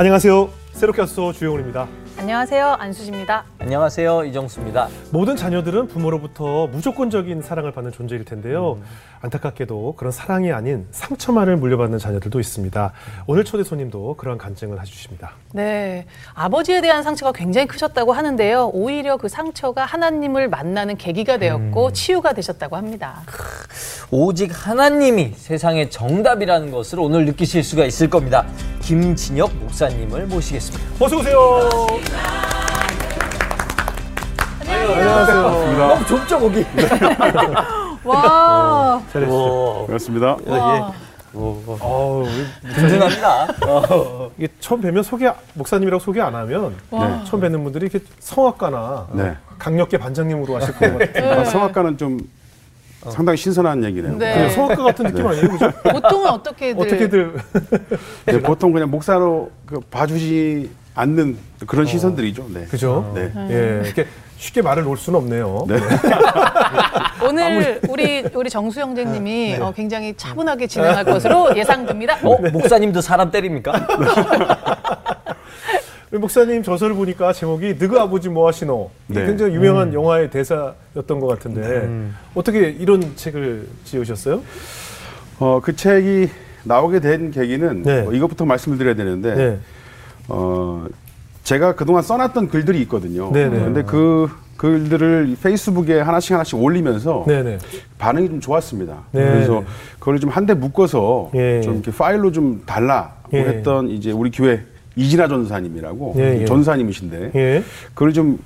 안녕하세요. 0.00 0.48
새롭게 0.74 1.00
왔어 1.00 1.32
주영훈입니다. 1.32 1.88
안녕하세요. 2.18 2.76
안수지입니다. 2.80 3.44
안녕하세요. 3.60 4.24
이정수입니다. 4.24 4.88
모든 5.12 5.36
자녀들은 5.36 5.86
부모로부터 5.86 6.66
무조건적인 6.66 7.42
사랑을 7.42 7.70
받는 7.70 7.92
존재일 7.92 8.24
텐데요. 8.24 8.78
안타깝게도 9.20 9.94
그런 9.96 10.10
사랑이 10.10 10.52
아닌 10.52 10.88
상처만을 10.90 11.56
물려받는 11.56 11.98
자녀들도 11.98 12.40
있습니다. 12.40 12.92
오늘 13.28 13.44
초대 13.44 13.62
손님도 13.62 14.16
그러한 14.16 14.36
간증을 14.36 14.80
해주십니다. 14.80 15.30
네. 15.52 16.06
아버지에 16.34 16.80
대한 16.80 17.04
상처가 17.04 17.30
굉장히 17.30 17.68
크셨다고 17.68 18.12
하는데요. 18.12 18.70
오히려 18.72 19.16
그 19.16 19.28
상처가 19.28 19.84
하나님을 19.84 20.48
만나는 20.48 20.96
계기가 20.96 21.38
되었고 21.38 21.92
치유가 21.92 22.32
되셨다고 22.32 22.76
합니다. 22.76 23.22
오직 24.10 24.50
하나님이 24.52 25.34
세상의 25.36 25.90
정답이라는 25.90 26.72
것을 26.72 26.98
오늘 26.98 27.26
느끼실 27.26 27.62
수가 27.62 27.84
있을 27.84 28.10
겁니다. 28.10 28.44
김진혁 28.80 29.54
목사님을 29.56 30.26
모시겠습니다. 30.26 31.04
어서 31.04 31.18
오세요. 31.18 31.68
안녕하세요. 34.66 35.78
너무 35.78 36.06
좁죠 36.06 36.40
거기. 36.40 36.64
와. 38.04 39.02
잘했어요. 39.12 39.84
반갑습니다. 39.86 40.36
와. 40.46 40.92
어우, 41.34 42.26
든든합니다. 42.74 43.48
이게 44.38 44.48
처음 44.60 44.80
뵈면 44.80 45.02
소개 45.02 45.30
목사님이라고 45.54 46.02
소개 46.02 46.20
안 46.20 46.34
하면 46.34 46.74
와. 46.90 47.22
처음 47.24 47.42
뵙는 47.42 47.62
분들이 47.62 47.86
이렇게 47.86 48.04
성악가나 48.18 49.08
네. 49.12 49.36
강력계 49.58 49.98
반장님으로 49.98 50.56
하실 50.56 50.74
것 50.74 50.98
같아요. 50.98 51.40
아, 51.40 51.44
성악가는 51.44 51.98
좀 51.98 52.18
상당히 53.10 53.36
신선한 53.36 53.84
얘기네요. 53.84 54.16
네. 54.16 54.34
그냥 54.34 54.50
성악가 54.50 54.82
같은 54.84 55.06
느낌 55.06 55.26
아니에요, 55.26 55.48
그죠? 55.48 55.70
보통은 55.92 56.30
어떻게들 56.30 56.80
어떻게들 56.82 57.34
네, 58.26 58.40
보통 58.42 58.72
그냥 58.72 58.90
목사로 58.90 59.50
그 59.66 59.80
봐주지 59.90 60.70
않는 60.98 61.36
그런 61.66 61.86
시선들이죠. 61.86 62.48
네. 62.52 62.64
그죠? 62.64 63.12
네. 63.14 63.30
예, 63.50 63.82
이렇게 63.84 64.06
쉽게 64.36 64.62
말을 64.62 64.82
놓을 64.82 64.96
수는 64.96 65.18
없네요. 65.20 65.66
네. 65.68 65.78
오늘 67.26 67.80
우리 67.88 68.24
우리 68.34 68.50
정수 68.50 68.80
형제님이 68.80 69.56
어, 69.60 69.72
굉장히 69.74 70.14
차분하게 70.16 70.66
진행할 70.66 71.04
것으로 71.04 71.56
예상됩니다. 71.56 72.18
어 72.22 72.36
목사님도 72.50 73.00
사람 73.00 73.30
때립니까? 73.30 73.72
목사님 76.10 76.62
저서를 76.62 76.96
보니까 76.96 77.32
제목이 77.32 77.76
느그 77.78 78.00
아버지 78.00 78.28
뭐 78.28 78.48
하시노 78.48 78.90
이게 79.10 79.20
네. 79.20 79.26
굉장히 79.26 79.54
유명한 79.54 79.92
영화의 79.92 80.30
대사였던 80.30 81.20
것 81.20 81.26
같은데 81.26 81.86
어떻게 82.34 82.70
이런 82.70 83.14
책을 83.14 83.68
지으셨어요? 83.84 84.42
어, 85.38 85.60
그 85.62 85.76
책이 85.76 86.30
나오게 86.64 87.00
된 87.00 87.30
계기는 87.30 87.82
네. 87.82 88.02
뭐 88.02 88.14
이것부터 88.14 88.46
말씀을 88.46 88.78
드려야 88.78 88.94
되는데 88.94 89.34
네. 89.34 89.58
어, 90.28 90.86
제가 91.44 91.74
그동안 91.74 92.02
써놨던 92.02 92.48
글들이 92.48 92.80
있거든요. 92.82 93.30
네, 93.32 93.48
네. 93.48 93.58
근데 93.58 93.82
그 93.82 94.28
글들을 94.58 95.36
페이스북에 95.42 96.00
하나씩 96.00 96.32
하나씩 96.32 96.60
올리면서 96.60 97.24
네네. 97.26 97.58
반응이 97.98 98.28
좀 98.28 98.40
좋았습니다. 98.40 98.94
네. 99.12 99.24
그래서 99.24 99.62
그걸 99.98 100.18
좀 100.18 100.30
한 100.30 100.46
대 100.46 100.54
묶어서 100.54 101.30
예. 101.34 101.60
좀 101.62 101.74
이렇게 101.74 101.90
파일로 101.92 102.32
좀 102.32 102.62
달라고 102.66 103.12
예. 103.34 103.40
했던 103.40 103.88
이제 103.88 104.10
우리 104.10 104.30
교회 104.30 104.62
이진아 104.96 105.28
전사님이라고 105.28 106.14
예, 106.18 106.40
예. 106.40 106.44
전사님이신데 106.44 107.30
예. 107.36 107.62
그걸 107.94 108.12
좀 108.12 108.38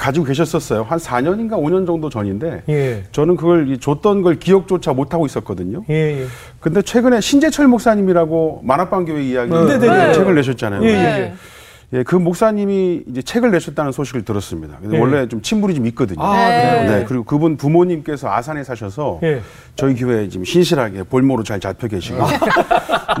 가지고 0.00 0.24
계셨었어요. 0.24 0.84
한 0.84 0.98
4년인가 0.98 1.52
5년 1.52 1.86
정도 1.86 2.08
전인데 2.08 2.62
예. 2.70 3.04
저는 3.12 3.36
그걸 3.36 3.68
이 3.68 3.78
줬던 3.78 4.22
걸 4.22 4.38
기억조차 4.38 4.94
못 4.94 5.12
하고 5.12 5.26
있었거든요. 5.26 5.84
예. 5.90 6.22
예. 6.22 6.26
근데 6.58 6.80
최근에 6.80 7.20
신재철 7.20 7.68
목사님이라고 7.68 8.62
만화방 8.64 9.04
교회 9.04 9.22
이야기 9.22 9.52
네, 9.52 9.78
네, 9.78 9.78
네. 9.78 10.12
책을 10.14 10.34
내셨잖아요. 10.36 11.36
예, 11.92 11.98
예, 11.98 11.98
네. 11.98 11.98
예, 11.98 12.02
그 12.02 12.16
목사님이 12.16 13.02
이제 13.08 13.22
책을 13.22 13.50
내셨다는 13.50 13.92
소식을 13.92 14.24
들었습니다. 14.24 14.78
근데 14.80 14.96
예. 14.96 15.00
원래 15.00 15.28
좀 15.28 15.42
친분이 15.42 15.74
좀 15.74 15.86
있거든요. 15.86 16.22
아, 16.22 16.34
네. 16.48 16.84
네, 16.86 17.04
그리고 17.06 17.24
그분 17.24 17.56
부모님께서 17.56 18.30
아산에 18.30 18.64
사셔서 18.64 19.20
예. 19.22 19.42
저희 19.76 19.94
교회에 19.94 20.28
지금 20.28 20.44
신실하게 20.44 21.04
볼모로 21.04 21.42
잘 21.42 21.58
잡혀 21.60 21.88
계시고. 21.88 22.18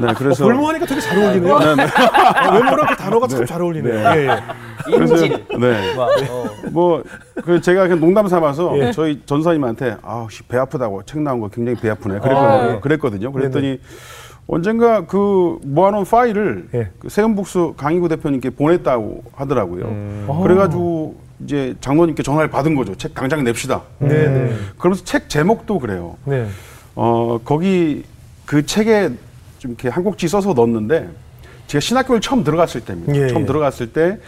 네, 0.00 0.14
그래서 0.16 0.44
볼모하니까 0.44 0.86
되게 0.86 1.00
잘 1.00 1.18
어울리네요. 1.18 1.58
네, 1.58 1.74
네. 1.76 1.82
아, 1.82 2.50
외모랑 2.54 2.86
그 2.88 2.96
단어가 2.96 3.26
참 3.26 3.44
잘 3.44 3.60
어울리네요. 3.62 3.94
예, 3.94 4.28
예. 4.28 4.96
인질. 4.96 5.46
네. 5.58 5.94
막, 5.96 6.08
어. 6.30 6.46
뭐, 6.70 7.02
그 7.44 7.60
제가 7.60 7.82
그냥 7.84 8.00
농담 8.00 8.28
삼아서 8.28 8.78
예. 8.78 8.92
저희 8.92 9.20
전사님한테 9.26 9.96
아, 10.02 10.26
씨, 10.30 10.42
배 10.44 10.56
아프다고 10.58 11.02
책 11.04 11.22
나온 11.22 11.40
거 11.40 11.48
굉장히 11.48 11.78
배 11.80 11.88
아프네. 11.90 12.18
그랬거든요. 12.20 12.48
아, 12.48 12.74
예. 12.76 12.80
그랬거든요. 12.80 13.32
그랬더니 13.32 13.80
언젠가 14.52 15.06
그 15.06 15.58
모아놓은 15.62 16.04
파일을 16.04 16.68
예. 16.74 16.90
그 16.98 17.08
세은북수 17.08 17.74
강희구 17.76 18.08
대표님께 18.08 18.50
보냈다고 18.50 19.22
하더라고요. 19.32 20.26
아. 20.28 20.40
그래가지고 20.42 21.14
이제 21.44 21.76
장로님께 21.80 22.24
전화를 22.24 22.50
받은 22.50 22.74
거죠. 22.74 22.96
책 22.96 23.14
당장 23.14 23.44
냅시다. 23.44 23.82
네, 24.00 24.08
네. 24.08 24.56
그러면서 24.76 25.04
책 25.04 25.28
제목도 25.28 25.78
그래요. 25.78 26.16
네. 26.24 26.48
어, 26.96 27.38
거기 27.44 28.02
그 28.44 28.66
책에 28.66 29.10
좀 29.58 29.70
이렇게 29.70 29.88
한 29.88 30.02
꼭지 30.02 30.26
써서 30.26 30.52
넣었는데 30.52 31.08
제가 31.68 31.80
신학교를 31.80 32.20
처음 32.20 32.42
들어갔을 32.42 32.80
때입니다. 32.80 33.14
예, 33.14 33.28
처음 33.28 33.42
예. 33.42 33.46
들어갔을 33.46 33.92
때 33.92 34.18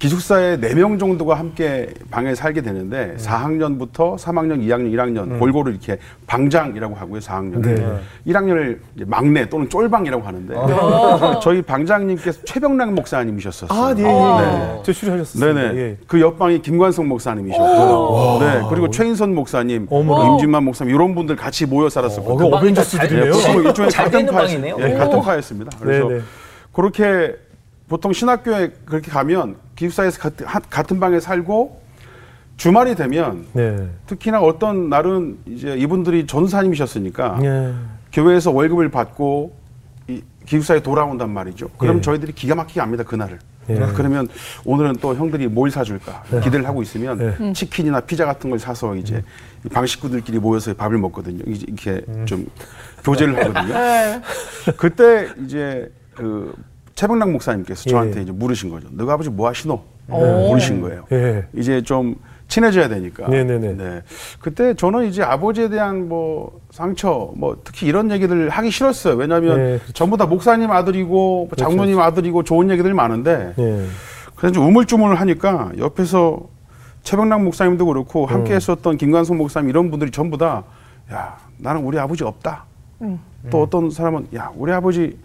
기숙사에 0.00 0.56
네 0.58 0.74
명 0.74 0.98
정도가 0.98 1.34
함께 1.34 1.90
방에 2.10 2.34
살게 2.34 2.62
되는데 2.62 3.16
4학년부터 3.18 4.16
3학년, 4.16 4.62
2학년, 4.62 4.90
1학년 4.94 5.38
골고루 5.38 5.70
이렇게 5.70 5.98
방장이라고 6.26 6.94
하고요. 6.94 7.20
4학년. 7.20 7.56
음. 7.56 7.62
네. 8.24 8.32
1학년을 8.32 8.78
이제 8.96 9.04
막내 9.06 9.46
또는 9.50 9.68
쫄방이라고 9.68 10.22
하는데 10.26 10.54
저희 11.42 11.60
방장님께서 11.60 12.40
최병락 12.46 12.94
목사님이셨었어요. 12.94 13.78
아, 13.78 13.92
네. 13.94 14.02
네. 14.02 14.08
네. 14.08 14.80
저 14.82 14.90
출연하셨습니다. 14.90 15.52
네네. 15.52 15.78
예. 15.78 15.96
그 16.06 16.18
옆방이 16.18 16.62
김관성 16.62 17.06
목사님이셨고, 17.06 18.38
네. 18.40 18.62
그리고 18.70 18.88
최인선 18.88 19.34
목사님, 19.34 19.86
어머나. 19.90 20.30
임진만 20.30 20.64
목사님 20.64 20.94
이런 20.94 21.14
분들 21.14 21.36
같이 21.36 21.66
모여 21.66 21.86
어, 21.86 21.90
살았었거든요. 21.90 22.36
그 22.38 22.42
방이 22.50 22.54
어벤져스들이네요. 22.56 23.32
뭐 23.52 23.62
일종의 23.64 23.90
잘 23.90 24.06
같은 24.06 24.20
되는 24.20 24.32
파였- 24.32 24.46
방이네요. 24.46 24.76
예, 24.80 24.94
오. 24.94 24.98
같은 24.98 25.20
파였습니다. 25.20 25.76
그래서 25.78 26.08
네네. 26.08 26.20
그렇게 26.72 27.36
보통 27.90 28.14
신학교에 28.14 28.70
그렇게 28.86 29.10
가면 29.10 29.56
기숙사에서 29.84 30.18
같은, 30.20 30.46
하- 30.46 30.58
같은 30.60 31.00
방에 31.00 31.20
살고 31.20 31.80
주말이 32.58 32.94
되면 32.94 33.46
네. 33.54 33.88
특히나 34.06 34.38
어떤 34.42 34.90
날은 34.90 35.38
이제 35.46 35.74
이분들이 35.74 36.26
전사님이셨으니까 36.26 37.38
예. 37.42 37.72
교회에서 38.12 38.50
월급을 38.50 38.90
받고 38.90 39.56
이 40.08 40.22
기숙사에 40.44 40.82
돌아온단 40.82 41.30
말이죠. 41.30 41.68
그럼 41.78 41.96
예. 41.98 42.00
저희들이 42.02 42.32
기가 42.32 42.54
막히게 42.54 42.80
압니다 42.82 43.04
그날을. 43.04 43.38
예. 43.70 43.74
그러면 43.94 44.28
오늘은 44.66 44.96
또 45.00 45.14
형들이 45.14 45.46
뭘 45.46 45.70
사줄까 45.70 46.24
기대를 46.42 46.66
하고 46.68 46.82
있으면 46.82 47.36
예. 47.40 47.52
치킨이나 47.54 48.00
피자 48.00 48.26
같은 48.26 48.50
걸 48.50 48.58
사서 48.58 48.96
이제 48.96 49.22
이방 49.64 49.86
식구들끼리 49.86 50.38
모여서 50.40 50.74
밥을 50.74 50.98
먹거든요. 50.98 51.42
이제 51.46 51.64
이렇게 51.66 52.04
좀 52.26 52.46
교제를 53.02 53.34
하거든요. 53.38 53.72
네. 53.72 54.20
그때 54.76 55.28
이제 55.42 55.90
그 56.14 56.52
최병락 57.00 57.30
목사님께서 57.30 57.84
예. 57.86 57.90
저한테 57.90 58.20
이제 58.20 58.30
물으신 58.30 58.68
거죠. 58.68 58.88
너가 58.90 59.14
아버지 59.14 59.30
뭐 59.30 59.48
하시노? 59.48 59.80
오. 60.10 60.48
물으신 60.48 60.82
거예요. 60.82 61.06
예. 61.12 61.46
이제 61.54 61.80
좀 61.80 62.14
친해져야 62.46 62.88
되니까. 62.88 63.26
네네네. 63.26 63.72
네. 63.72 64.02
그때 64.38 64.74
저는 64.74 65.06
이제 65.06 65.22
아버지에 65.22 65.70
대한 65.70 66.10
뭐 66.10 66.60
상처, 66.70 67.32
뭐 67.36 67.56
특히 67.64 67.86
이런 67.86 68.10
얘기들 68.10 68.50
하기 68.50 68.70
싫었어요. 68.70 69.14
왜냐하면 69.14 69.56
네, 69.56 69.64
그렇죠. 69.78 69.92
전부 69.94 70.18
다 70.18 70.26
목사님 70.26 70.70
아들이고 70.70 71.46
뭐 71.46 71.56
장로님 71.56 71.98
아들이고 71.98 72.42
좋은 72.42 72.68
얘기들 72.68 72.92
많은데 72.92 73.54
예. 73.58 73.86
그래서 74.36 74.52
좀 74.52 74.66
우물쭈물 74.66 75.14
하니까 75.14 75.72
옆에서 75.78 76.48
최병락 77.02 77.44
목사님도 77.44 77.86
그렇고 77.86 78.26
함께 78.26 78.54
했었던 78.54 78.98
김관성 78.98 79.38
목사님 79.38 79.70
이런 79.70 79.90
분들이 79.90 80.10
전부 80.10 80.36
다 80.36 80.64
야, 81.10 81.38
나는 81.56 81.82
우리 81.82 81.98
아버지 81.98 82.24
없다. 82.24 82.66
또 83.48 83.62
어떤 83.62 83.90
사람은 83.90 84.26
야, 84.34 84.52
우리 84.54 84.70
아버지 84.70 85.16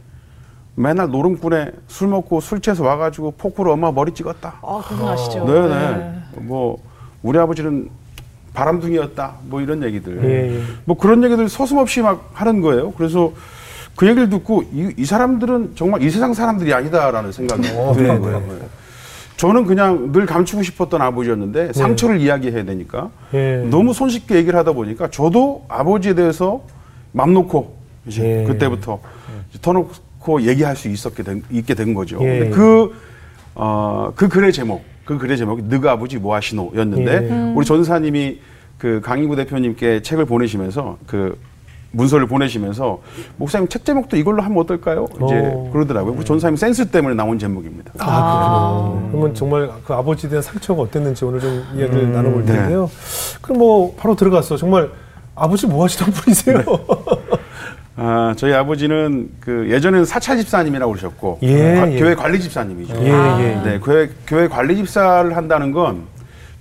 맨날 0.76 1.10
노름꾼에 1.10 1.72
술 1.88 2.10
먹고 2.10 2.42
술 2.42 2.60
취해서 2.60 2.84
와가지고 2.84 3.36
포크로 3.38 3.72
엄마 3.74 3.92
머리 3.92 4.14
찍었다. 4.14 4.56
아, 4.62 4.82
그분 4.88 5.08
아시죠? 5.08 5.46
네네. 5.46 6.14
뭐 6.42 6.78
우리 7.24 7.40
아버지는 7.40 7.90
바람둥이였다. 8.54 9.34
뭐 9.44 9.62
이런 9.62 9.84
얘기들. 9.84 10.24
예, 10.24 10.58
예. 10.58 10.62
뭐 10.86 10.98
그런 10.98 11.24
얘기들 11.24 11.50
서슴없이 11.50 12.02
막 12.02 12.30
하는 12.34 12.62
거예요. 12.62 12.92
그래서 12.92 13.32
그 13.96 14.08
얘기를 14.08 14.30
듣고 14.30 14.64
이, 14.74 14.94
이 14.98 15.06
사람들은 15.06 15.74
정말 15.76 16.02
이 16.04 16.10
세상 16.10 16.34
사람들이 16.34 16.74
아니다라는 16.74 17.32
생각이 17.32 17.62
드는 17.62 17.96
네, 17.96 18.20
거예요. 18.20 18.40
네. 18.40 18.48
네. 18.48 18.68
저는 19.38 19.66
그냥 19.66 20.12
늘 20.14 20.26
감추고 20.26 20.64
싶었던 20.64 21.02
아버지였는데 21.02 21.74
상처를 21.74 22.20
이야기해야 22.22 22.64
되니까 22.64 23.10
예. 23.34 23.66
너무 23.70 23.94
손쉽게 23.94 24.36
얘기를 24.36 24.58
하다 24.58 24.74
보니까 24.74 25.10
저도 25.10 25.66
아버지에 25.68 26.14
대해서 26.14 26.62
맘 27.12 27.34
놓고 27.34 27.76
이제 28.08 28.42
예. 28.42 28.44
그때부터 28.46 29.00
이제 29.50 29.60
터 29.62 29.74
놓고 30.26 30.42
얘기할 30.42 30.76
수 30.76 30.90
있었게 30.90 31.24
된, 31.24 31.44
있게 31.52 31.76
된 31.76 31.94
거죠. 31.94 32.18
예. 32.22 32.40
근데 32.40 32.50
그, 32.50 32.94
어, 33.54 34.12
그 34.16 34.28
글의 34.28 34.52
제목, 34.52 34.84
그 35.06 35.18
글의 35.18 35.38
제목이 35.38 35.64
너가 35.64 35.92
아버지 35.92 36.18
뭐 36.18 36.36
하시노 36.36 36.72
였는데 36.76 37.30
예. 37.30 37.54
우리 37.56 37.66
전사님이 37.66 38.40
그 38.78 39.00
강인구 39.02 39.36
대표님께 39.36 40.02
책을 40.02 40.26
보내시면서 40.26 40.98
그 41.08 41.40
문서를 41.92 42.28
보내시면서 42.28 43.02
목사님 43.38 43.70
책 43.70 43.86
제목도 43.86 44.18
이걸로 44.18 44.42
하면 44.42 44.58
어떨까요? 44.58 45.08
이제 45.24 45.42
어. 45.46 45.70
그러더라고요. 45.72 46.16
그 46.16 46.26
전사님 46.26 46.58
센스 46.58 46.90
때문에 46.90 47.16
나온 47.16 47.40
제목입니다. 47.40 47.94
아, 48.00 48.90
그렇군요. 48.92 49.12
그러면 49.12 49.34
정말 49.34 49.72
그 49.86 49.94
아버지에 49.94 50.30
대한 50.30 50.44
상처가 50.44 50.82
어땠는지 50.82 51.24
오늘 51.24 51.40
좀 51.40 51.64
이야기를 51.74 52.12
나눠볼 52.12 52.46
네. 52.46 52.54
텐데요. 52.54 52.92
그럼 53.42 53.60
뭐 53.60 53.96
바로 53.96 54.14
들어가서 54.14 54.58
정말 54.58 54.90
아버지 55.36 55.68
뭐 55.68 55.86
하시던 55.86 56.12
분이세요? 56.12 56.64
아, 57.98 58.34
저희 58.36 58.54
아버지는 58.54 59.30
그 59.40 59.68
예전에는 59.70 60.04
사찰 60.06 60.38
집사님이라고 60.38 60.92
그러셨고 60.92 61.40
예, 61.44 61.76
과- 61.76 61.92
예. 61.92 62.00
교회 62.00 62.14
관리 62.16 62.40
집사님이죠. 62.42 62.94
예, 63.02 63.08
예. 63.10 63.62
네, 63.64 63.80
교회 63.82 64.10
교회 64.28 64.48
관리 64.50 64.76
집사를 64.76 65.36
한다는 65.36 65.72
건 65.72 66.04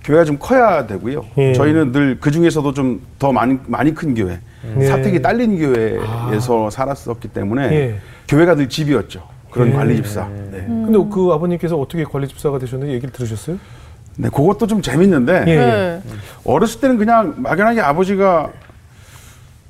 교회가 0.05 0.23
좀 0.23 0.37
커야 0.39 0.87
되고요. 0.87 1.25
예. 1.37 1.53
저희는 1.53 1.91
늘 1.91 2.17
그 2.21 2.31
중에서도 2.31 2.73
좀 2.73 3.01
더 3.19 3.31
많이 3.33 3.57
많이 3.67 3.93
큰 3.93 4.13
교회, 4.15 4.39
예. 4.79 4.85
사택이 4.85 5.21
딸린 5.21 5.57
교회에서 5.57 6.69
살았었기 6.69 7.27
때문에 7.29 7.63
예. 7.73 7.95
교회가 8.29 8.55
늘 8.55 8.69
집이었죠. 8.69 9.21
그런 9.51 9.69
예. 9.69 9.73
관리 9.73 9.95
집사. 9.97 10.27
네. 10.51 10.63
근데 10.67 10.97
그 11.13 11.31
아버님께서 11.33 11.75
어떻게 11.77 12.03
관리 12.05 12.27
집사가 12.29 12.59
되셨는지 12.59 12.93
얘기를 12.93 13.11
들으셨어요? 13.11 13.57
네, 14.17 14.29
그것도 14.29 14.67
좀 14.67 14.81
재밌는데 14.81 15.43
예. 15.47 15.55
네. 15.55 16.01
어렸을 16.45 16.79
때는 16.79 16.97
그냥 16.97 17.33
막연하게 17.37 17.81
아버지가 17.81 18.51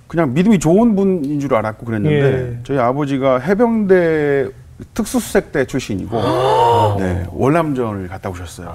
그냥 0.08 0.34
믿음이 0.34 0.60
좋은 0.60 0.96
분인 0.96 1.40
줄 1.40 1.54
알았고 1.56 1.86
그랬는데 1.86 2.16
예. 2.54 2.60
저희 2.64 2.78
아버지가 2.78 3.40
해병대 3.40 4.50
특수수색대 4.94 5.66
출신이고 5.66 6.18
네, 7.00 7.26
월남전을 7.32 8.08
갔다 8.08 8.30
오셨어요. 8.30 8.72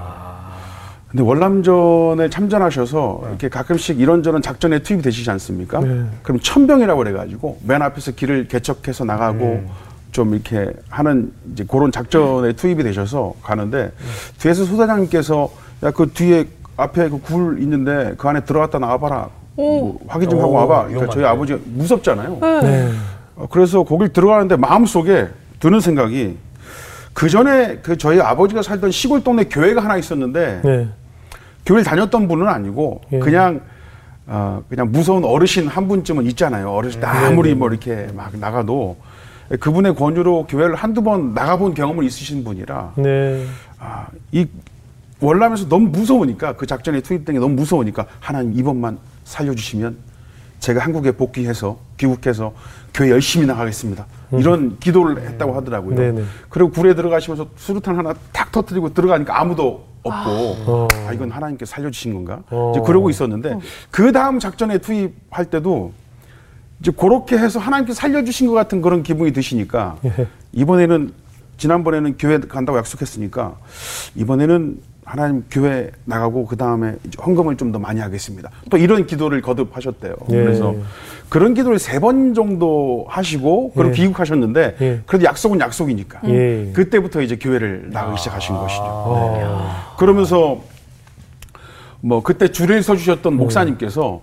근데 1.09 1.25
월남전에 1.25 2.31
참전하셔서 2.31 3.23
이렇게 3.29 3.49
가끔씩 3.49 3.99
이런저런 3.99 4.43
작전에 4.43 4.79
투입이 4.81 5.03
되시지 5.03 5.29
않습니까? 5.33 5.81
네. 5.81 6.05
그럼 6.23 6.39
천병이라고 6.41 6.99
그래가지고 6.99 7.59
맨 7.65 7.83
앞에서 7.83 8.13
길을 8.13 8.47
개척해서 8.49 9.05
나가고 9.05 9.65
좀 10.13 10.35
이렇게 10.35 10.71
하는 10.89 11.33
이제 11.53 11.65
그런 11.69 11.91
작전에 11.91 12.53
투입이 12.53 12.83
되셔서 12.85 13.35
가는데 13.43 13.91
뒤에서 14.39 14.65
소대장님께서 14.65 15.51
야 15.83 15.91
그 15.91 16.11
뒤에 16.13 16.47
앞에 16.77 17.09
그 17.09 17.19
굴 17.19 17.61
있는데 17.63 18.15
그 18.17 18.29
안에 18.29 18.41
들어갔다 18.45 18.79
나와봐라. 18.79 19.29
뭐 19.61 19.99
확인 20.09 20.29
좀 20.29 20.41
하고 20.41 20.51
오, 20.53 20.55
와봐. 20.55 20.87
그러니까 20.89 21.13
저희. 21.13 21.25
아버지가 21.25 21.59
무섭잖아요. 21.65 22.39
네. 22.63 22.91
어, 23.37 23.47
그래서 23.51 23.83
거길 23.83 24.13
들어가는데 24.13 24.57
마음속에 24.57 25.29
드는 25.61 25.81
생각이 25.81 26.37
그 27.13 27.29
전에 27.29 27.79
그 27.83 27.99
저희 27.99 28.21
아버지가 28.21 28.63
살던 28.63 28.91
시골 28.91 29.23
동네 29.23 29.45
교회가 29.45 29.83
하나 29.83 29.97
있었는데 29.97 30.61
네. 30.65 30.89
교회를 31.67 31.85
다녔던 31.85 32.29
분은 32.29 32.49
아니고 32.49 33.03
예. 33.13 33.19
그냥 33.19 33.61
어, 34.27 34.63
그냥 34.69 34.91
무서운 34.93 35.25
어르신 35.25 35.67
한 35.69 35.89
분쯤은 35.89 36.25
있잖아요. 36.27 36.71
어르신 36.71 37.01
때 37.01 37.07
아무리 37.07 37.55
뭐 37.55 37.69
이렇게 37.69 38.09
막 38.15 38.31
나가도 38.37 38.97
그분의 39.59 39.97
권유로 39.97 40.47
교회를 40.49 40.77
한두 40.77 41.03
번 41.03 41.35
나가본 41.35 41.75
경험을 41.75 42.05
있으신 42.05 42.45
분이라 42.45 42.93
네. 42.97 43.45
아, 43.81 44.07
이 44.31 44.47
월남에서 45.21 45.69
너무 45.69 45.89
무서우니까 45.89 46.53
그 46.55 46.67
작전에 46.67 47.01
투입된 47.01 47.35
게 47.35 47.41
너무 47.41 47.57
무서우니까 47.57 48.07
하나님 48.21 48.57
이번만 48.57 48.99
살려주시면 49.31 49.97
제가 50.59 50.81
한국에 50.83 51.13
복귀해서 51.13 51.79
귀국해서 51.97 52.53
교회 52.93 53.11
열심히 53.11 53.47
나가겠습니다. 53.47 54.05
이런 54.33 54.79
기도를 54.79 55.23
했다고 55.23 55.55
하더라고요. 55.55 55.95
네네. 55.97 56.23
그리고 56.49 56.71
굴에 56.71 56.95
들어가시면서 56.95 57.49
수류탄 57.57 57.97
하나 57.97 58.13
탁 58.33 58.53
터뜨리고 58.53 58.93
들어가니까 58.93 59.41
아무도 59.41 59.87
없고 60.03 60.31
어. 60.67 60.89
아 61.07 61.13
이건 61.13 61.31
하나님께 61.31 61.65
살려주신 61.65 62.13
건가? 62.13 62.43
어. 62.51 62.73
이제 62.75 62.85
그러고 62.85 63.09
있었는데 63.09 63.59
그 63.91 64.13
다음 64.13 64.39
작전에 64.39 64.79
투입할 64.79 65.47
때도 65.51 65.93
이제 66.81 66.91
그렇게 66.91 67.39
해서 67.39 67.59
하나님께 67.59 67.95
살려주신 67.95 68.49
것 68.49 68.55
같은 68.55 68.83
그런 68.83 69.03
기분이 69.03 69.33
드시니까 69.33 69.97
예. 70.05 70.27
이번에는 70.53 71.13
지난번에는 71.59 72.17
교회 72.19 72.39
간다고 72.39 72.79
약속했으니까 72.79 73.57
이번에는 74.15 74.81
하나님 75.11 75.45
교회 75.51 75.91
나가고 76.05 76.47
그 76.47 76.57
다음에 76.57 76.95
헌금을 77.25 77.57
좀 77.57 77.73
더 77.73 77.79
많이 77.81 78.01
하겠습니다. 78.01 78.49
또 78.71 78.77
이런 78.77 79.07
기도를 79.07 79.43
거듭하셨대요. 79.43 80.15
예. 80.31 80.35
그래서 80.35 80.75
그런 81.29 81.55
기도를 81.55 81.79
세 81.81 81.99
번 82.01 82.33
정도 82.35 83.07
하시고 83.09 83.73
그리고 83.73 83.91
예. 83.91 83.95
귀국하셨는데 83.95 84.77
예. 84.81 85.01
그래도 85.07 85.25
약속은 85.25 85.59
약속이니까 85.61 86.21
예. 86.27 86.71
그때부터 86.73 87.23
이제 87.23 87.37
교회를 87.37 87.91
나가기 87.93 88.19
시작하신 88.19 88.55
것이죠. 88.57 88.83
어. 88.85 89.95
그러면서 89.99 90.61
뭐 92.01 92.23
그때 92.23 92.49
줄을 92.49 92.83
서주셨던 92.83 93.35
목사님께서 93.35 94.21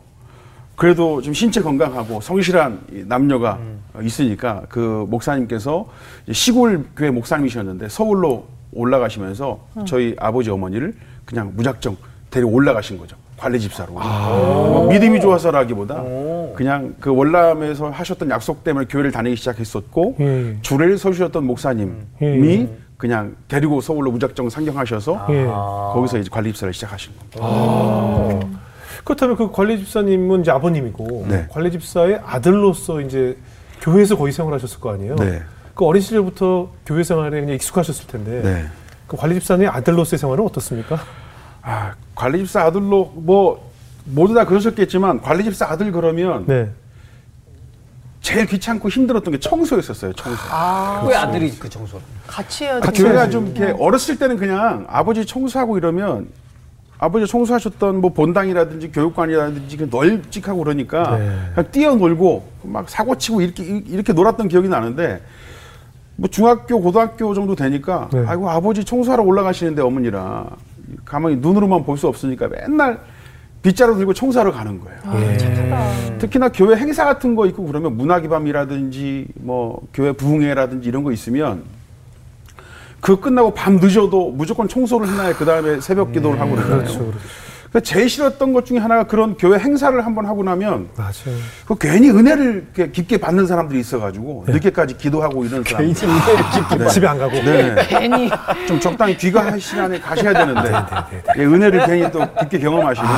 그래도 0.75 1.21
좀 1.21 1.33
신체 1.33 1.61
건강하고 1.61 2.21
성실한 2.21 2.79
이 2.93 3.03
남녀가 3.05 3.59
어, 3.93 4.01
있으니까 4.01 4.63
그 4.69 5.05
목사님께서 5.09 5.87
시골 6.31 6.85
교회 6.95 7.09
목사님이셨는데 7.11 7.89
서울로 7.89 8.45
올라가시면서 8.77 9.59
저희 9.85 10.15
아버지 10.19 10.49
어머니를 10.49 10.93
그냥 11.25 11.51
무작정 11.55 11.97
데리고 12.29 12.51
올라가신 12.51 12.97
거죠. 12.97 13.17
관리 13.37 13.59
집사로. 13.59 13.93
뭐 13.93 14.87
믿음이 14.89 15.21
좋아서라기보다 15.21 16.03
그냥 16.55 16.95
그 16.99 17.13
월남에서 17.15 17.89
하셨던 17.89 18.29
약속 18.29 18.63
때문에 18.63 18.87
교회를 18.89 19.11
다니기 19.11 19.35
시작했었고 19.35 20.15
예. 20.19 20.57
주례를 20.61 20.97
서주셨던 20.97 21.45
목사님이 21.45 21.91
예. 22.21 22.69
그냥 22.97 23.35
데리고 23.47 23.79
서울로 23.79 24.11
무작정 24.11 24.49
상경하셔서 24.49 25.27
예. 25.29 25.45
거기서 25.45 26.17
이제 26.17 26.29
관리 26.31 26.51
집사를 26.51 26.73
시작하신 26.73 27.13
겁니다. 27.31 28.47
그렇다면 29.03 29.37
그 29.37 29.51
관리 29.51 29.77
집사님은 29.77 30.41
이제 30.41 30.51
아버님이고 30.51 31.27
네. 31.29 31.47
관리 31.49 31.71
집사의 31.71 32.19
아들로서 32.25 32.99
이제 32.99 33.37
교회에서 33.81 34.17
거의 34.17 34.33
생활하셨을 34.33 34.79
거 34.81 34.91
아니에요. 34.91 35.15
네. 35.15 35.41
그 35.77 35.85
어린 35.85 36.01
시절부터 36.01 36.69
교회 36.87 37.03
생활에 37.03 37.39
그냥 37.39 37.55
익숙하셨을 37.55 38.07
텐데 38.07 38.41
네. 38.41 38.65
그 39.05 39.15
관리 39.15 39.35
집사님의 39.35 39.69
아들로서의 39.69 40.17
생활은 40.17 40.43
어떻습니까? 40.43 40.99
아, 41.61 41.93
관리 42.15 42.39
집사 42.39 42.63
아들로 42.63 43.13
뭐 43.15 43.71
모두 44.05 44.33
다 44.33 44.45
그러셨겠지만 44.45 45.21
관리 45.21 45.43
집사 45.43 45.67
아들 45.67 45.91
그러면 45.91 46.45
네. 46.47 46.69
제일 48.21 48.47
귀찮고 48.47 48.89
힘들었던 48.89 49.31
게 49.31 49.39
청소였었어요. 49.39 50.13
청소. 50.13 50.41
왜 51.07 51.15
아들이 51.15 51.51
그 51.51 51.69
청소를? 51.69 52.03
같이 52.25 52.65
해야 52.65 52.77
아, 52.77 52.79
돼. 52.79 52.91
교회가 53.03 53.29
좀 53.29 53.55
이렇게 53.55 53.75
어렸을 53.79 54.17
때는 54.17 54.37
그냥 54.37 54.85
아버지 54.89 55.25
청소하고 55.27 55.77
이러면 55.77 56.27
아버지 56.97 57.27
청소하셨던 57.27 58.01
뭐 58.01 58.11
본당이라든지 58.11 58.91
교육관이라든지 58.91 59.77
그 59.77 59.87
널찍하고 59.91 60.63
그러니까 60.63 61.17
네. 61.17 61.37
그냥 61.53 61.71
뛰어놀고 61.71 62.51
막 62.63 62.89
사고 62.89 63.15
치고 63.15 63.41
이렇게 63.41 63.63
이렇게 63.63 64.11
놀았던 64.11 64.47
기억이 64.47 64.67
나는데 64.67 65.21
뭐 66.17 66.27
중학교 66.29 66.81
고등학교 66.81 67.33
정도 67.33 67.55
되니까 67.55 68.09
네. 68.11 68.23
아이고 68.27 68.49
아버지 68.49 68.83
청소하러 68.83 69.23
올라가시는데 69.23 69.81
어머니랑 69.81 70.49
가만히 71.05 71.37
눈으로만 71.37 71.85
볼 71.85 71.97
수 71.97 72.07
없으니까 72.07 72.47
맨날 72.47 72.99
빗자루 73.61 73.95
들고 73.97 74.13
청소하러 74.13 74.51
가는 74.51 74.79
거예요. 74.79 74.99
아, 75.03 75.37
착하다. 75.37 76.17
특히나 76.19 76.49
교회 76.49 76.75
행사 76.75 77.05
같은 77.05 77.35
거 77.35 77.45
있고 77.47 77.65
그러면 77.65 77.97
문화기 77.97 78.27
밤이라든지 78.29 79.27
뭐 79.35 79.81
교회 79.93 80.11
부흥회라든지 80.11 80.87
이런 80.89 81.03
거 81.03 81.11
있으면 81.11 81.63
그 83.01 83.19
끝나고 83.19 83.51
밤 83.53 83.75
늦어도 83.77 84.31
무조건 84.31 84.67
청소를 84.67 85.07
해놔야 85.09 85.35
그 85.37 85.45
다음에 85.45 85.79
새벽 85.81 86.11
기도를 86.13 86.39
하고 86.39 86.51
그러잖아요. 86.51 86.77
그렇죠, 86.79 86.99
그렇죠. 86.99 87.19
그러니까 87.69 87.79
제일 87.81 88.09
싫었던 88.09 88.53
것 88.53 88.65
중에 88.65 88.77
하나가 88.79 89.03
그런 89.03 89.35
교회 89.35 89.59
행사를 89.59 90.05
한번 90.05 90.25
하고 90.25 90.43
나면 90.43 90.89
맞아요. 90.95 91.37
그 91.65 91.75
괜히 91.77 92.09
은혜를 92.09 92.67
깊게 92.73 93.17
받는 93.17 93.45
사람들이 93.45 93.79
있어가지고 93.79 94.45
늦게까지 94.47 94.97
기도하고 94.97 95.45
이런 95.45 95.63
사람. 95.63 95.87
네. 95.87 96.87
집에 96.89 97.07
안 97.07 97.17
가고. 97.17 97.33
네. 97.33 97.75
괜히 97.87 98.29
좀 98.67 98.79
적당히 98.79 99.17
귀가할 99.17 99.59
시간에 99.59 99.99
가셔야 99.99 100.33
되는데 100.33 100.71
예, 101.37 101.45
은혜를 101.45 101.85
괜히 101.85 102.11
또 102.11 102.19
깊게 102.39 102.59
경험하시면 102.59 103.09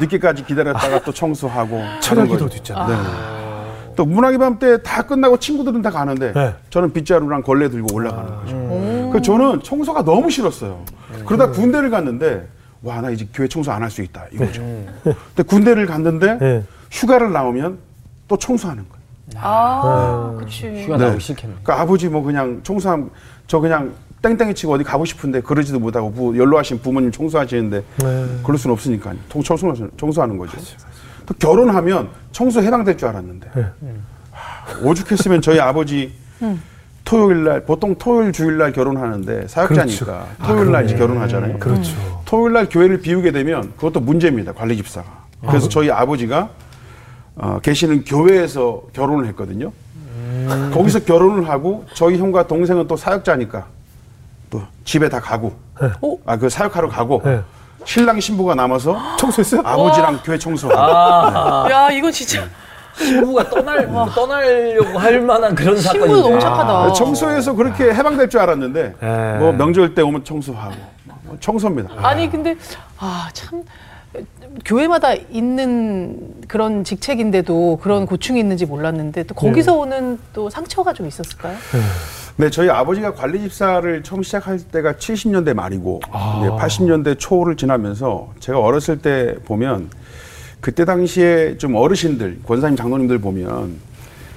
늦게까지 0.00 0.44
기다렸다가 0.44 1.00
또 1.00 1.12
청소하고 1.12 1.82
거죠. 2.00 2.24
기도도 2.24 2.56
있잖아요. 2.56 2.88
네. 2.88 3.94
또 3.96 4.04
문화기 4.04 4.38
밤때 4.38 4.80
다 4.82 5.02
끝나고 5.02 5.38
친구들은 5.38 5.82
다 5.82 5.90
가는데 5.90 6.32
네. 6.32 6.54
저는 6.70 6.92
빗자루랑 6.92 7.42
걸레 7.42 7.68
들고 7.68 7.94
올라가는 7.94 8.36
거죠. 8.36 9.10
그 9.12 9.22
저는 9.22 9.62
청소가 9.62 10.04
너무 10.04 10.30
싫었어요. 10.30 10.84
그러다 11.26 11.50
군대를 11.50 11.90
갔는데 11.90 12.46
와 12.82 13.00
나 13.00 13.10
이제 13.10 13.26
교회 13.34 13.48
청소 13.48 13.72
안 13.72 13.82
할 13.82 13.90
수 13.90 14.02
있다 14.02 14.26
이거죠. 14.32 14.62
근데 15.02 15.42
군대를 15.46 15.86
갔는데 15.86 16.38
네. 16.38 16.64
휴가를 16.90 17.32
나오면 17.32 17.78
또 18.28 18.36
청소하는 18.36 18.84
거예요. 18.88 18.98
아, 19.44 20.36
그치. 20.38 20.66
휴가 20.84 20.96
네. 20.96 21.06
나오기 21.06 21.20
싫겠네. 21.20 21.54
그러니까 21.62 21.82
아버지 21.82 22.08
뭐 22.08 22.22
그냥 22.22 22.60
청소함 22.62 23.10
저 23.46 23.58
그냥 23.60 23.92
땡땡이 24.22 24.54
치고 24.54 24.72
어디 24.74 24.84
가고 24.84 25.04
싶은데 25.04 25.40
그러지도 25.40 25.78
못하고 25.78 26.10
부, 26.12 26.36
연로하신 26.36 26.80
부모님 26.80 27.10
청소하시는데 27.12 27.82
네. 27.98 28.26
그럴 28.42 28.58
수는 28.58 28.72
없으니까 28.74 29.14
통- 29.28 29.42
청소, 29.42 29.72
청소하는 29.96 30.36
거죠. 30.38 30.56
또 31.26 31.34
결혼하면 31.34 32.08
청소 32.32 32.62
해방될 32.62 32.96
줄 32.96 33.08
알았는데 33.08 33.50
네. 33.54 33.94
하, 34.32 34.78
오죽했으면 34.82 35.40
저희 35.42 35.60
아버지 35.60 36.14
토요일 37.08 37.44
날 37.44 37.64
보통 37.64 37.94
토요일 37.94 38.32
주일 38.32 38.58
날 38.58 38.70
결혼하는데 38.70 39.48
사역자니까 39.48 40.04
그렇죠. 40.04 40.26
토요일 40.46 40.72
날 40.72 40.84
이제 40.84 40.94
결혼하잖아요. 40.94 41.58
그렇죠. 41.58 42.22
토요일 42.26 42.52
날 42.52 42.68
교회를 42.68 43.00
비우게 43.00 43.32
되면 43.32 43.72
그것도 43.76 44.00
문제입니다. 44.00 44.52
관리 44.52 44.76
집사가. 44.76 45.06
그래서 45.40 45.66
아, 45.66 45.68
저희 45.70 45.90
아버지가 45.90 46.50
어, 47.36 47.60
계시는 47.62 48.04
교회에서 48.04 48.82
결혼을 48.92 49.26
했거든요. 49.28 49.72
거기서 50.74 51.00
결혼을 51.04 51.48
하고 51.48 51.86
저희 51.94 52.18
형과 52.18 52.46
동생은 52.46 52.86
또 52.86 52.94
사역자니까 52.94 53.66
또 54.50 54.62
집에 54.84 55.08
다 55.08 55.18
가고 55.18 55.56
오. 56.02 56.18
아그 56.26 56.50
사역하러 56.50 56.88
가고 56.88 57.22
네. 57.24 57.40
신랑 57.86 58.20
신부가 58.20 58.54
남아서 58.54 59.16
청소했어요? 59.16 59.62
아버지랑 59.64 60.20
교회 60.22 60.36
청소하고 60.36 60.78
아, 60.78 61.70
야, 61.70 61.90
이건 61.90 62.12
진짜 62.12 62.46
신부가 62.98 63.48
떠날 63.50 63.86
떠나려고 64.14 64.98
할 64.98 65.20
만한 65.20 65.54
그런 65.54 65.76
신부 65.76 65.98
사건인데. 66.06 66.20
너무 66.22 66.40
착하다. 66.40 66.70
아, 66.84 66.92
청소해서 66.92 67.54
그렇게 67.54 67.92
해방될 67.94 68.28
줄 68.28 68.40
알았는데 68.40 68.94
네. 69.00 69.36
뭐 69.38 69.52
명절 69.52 69.94
때 69.94 70.02
오면 70.02 70.24
청소하고 70.24 70.74
뭐 71.04 71.36
청소입니다. 71.40 71.90
아니 72.06 72.30
근데 72.30 72.56
아 72.98 73.28
참 73.32 73.62
교회마다 74.64 75.12
있는 75.30 76.16
그런 76.48 76.82
직책인데도 76.82 77.78
그런 77.82 78.06
고충이 78.06 78.40
있는지 78.40 78.64
몰랐는데 78.64 79.24
또 79.24 79.34
거기서 79.34 79.74
오는 79.76 80.18
또 80.32 80.48
상처가 80.48 80.92
좀 80.94 81.06
있었을까요? 81.06 81.54
네, 82.36 82.48
저희 82.50 82.70
아버지가 82.70 83.12
관리 83.14 83.40
집사를 83.40 84.02
처음 84.02 84.22
시작할 84.22 84.58
때가 84.58 84.94
70년대 84.94 85.52
말이고 85.54 86.00
이제 86.06 86.48
80년대 86.50 87.16
초를 87.18 87.56
지나면서 87.56 88.28
제가 88.40 88.58
어렸을 88.58 88.98
때 89.02 89.34
보면 89.44 89.90
그때 90.60 90.84
당시에 90.84 91.56
좀 91.58 91.74
어르신들 91.76 92.40
권사님 92.46 92.76
장로님들 92.76 93.18
보면 93.18 93.74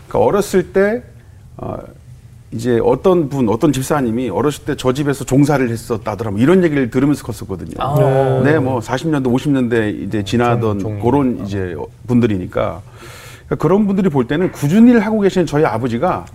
그 0.07 0.17
어렸을 0.17 0.71
때 0.73 1.03
어, 1.57 1.77
이제 2.51 2.79
어떤 2.83 3.29
분 3.29 3.47
어떤 3.49 3.71
집사님이 3.71 4.29
어렸을 4.29 4.65
때 4.65 4.75
저 4.75 4.91
집에서 4.93 5.23
종사를 5.23 5.67
했었다더라 5.69 6.31
뭐 6.31 6.39
이런 6.39 6.63
얘기를 6.63 6.89
들으면서 6.89 7.23
컸었거든요. 7.23 7.71
아. 7.79 8.41
네, 8.43 8.59
뭐 8.59 8.79
40년대 8.79 9.25
50년대 9.25 10.03
이제 10.07 10.23
지나던 10.23 10.79
종- 10.79 10.99
종- 10.99 10.99
그런 10.99 11.45
이제 11.45 11.75
분들이니까 12.07 12.81
그러니까 13.47 13.55
그런 13.57 13.87
분들이 13.87 14.09
볼 14.09 14.27
때는 14.27 14.51
꾸준히 14.51 14.91
일을 14.91 14.99
하고 15.05 15.21
계신 15.21 15.45
저희 15.45 15.63
아버지가 15.65 16.25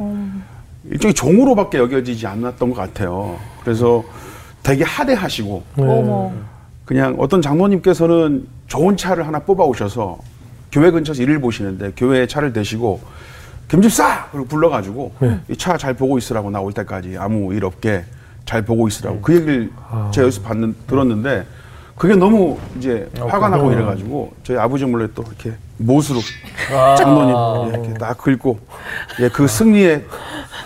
일종의 0.90 1.14
종으로밖에 1.14 1.78
여겨지지 1.78 2.26
않았던 2.26 2.70
것 2.70 2.76
같아요. 2.76 3.36
그래서 3.62 4.02
되게 4.62 4.84
하대하시고 4.84 5.62
어머. 5.76 6.32
그냥 6.86 7.16
어떤 7.18 7.42
장모님께서는 7.42 8.46
좋은 8.68 8.96
차를 8.96 9.26
하나 9.26 9.40
뽑아 9.40 9.64
오셔서 9.64 10.18
교회 10.72 10.90
근처에서 10.90 11.22
일을 11.22 11.40
보시는데 11.40 11.92
교회에 11.96 12.26
차를 12.26 12.52
대시고 12.52 13.00
김집사! 13.68 14.28
그리고 14.30 14.46
불러가지고 14.46 15.12
이차 15.50 15.76
잘 15.76 15.94
보고 15.94 16.16
있으라고 16.16 16.50
나올 16.50 16.72
때까지 16.72 17.16
아무 17.18 17.52
일 17.52 17.64
없게 17.64 18.04
잘 18.44 18.62
보고 18.62 18.86
있으라고. 18.86 19.20
그 19.20 19.34
얘기를 19.34 19.70
제가 20.12 20.26
여기서 20.26 20.42
받는, 20.42 20.76
들었는데 20.86 21.44
그게 21.96 22.14
너무 22.14 22.58
이제 22.78 23.10
화가 23.18 23.48
나고 23.48 23.72
이래가지고 23.72 24.34
저희 24.44 24.56
아버지 24.56 24.84
몰래 24.84 25.08
또 25.14 25.24
이렇게 25.26 25.54
못으로 25.78 26.20
장로님 26.96 27.34
예, 27.34 27.68
이렇게 27.70 27.94
딱 27.94 28.16
긁고 28.18 28.58
예, 29.20 29.28
그 29.28 29.48
승리에 29.48 30.04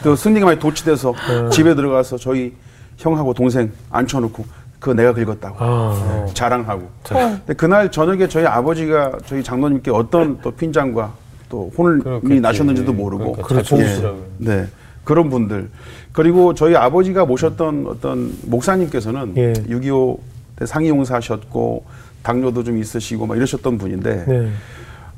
또 0.03 0.15
승리가 0.15 0.45
많이 0.45 0.59
도취돼서 0.59 1.15
집에 1.51 1.75
들어가서 1.75 2.19
저희 2.19 2.53
형하고 2.99 3.33
동생 3.33 3.73
앉혀놓고 3.91 4.45
그거 4.81 4.95
내가 4.95 5.13
긁었다고 5.13 5.57
아. 5.59 6.25
예, 6.29 6.35
자랑하고. 6.35 6.89
근데 7.05 7.55
그날 7.55 7.91
저녁에 7.91 8.27
저희 8.27 8.47
아버지가 8.47 9.19
저희 9.27 9.43
장로님께 9.43 9.91
어떤 9.91 10.41
또 10.41 10.51
핀잔과 10.51 11.13
또 11.51 11.71
혼이 11.77 12.03
그렇겠지. 12.03 12.41
나셨는지도 12.41 12.93
모르고 12.95 13.33
그러니까 13.33 13.63
잘 13.63 13.79
보시더라고요. 13.79 14.25
네 14.39 14.67
그런 15.05 15.29
분들 15.29 15.69
그리고 16.13 16.55
저희 16.55 16.75
아버지가 16.75 17.27
모셨던 17.27 17.87
어떤 17.89 18.33
목사님께서는 18.45 19.35
예. 19.37 19.53
6.25 19.53 20.19
때 20.57 20.67
상위용사셨고 20.67 21.85
당뇨도 22.23 22.65
좀 22.65 22.79
있으시고 22.79 23.27
막 23.27 23.37
이러셨던 23.37 23.77
분인데 23.79 24.25
네. 24.27 24.51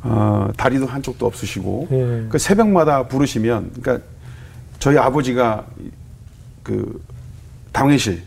어, 0.03 0.49
다리도 0.57 0.87
한쪽도 0.87 1.25
없으시고 1.27 1.89
예. 1.93 2.27
그 2.29 2.39
새벽마다 2.39 3.07
부르시면 3.07 3.71
그러니까 3.81 4.05
저희 4.81 4.99
아버지가 4.99 5.67
그 6.65 7.01
당회실 7.73 8.23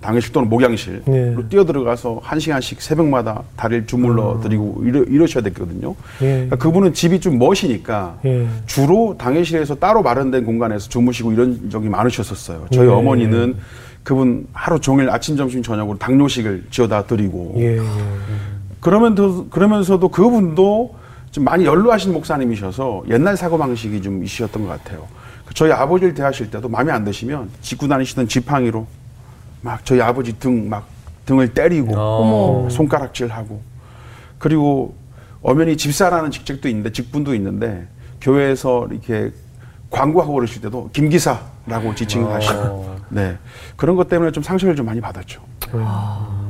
당회실 0.00 0.32
또는 0.32 0.48
목양실로 0.48 1.02
예. 1.08 1.36
뛰어 1.48 1.64
들어가서 1.64 2.20
한 2.22 2.40
시간씩 2.40 2.80
새벽마다 2.80 3.42
다리를 3.56 3.86
주물러 3.86 4.40
드리고 4.42 4.82
이러, 4.84 5.02
이러셔야 5.02 5.42
됐거든요. 5.44 5.94
예. 6.22 6.26
그러니까 6.26 6.56
그분은 6.56 6.94
집이 6.94 7.20
좀 7.20 7.38
멋이니까 7.38 8.18
예. 8.24 8.46
주로 8.66 9.16
당회실에서 9.18 9.74
따로 9.74 10.02
마련된 10.02 10.44
공간에서 10.44 10.88
주무시고 10.88 11.32
이런 11.32 11.68
적이 11.70 11.90
많으셨었어요. 11.90 12.66
저희 12.72 12.86
예. 12.86 12.90
어머니는 12.90 13.56
그분 14.02 14.46
하루 14.52 14.80
종일 14.80 15.10
아침, 15.10 15.36
점심, 15.36 15.62
저녁으로 15.62 15.98
당뇨식을 15.98 16.64
지어다 16.70 17.04
드리고 17.04 17.54
예. 17.58 17.76
예. 17.76 17.82
그러면서 18.80 19.46
그러면서도 19.50 20.08
그분도 20.08 20.94
좀 21.30 21.44
많이 21.44 21.66
연로하신 21.66 22.12
목사님이셔서 22.14 23.04
옛날 23.10 23.36
사고 23.36 23.58
방식이 23.58 24.00
좀 24.00 24.24
있으셨던 24.24 24.62
것 24.62 24.68
같아요. 24.68 25.06
저희 25.54 25.72
아버지를 25.72 26.14
대하실 26.14 26.50
때도 26.50 26.68
마음에 26.68 26.92
안 26.92 27.04
드시면 27.04 27.50
짚고 27.60 27.88
다니시던 27.88 28.28
지팡이로 28.28 28.86
막 29.68 29.84
저희 29.84 30.00
아버지 30.00 30.38
등 30.38 30.68
막 30.70 30.86
등을 31.26 31.52
때리고 31.52 31.94
어머. 31.94 32.70
손가락질하고 32.70 33.60
그리고 34.38 34.94
엄연히 35.42 35.76
집사라는 35.76 36.30
직책도 36.30 36.68
있는데 36.70 36.90
직분도 36.90 37.34
있는데 37.34 37.86
교회에서 38.22 38.88
이렇게 38.90 39.30
광고하고 39.90 40.32
그러실 40.32 40.62
때도 40.62 40.88
김 40.94 41.10
기사라고 41.10 41.94
지칭을 41.94 42.32
하시고 42.32 42.96
네 43.10 43.36
그런 43.76 43.96
것 43.96 44.08
때문에 44.08 44.30
좀 44.32 44.42
상처를 44.42 44.74
좀 44.74 44.86
많이 44.86 45.02
받았죠. 45.02 45.42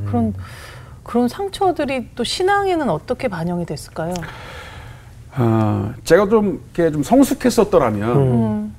그런 0.07 0.33
그런 1.03 1.27
상처들이 1.27 2.11
또 2.15 2.23
신앙에는 2.23 2.89
어떻게 2.89 3.27
반영이 3.27 3.67
됐을까요? 3.67 4.15
아, 5.35 5.93
제가 6.05 6.29
좀 6.29 6.63
이렇게 6.75 6.93
좀 6.93 7.03
성숙했었더라면 7.03 8.17
음. 8.17 8.75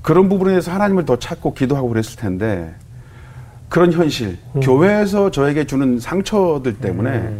그런 0.00 0.28
부분에 0.30 0.52
대해서 0.52 0.72
하나님을 0.72 1.04
더 1.04 1.18
찾고 1.18 1.52
기도하고 1.52 1.88
그랬을 1.88 2.16
텐데 2.16 2.74
그런 3.70 3.92
현실, 3.92 4.36
교회에서 4.62 5.30
저에게 5.30 5.64
주는 5.64 5.98
상처들 5.98 6.78
때문에 6.78 7.32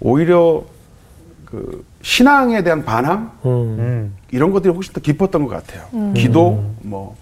오히려 0.00 0.64
그 1.44 1.84
신앙에 2.02 2.62
대한 2.62 2.84
반항? 2.84 3.30
음. 3.44 4.14
이런 4.30 4.52
것들이 4.52 4.72
훨씬 4.72 4.94
더 4.94 5.00
깊었던 5.00 5.46
것 5.46 5.50
같아요. 5.50 6.12
기도, 6.14 6.64
뭐, 6.80 7.14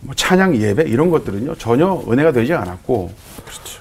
뭐 0.00 0.14
찬양 0.16 0.56
예배 0.56 0.82
이런 0.82 1.10
것들은요 1.10 1.54
전혀 1.54 2.02
은혜가 2.08 2.32
되지 2.32 2.52
않았고 2.52 3.12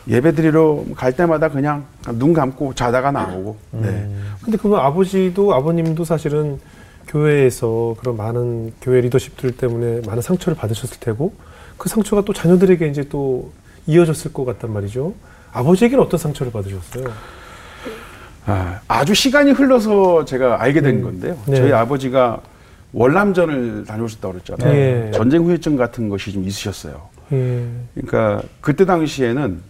예배 0.08 0.34
드리러 0.34 0.84
갈 0.96 1.14
때마다 1.14 1.50
그냥 1.50 1.86
눈 2.14 2.34
감고 2.34 2.76
자다가 2.76 3.12
나오고. 3.12 3.58
네. 3.72 4.08
근데 4.44 4.58
그거 4.58 4.78
아버지도 4.78 5.54
아버님도 5.56 6.06
사실은 6.06 6.60
교회에서 7.08 7.96
그런 8.00 8.18
많은 8.18 8.74
교회 8.82 9.02
리더십들 9.02 9.58
때문에 9.58 10.02
많은 10.06 10.22
상처를 10.22 10.56
받으셨을 10.56 10.98
테고 11.00 11.34
그 11.78 11.90
상처가 11.90 12.22
또 12.22 12.34
자녀들에게 12.34 12.88
이제 12.88 13.04
또 13.10 13.52
이어졌을 13.88 14.34
것 14.34 14.46
같단 14.46 14.72
말이죠. 14.72 15.14
아버지에게는 15.52 16.04
어떤 16.04 16.18
상처를 16.18 16.52
받으셨어요? 16.52 17.06
아, 18.46 18.80
아주 18.88 19.14
시간이 19.14 19.52
흘러서 19.52 20.26
제가 20.26 20.62
알게 20.62 20.82
된 20.82 21.02
건데요. 21.02 21.38
네. 21.46 21.56
저희 21.56 21.72
아버지가 21.72 22.42
월남전을 22.92 23.86
다녀오셨다고 23.86 24.34
그랬잖아요. 24.34 24.76
예. 24.76 25.12
전쟁 25.14 25.44
후유증 25.44 25.76
같은 25.76 26.10
것이 26.10 26.32
좀 26.32 26.46
있으셨어요. 26.46 27.10
예. 27.32 27.66
그러니까 27.96 28.44
그때 28.62 28.86
당시에는 28.86 29.62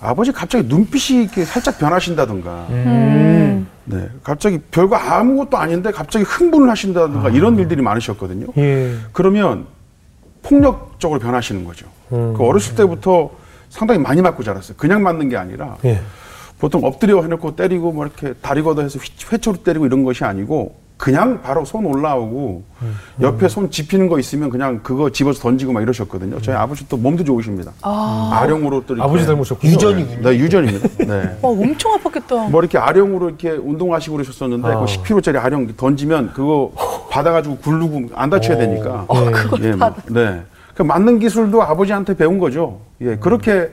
아버지 0.00 0.32
갑자기 0.32 0.68
눈빛이 0.68 1.24
이렇게 1.24 1.44
살짝 1.44 1.78
변하신다던가, 1.78 2.66
음. 2.70 3.66
네, 3.84 4.08
갑자기 4.22 4.58
별거 4.70 4.96
아무것도 4.96 5.56
아닌데 5.56 5.90
갑자기 5.90 6.24
흥분을 6.24 6.68
하신다던가 6.70 7.30
이런 7.30 7.58
일들이 7.58 7.82
많으셨거든요. 7.82 8.46
예. 8.58 8.94
그러면 9.12 9.66
폭력적으로 10.42 11.18
변하시는 11.18 11.64
거죠. 11.64 11.86
음. 12.12 12.34
그 12.36 12.44
어렸을 12.44 12.74
때부터 12.74 13.30
상당히 13.68 14.00
많이 14.00 14.22
맞고 14.22 14.42
자랐어요. 14.42 14.76
그냥 14.76 15.02
맞는 15.02 15.28
게 15.28 15.36
아니라 15.36 15.76
예. 15.84 16.00
보통 16.58 16.84
엎드려 16.84 17.22
해놓고 17.22 17.54
때리고 17.56 17.92
뭐 17.92 18.04
이렇게 18.06 18.34
다리 18.40 18.62
걷어해서 18.62 18.98
휘- 18.98 19.12
회초로 19.32 19.58
때리고 19.58 19.86
이런 19.86 20.04
것이 20.04 20.24
아니고 20.24 20.74
그냥 20.96 21.42
바로 21.42 21.64
손 21.64 21.84
올라오고 21.86 22.64
옆에 23.20 23.46
손 23.46 23.70
집히는 23.70 24.08
거 24.08 24.18
있으면 24.18 24.50
그냥 24.50 24.80
그거 24.82 25.10
집어서 25.10 25.40
던지고 25.40 25.72
막 25.72 25.80
이러셨거든요. 25.82 26.40
저희 26.40 26.56
아버지 26.56 26.88
또 26.88 26.96
몸도 26.96 27.22
좋으십니다. 27.22 27.70
아령으로 27.82 28.82
또 28.84 28.94
이렇게 28.94 29.08
아버지 29.08 29.24
닮으셨군요. 29.24 29.72
유전이군요. 29.72 30.28
네, 30.28 30.36
유전입니다. 30.36 30.88
네. 31.04 31.38
와 31.40 31.50
엄청 31.50 31.92
아팠겠다. 31.96 32.50
뭐 32.50 32.60
이렇게 32.60 32.78
아령으로 32.78 33.28
이렇게 33.28 33.50
운동하시고 33.50 34.16
그러셨었는데 34.16 34.66
아. 34.68 34.80
그 34.80 34.86
10kg짜리 34.86 35.36
아령 35.40 35.72
던지면 35.76 36.32
그거 36.32 36.72
받아가지고 37.10 37.58
굴르고 37.58 38.08
안 38.16 38.28
다쳐야 38.30 38.56
되니까. 38.56 39.06
예, 39.62 39.72
뭐, 39.74 39.94
네. 40.08 40.42
그 40.78 40.84
맞는 40.84 41.18
기술도 41.18 41.60
아버지한테 41.60 42.16
배운 42.16 42.38
거죠. 42.38 42.78
예, 43.00 43.16
그렇게 43.16 43.68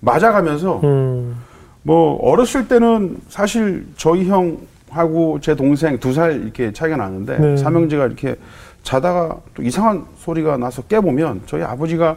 맞아가면서 0.00 0.80
음. 0.82 1.36
뭐 1.84 2.16
어렸을 2.28 2.66
때는 2.66 3.18
사실 3.28 3.86
저희 3.96 4.24
형하고 4.28 5.38
제 5.40 5.54
동생 5.54 5.96
두 6.00 6.12
살 6.12 6.42
이렇게 6.42 6.72
차이가 6.72 6.96
나는데 6.96 7.38
네. 7.38 7.56
삼형제가 7.56 8.04
이렇게 8.06 8.34
자다가 8.82 9.36
또 9.54 9.62
이상한 9.62 10.04
소리가 10.18 10.56
나서 10.56 10.82
깨보면 10.82 11.42
저희 11.46 11.62
아버지가 11.62 12.16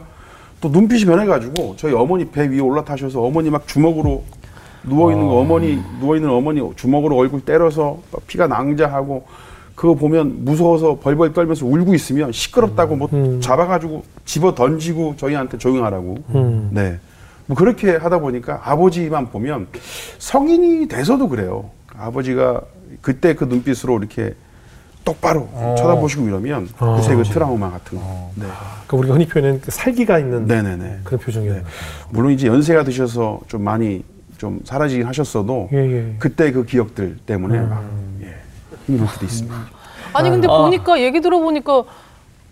또 0.60 0.68
눈빛이 0.68 1.04
변해가지고 1.04 1.76
저희 1.76 1.92
어머니 1.94 2.24
배 2.28 2.48
위에 2.48 2.58
올라타셔서 2.58 3.22
어머니 3.22 3.50
막 3.50 3.68
주먹으로 3.68 4.24
누워 4.82 5.12
있는 5.12 5.28
거 5.28 5.34
어머니 5.38 5.80
누워 6.00 6.16
있는 6.16 6.28
어머니 6.30 6.60
주먹으로 6.74 7.16
얼굴 7.16 7.40
때려서 7.42 8.00
막 8.10 8.26
피가 8.26 8.48
낭자하고 8.48 9.26
그거 9.74 9.94
보면 9.94 10.44
무서워서 10.44 10.98
벌벌 11.00 11.32
떨면서 11.32 11.66
울고 11.66 11.94
있으면 11.94 12.32
시끄럽다고 12.32 12.96
뭐 12.96 13.08
음. 13.12 13.40
잡아가지고 13.40 14.04
집어 14.24 14.54
던지고 14.54 15.14
저희한테 15.16 15.58
조용하라고. 15.58 16.18
음. 16.34 16.70
네. 16.72 16.98
뭐 17.46 17.56
그렇게 17.56 17.96
하다 17.96 18.20
보니까 18.20 18.60
아버지만 18.64 19.28
보면 19.30 19.66
성인이 20.18 20.88
돼서도 20.88 21.28
그래요. 21.28 21.70
아버지가 21.96 22.62
그때 23.02 23.34
그 23.34 23.44
눈빛으로 23.44 23.98
이렇게 23.98 24.34
똑바로 25.04 25.48
어. 25.52 25.74
쳐다보시고 25.76 26.26
이러면 26.26 26.68
어. 26.78 26.96
그새 26.96 27.14
그 27.14 27.24
트라우마 27.24 27.70
같은 27.70 27.98
거. 27.98 28.30
네. 28.36 28.46
그러니까 28.86 28.96
우리가 28.96 29.14
흔히 29.14 29.26
표현하는 29.28 29.60
그 29.60 29.70
살기가 29.70 30.18
있는 30.18 30.46
네네네. 30.46 31.00
그런 31.04 31.20
표정이에요. 31.20 31.62
물론 32.10 32.32
이제 32.32 32.46
연세가 32.46 32.84
드셔서 32.84 33.40
좀 33.48 33.62
많이 33.62 34.02
좀 34.38 34.60
사라지긴 34.64 35.06
하셨어도 35.06 35.68
예, 35.72 35.76
예. 35.78 36.14
그때 36.18 36.50
그 36.52 36.64
기억들 36.64 37.18
때문에 37.26 37.60
막 37.60 37.84
예, 38.22 38.34
힘들 38.86 39.06
수도 39.08 39.24
있습니다. 39.24 39.56
아니 40.12 40.30
근데 40.30 40.48
아. 40.48 40.58
보니까 40.58 41.00
얘기 41.00 41.20
들어보니까 41.20 41.84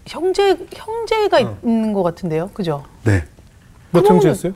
형제 0.07 0.57
형제가 0.75 1.39
있는 1.41 1.93
것 1.93 2.03
같은데요, 2.03 2.51
그죠? 2.53 2.83
네. 3.05 3.25
몇 3.93 4.03
그러면은- 4.03 4.09
형제였어요? 4.15 4.53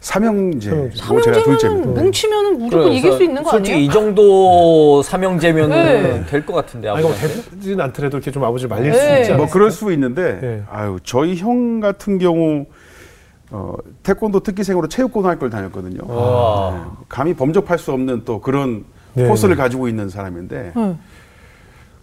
삼형제. 0.00 0.70
뭐 0.70 0.90
제가 0.90 1.06
삼형제면 1.06 1.42
둘째입니다. 1.44 2.00
뭉치면 2.02 2.58
무조건 2.58 2.92
이길 2.92 3.12
수 3.14 3.22
있는 3.24 3.42
거 3.42 3.50
솔직히 3.50 3.74
아니에요? 3.74 3.90
이 3.90 3.92
정도 3.92 5.02
삼형제면 5.02 5.70
네. 5.70 6.24
될것 6.26 6.54
같은데 6.54 6.88
아니, 6.88 7.02
뭐. 7.02 7.12
되지는 7.14 7.80
않더라도 7.80 8.16
이렇게 8.18 8.30
좀 8.30 8.44
아버지를 8.44 8.68
말릴 8.68 8.92
네. 8.92 8.98
수 9.16 9.20
있지? 9.22 9.32
뭐 9.36 9.48
그럴 9.48 9.72
수 9.72 9.92
있는데 9.92 10.38
예. 10.42 10.62
아유 10.70 10.98
저희 11.02 11.36
형 11.36 11.80
같은 11.80 12.18
경우 12.18 12.66
어, 13.50 13.74
태권도 14.04 14.40
특기생으로 14.40 14.86
체육고등학교를 14.88 15.50
다녔거든요. 15.50 16.00
와. 16.06 16.74
네. 16.74 16.80
감히 17.08 17.34
범접할 17.34 17.78
수 17.78 17.90
없는 17.92 18.22
또 18.24 18.40
그런 18.40 18.84
네. 19.14 19.26
포스를 19.26 19.56
가지고 19.56 19.88
있는 19.88 20.08
사람인데 20.08 20.72
응. 20.76 20.98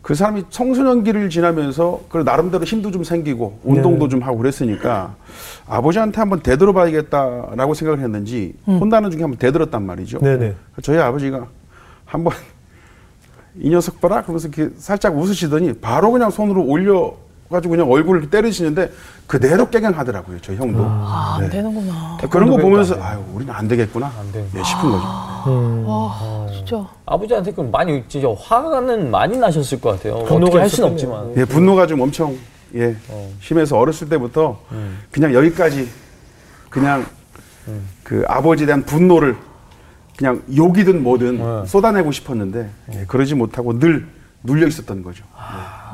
그 0.06 0.14
사람이 0.14 0.44
청소년기를 0.52 1.32
지나면서 1.32 2.02
그 2.10 2.20
나름대로 2.20 2.64
힘도 2.64 2.92
좀 2.92 3.04
생기고 3.04 3.62
운동도 3.64 4.08
좀 4.08 4.22
하고 4.22 4.38
그랬으니까 4.38 5.16
아버지한테 5.66 6.20
한번 6.20 6.42
대들어봐야겠다라고 6.42 7.74
생각을 7.74 8.04
했는지 8.04 8.54
혼나는 8.68 9.10
중에 9.10 9.22
한번 9.22 9.40
대들었단 9.40 9.84
말이죠. 9.84 10.20
네네. 10.20 10.54
저희 10.84 11.00
아버지가 11.00 11.48
한번 12.06 12.34
이 13.58 13.72
녀석 13.72 14.00
봐라 14.00 14.22
그러면서 14.22 14.48
이렇게 14.48 14.76
살짝 14.78 15.18
웃으시더니 15.18 15.74
바로 15.74 16.12
그냥 16.12 16.30
손으로 16.30 16.64
올려 16.64 17.16
가지고 17.50 17.72
그냥 17.72 17.92
얼굴을 17.92 18.30
때리시는데 18.30 18.92
그대로 19.28 19.70
깨갱하더라고요. 19.70 20.42
저희 20.42 20.58
형도. 20.58 20.84
아, 20.84 21.36
안 21.38 21.44
네. 21.44 21.50
되는구나. 21.50 22.18
그런 22.30 22.50
거 22.50 22.58
보면서 22.58 22.96
안 22.96 23.02
아유 23.02 23.24
우리는 23.34 23.54
안 23.54 23.68
되겠구나 23.68 24.12
안 24.20 24.32
되는구나. 24.32 24.60
예, 24.60 24.64
싶은 24.64 24.92
거죠. 24.92 25.04
음. 25.48 25.86
와, 25.88 26.48
진짜. 26.52 26.88
아버지한테 27.06 27.52
그럼 27.52 27.70
많이 27.70 28.04
진짜 28.08 28.28
화는 28.38 29.12
많이 29.12 29.38
나셨을 29.38 29.80
것 29.80 29.92
같아요. 29.92 30.24
분노가 30.26 30.62
할 30.62 30.70
수는. 30.70 30.92
없지만. 30.92 31.34
예, 31.38 31.46
분노가 31.46 31.86
좀 31.86 32.02
엄청 32.02 32.36
예 32.74 32.96
어. 33.10 33.32
심해서 33.40 33.78
어렸을 33.78 34.10
때부터 34.10 34.60
음. 34.72 35.00
그냥 35.12 35.34
여기까지 35.34 35.88
그냥 36.70 37.06
그 38.04 38.24
아버지에 38.28 38.66
대한 38.66 38.84
분노를 38.84 39.36
그냥 40.18 40.42
욕이든 40.56 41.04
뭐든 41.04 41.38
네. 41.38 41.66
쏟아내고 41.68 42.12
싶었는데 42.12 42.70
예, 42.94 43.06
그러지 43.08 43.36
못하고 43.36 43.78
늘 43.78 44.08
눌려 44.44 44.68
있었던 44.68 45.04
거죠. 45.04 45.24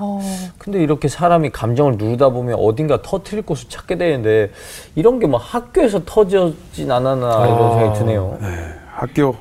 어. 0.01 0.20
근데 0.58 0.81
이렇게 0.81 1.08
사람이 1.08 1.51
감정을 1.51 1.98
누르다 1.98 2.29
보면 2.29 2.55
어딘가 2.55 3.01
터트릴 3.01 3.43
곳을 3.43 3.70
찾게 3.70 3.98
되는데 3.98 4.51
이런 4.96 5.20
게뭐 5.20 5.38
학교에서 5.38 6.01
터지진 6.05 6.91
않았나 6.91 7.46
이런 7.46 7.62
아. 7.62 7.75
생각이 7.75 8.00
드네요. 8.00 8.38
예, 8.41 8.74
학교 8.93 9.36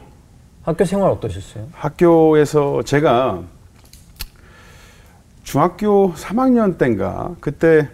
학교 0.63 0.85
생활 0.85 1.11
어떠셨어요? 1.11 1.67
학교에서 1.73 2.83
제가 2.83 3.41
중학교 5.43 6.13
3학년 6.15 6.77
때인가 6.79 7.35
그때 7.41 7.89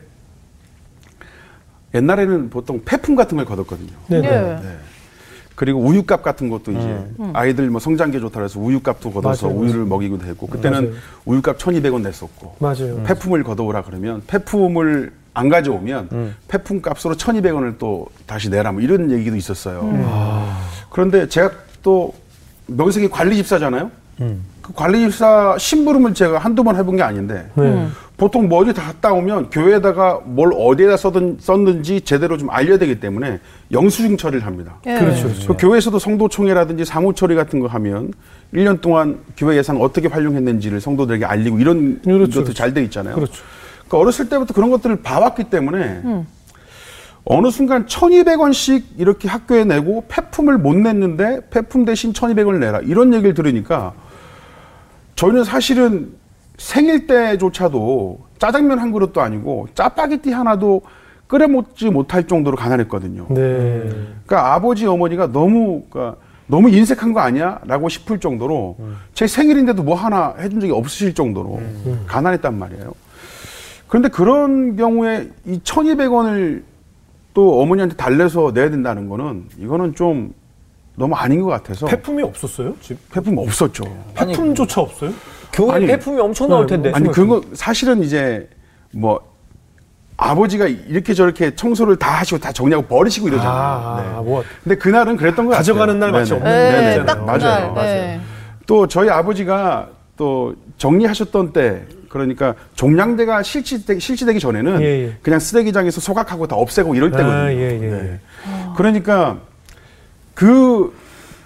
옛날에는 1.95 2.51
보통 2.51 2.83
폐품 2.85 3.15
같은 3.15 3.37
걸 3.37 3.47
걷었거든요. 3.47 3.93
네네. 4.09 4.27
예. 4.27 4.41
네. 4.63 4.77
그리고 5.57 5.81
우유값 5.81 6.23
같은 6.23 6.49
것도 6.51 6.71
이제 6.71 6.81
음. 7.19 7.31
아이들 7.33 7.69
뭐 7.71 7.81
성장기 7.81 8.21
좋다 8.21 8.39
그래서 8.41 8.61
우유값도 8.61 9.11
걷어서 9.11 9.49
맞아요, 9.49 9.59
우유를 9.59 9.85
먹이고 9.87 10.19
되고 10.19 10.47
그때는 10.47 10.85
맞아요. 10.85 11.01
우유값 11.25 11.59
1,200원 11.59 12.03
냈었고 12.03 12.57
맞아요. 12.59 13.03
폐품을 13.05 13.43
걷어오라 13.43 13.83
그러면 13.83 14.23
폐품을 14.27 15.13
안 15.33 15.49
가져오면 15.49 16.09
음. 16.13 16.37
폐품 16.47 16.83
값으로 16.83 17.15
1,200원을 17.15 17.79
또 17.79 18.07
다시 18.27 18.51
내라 18.51 18.73
뭐 18.73 18.83
이런 18.83 19.11
얘기도 19.11 19.35
있었어요. 19.35 19.81
음. 19.81 20.07
그런데 20.91 21.27
제가 21.27 21.51
또 21.83 22.15
명색이 22.67 23.09
관리 23.09 23.37
집사잖아요. 23.37 23.91
음. 24.21 24.45
그 24.61 24.75
관리 24.75 25.01
집사 25.01 25.57
심부름을 25.59 26.13
제가 26.13 26.39
한두 26.39 26.65
번 26.65 26.77
해본 26.77 26.97
게 26.97 27.03
아닌데 27.03 27.49
네. 27.55 27.89
보통 28.17 28.49
뭐 28.49 28.61
어디 28.61 28.73
다 28.73 28.83
갔다 28.83 29.13
오면 29.13 29.51
교회에다가 29.51 30.21
뭘 30.25 30.51
어디에다 30.55 30.97
써든, 30.97 31.37
썼는지 31.39 32.01
제대로 32.01 32.39
좀 32.39 32.49
알려야 32.51 32.79
되기 32.79 32.99
때문에 32.99 33.41
영수증 33.73 34.17
처리를 34.17 34.47
합니다. 34.47 34.79
예. 34.87 34.99
그렇죠. 34.99 35.25
그렇죠. 35.25 35.49
그 35.49 35.57
교회에서도 35.59 35.99
성도총회라든지 35.99 36.87
사무처리 36.87 37.35
같은 37.35 37.61
거 37.61 37.67
하면 37.67 38.13
1년 38.55 38.81
동안 38.81 39.19
교회 39.37 39.57
예산 39.59 39.77
어떻게 39.77 40.09
활용했는지를 40.09 40.81
성도들에게 40.81 41.27
알리고 41.27 41.59
이런 41.59 42.01
그렇죠, 42.03 42.43
것도 42.43 42.55
잘 42.55 42.73
돼 42.73 42.83
있잖아요. 42.85 43.17
그렇죠. 43.17 43.43
그러니까 43.87 43.99
어렸을 43.99 44.29
때부터 44.31 44.55
그런 44.55 44.71
것들을 44.71 45.03
봐왔기 45.03 45.45
때문에 45.45 46.03
어느 47.25 47.51
순간 47.51 47.87
1200원씩 47.87 48.83
이렇게 48.97 49.29
학교에 49.29 49.65
내고 49.65 50.05
폐품을 50.09 50.57
못 50.59 50.75
냈는데 50.75 51.43
폐품 51.51 51.85
대신 51.85 52.13
1200원을 52.15 52.61
내라 52.61 52.81
이런 52.81 53.13
얘기를 53.13 53.35
들으니까 53.35 53.93
저희는 55.17 55.45
사실은 55.45 56.13
생일 56.59 57.07
때조차도 57.07 58.21
짜장면 58.39 58.79
한 58.79 58.93
그릇도 58.93 59.21
아니고 59.21 59.69
짜파게티 59.75 60.33
하나도 60.33 60.83
끓여 61.27 61.49
먹지 61.49 61.91
못할 61.91 62.27
정도로 62.27 62.57
가난했거든요. 62.57 63.27
네. 63.31 63.89
그러니까 64.27 64.55
아버지 64.55 64.87
어머니가 64.87 65.33
너무 65.33 65.83
그러니까 65.91 66.21
너무 66.47 66.69
인색한 66.71 67.13
거 67.13 67.21
아니야?라고 67.21 67.89
싶을 67.89 68.21
정도로 68.21 68.77
제 69.15 69.27
생일인데도 69.27 69.83
뭐 69.83 69.97
하나 69.97 70.35
해준 70.39 70.61
적이 70.61 70.73
없으실 70.73 71.15
정도로 71.15 71.61
가난했단 72.07 72.57
말이에요. 72.57 72.93
그런데 73.89 74.09
그런 74.09 74.77
경우에 74.77 75.31
이 75.45 75.59
1,200원을 75.59 76.63
또 77.35 77.61
어머니한테 77.61 77.97
달래서 77.97 78.53
내야 78.55 78.71
된다는 78.71 79.09
거는 79.09 79.47
이거는 79.59 79.95
좀 79.95 80.33
너무 80.95 81.15
아닌 81.15 81.43
것 81.43 81.49
같아서 81.49 81.87
폐품이 81.87 82.23
없었어요? 82.23 82.75
집 82.81 82.97
폐품 83.11 83.37
없었죠. 83.39 83.85
아니, 84.15 84.33
폐품조차 84.33 84.81
없어요? 84.81 85.13
교회 85.57 85.77
아니, 85.77 85.87
폐품이 85.87 86.21
엄청 86.21 86.49
나올 86.49 86.67
네, 86.67 86.75
텐데. 86.75 86.93
아니 86.95 87.11
그런 87.11 87.29
거 87.29 87.41
사실은 87.55 88.03
이제 88.03 88.47
뭐 88.93 89.19
아버지가 90.19 90.67
이렇게 90.67 91.15
저렇게 91.15 91.55
청소를 91.55 91.97
다 91.97 92.21
하시고 92.21 92.39
다 92.39 92.53
정리하고 92.53 92.87
버리시고 92.87 93.29
이러잖아요. 93.29 93.53
아, 93.53 94.03
네. 94.03 94.23
뭐 94.23 94.45
근데 94.63 94.77
그날은 94.77 95.17
그랬던 95.17 95.47
거 95.47 95.53
같아요. 95.53 95.61
가져가는 95.61 95.99
날 95.99 96.13
마치 96.13 96.33
네네. 96.33 96.45
없는 96.45 96.83
예, 96.83 96.97
날 96.97 97.07
딱. 97.07 97.25
맞아요. 97.25 97.73
그날. 97.73 97.87
예. 97.87 98.21
또 98.67 98.87
저희 98.87 99.09
아버지가 99.09 99.89
또 100.17 100.55
정리하셨던 100.77 101.53
때 101.55 101.83
그러니까 102.11 102.55
종량제가 102.75 103.43
실시되, 103.43 103.99
실시되기 103.99 104.41
전에는 104.41 104.83
예, 104.83 104.87
예. 104.87 105.17
그냥 105.23 105.41
쓰레기장에서 105.41 106.01
소각하고 106.03 106.47
다 106.47 106.57
없애고 106.57 106.95
이럴 106.95 107.15
아, 107.15 107.17
때거든요. 107.17 107.51
예, 107.53 107.81
예, 107.83 107.89
네. 107.89 108.21
그러니까 108.77 109.39
그 110.35 110.95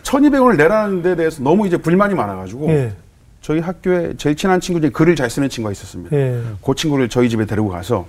1200원을 0.02 0.56
내라는 0.56 1.02
데 1.02 1.14
대해서 1.14 1.42
너무 1.42 1.66
이제 1.66 1.76
불만이 1.76 2.14
많아가지고 2.14 2.70
예. 2.70 2.92
저희 3.40 3.60
학교에 3.60 4.14
제일 4.16 4.36
친한 4.36 4.60
친구 4.60 4.80
중에 4.80 4.90
글을 4.90 5.16
잘 5.16 5.30
쓰는 5.30 5.48
친구가 5.48 5.72
있었습니다. 5.72 6.14
예. 6.16 6.40
그 6.64 6.74
친구를 6.74 7.08
저희 7.08 7.28
집에 7.28 7.46
데리고 7.46 7.68
가서 7.68 8.06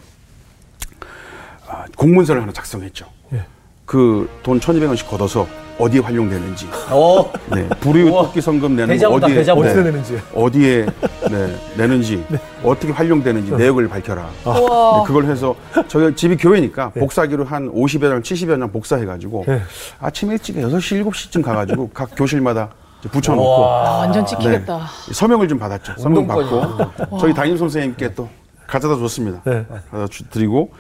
아, 1.68 1.86
공문서를 1.96 2.42
하나 2.42 2.52
작성했죠. 2.52 3.06
예. 3.34 3.46
그돈 3.86 4.60
1200원씩 4.60 5.08
걷어서 5.08 5.48
어디에 5.80 6.00
활용되는지 6.02 6.68
어, 6.92 7.32
네, 7.56 7.68
우와. 8.10 8.24
토끼 8.28 8.40
성금 8.40 8.76
내는 8.76 8.88
거 8.88 8.94
대자보다 8.94 9.26
어디에 9.26 9.36
대자보. 9.38 9.62
어디서 9.62 9.76
네, 9.78 9.84
내는지. 9.84 10.20
어디에 10.36 10.86
네, 11.32 11.58
내는지 11.78 12.24
어떻게 12.64 12.92
활용되는지 12.94 13.52
내역을 13.56 13.88
밝혀라. 13.88 14.30
우와. 14.46 14.98
네, 15.00 15.08
그걸 15.08 15.26
해서 15.26 15.56
저희 15.88 16.14
집이 16.14 16.36
교회니까 16.38 16.90
복사기로 16.90 17.46
한 17.46 17.72
50여 17.72 18.02
장, 18.10 18.22
70여 18.22 18.60
장 18.60 18.72
복사해 18.72 19.06
가지고 19.06 19.46
네. 19.48 19.62
아침 20.00 20.32
일찍 20.32 20.58
6시, 20.58 21.04
7시쯤 21.04 21.42
가 21.42 21.56
가지고 21.56 21.90
각 21.94 22.12
교실마다 22.16 22.70
붙여놓고 23.10 23.44
우와. 23.44 23.88
아, 23.88 23.98
완전 24.00 24.26
찍히겠다. 24.26 24.88
서명을 25.14 25.48
좀 25.48 25.58
받았죠. 25.60 25.94
서명. 25.98 26.28
받고 26.28 27.18
저희 27.20 27.34
담임 27.34 27.58
선생님께 27.58 28.14
또 28.14 28.30
가져다 28.68 28.96
줬습니다. 28.98 29.42
네. 29.46 29.66
가져다 29.92 30.08
주- 30.08 30.28
드리고 30.30 30.72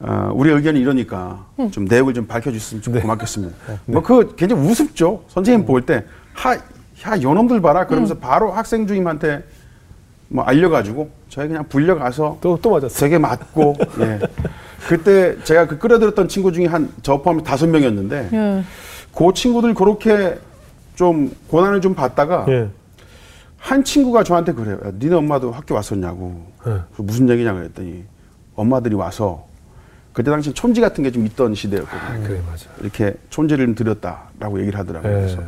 어, 0.00 0.30
우리 0.34 0.50
의견이 0.50 0.80
이러니까 0.80 1.44
좀 1.70 1.84
내역을 1.84 2.14
좀 2.14 2.26
밝혀주셨으면 2.26 2.82
좀 2.82 3.00
고맙겠습니다. 3.00 3.54
뭐그 3.86 4.34
굉장히 4.36 4.62
우습죠. 4.62 5.22
선생님 5.28 5.66
볼때 5.66 6.04
하, 6.32 6.54
야, 6.54 7.20
요놈들 7.20 7.60
봐라. 7.60 7.86
그러면서 7.86 8.14
바로 8.14 8.50
학생 8.52 8.86
주임한테 8.86 9.44
뭐 10.28 10.44
알려가지고 10.44 11.10
저희 11.28 11.48
그냥 11.48 11.64
불려가서 11.68 12.38
또, 12.40 12.58
또 12.62 12.70
맞았어요. 12.70 12.98
되게 13.00 13.18
맞고 13.18 13.74
예. 14.00 14.20
그때 14.88 15.36
제가 15.44 15.66
그 15.66 15.78
끌어들였던 15.78 16.28
친구 16.28 16.52
중에 16.52 16.66
한 16.66 16.90
저 17.02 17.20
포함해 17.20 17.42
다섯 17.42 17.66
명이었는데 17.68 18.28
예. 18.32 18.64
그 19.14 19.32
친구들 19.34 19.74
그렇게 19.74 20.38
좀 21.00 21.34
고난을 21.48 21.80
좀 21.80 21.94
받다가 21.94 22.44
예. 22.50 22.68
한 23.56 23.82
친구가 23.82 24.22
저한테 24.22 24.52
그래요. 24.52 24.78
야, 24.84 24.90
니네 24.98 25.14
엄마도 25.14 25.50
학교 25.50 25.74
왔었냐고. 25.74 26.44
예. 26.66 26.82
무슨 26.98 27.26
얘기냐 27.30 27.54
그랬더니 27.54 28.04
엄마들이 28.54 28.94
와서 28.94 29.46
그때 30.12 30.30
당시 30.30 30.52
촌지 30.52 30.82
같은 30.82 31.02
게 31.02 31.10
좀 31.10 31.24
있던 31.24 31.54
시대였거든요. 31.54 32.26
그래 32.28 32.42
맞아. 32.46 32.66
이렇게 32.82 33.14
촌지를 33.30 33.74
드렸다라고 33.74 34.60
얘기를 34.60 34.78
하더라고요. 34.78 35.10
예. 35.10 35.16
그래서 35.20 35.42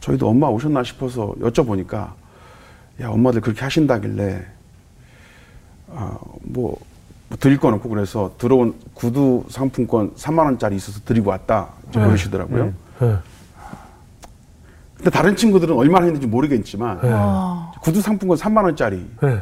저희도 0.00 0.28
엄마 0.28 0.48
오셨나 0.48 0.82
싶어서 0.82 1.32
여쭤보니까 1.40 2.10
야 3.02 3.08
엄마들 3.08 3.40
그렇게 3.40 3.60
하신다길래 3.60 4.44
아, 5.94 6.18
뭐, 6.42 6.76
뭐 7.28 7.38
드릴 7.38 7.56
건 7.60 7.74
없고 7.74 7.88
그래서 7.88 8.32
들어온 8.36 8.74
구두 8.94 9.44
상품권 9.48 10.12
3만 10.16 10.38
원짜리 10.40 10.74
있어서 10.74 10.98
드리고 11.04 11.30
왔다 11.30 11.68
이제 11.88 12.00
그러시더라고요. 12.00 12.72
예. 13.02 13.16
근데 15.02 15.10
다른 15.10 15.34
친구들은 15.34 15.74
얼마나 15.74 16.04
했는지 16.04 16.28
모르겠지만 16.28 17.00
예. 17.02 17.08
아, 17.12 17.72
구두 17.82 18.00
상품권 18.00 18.38
3만 18.38 18.62
원짜리 18.62 19.04
예. 19.24 19.40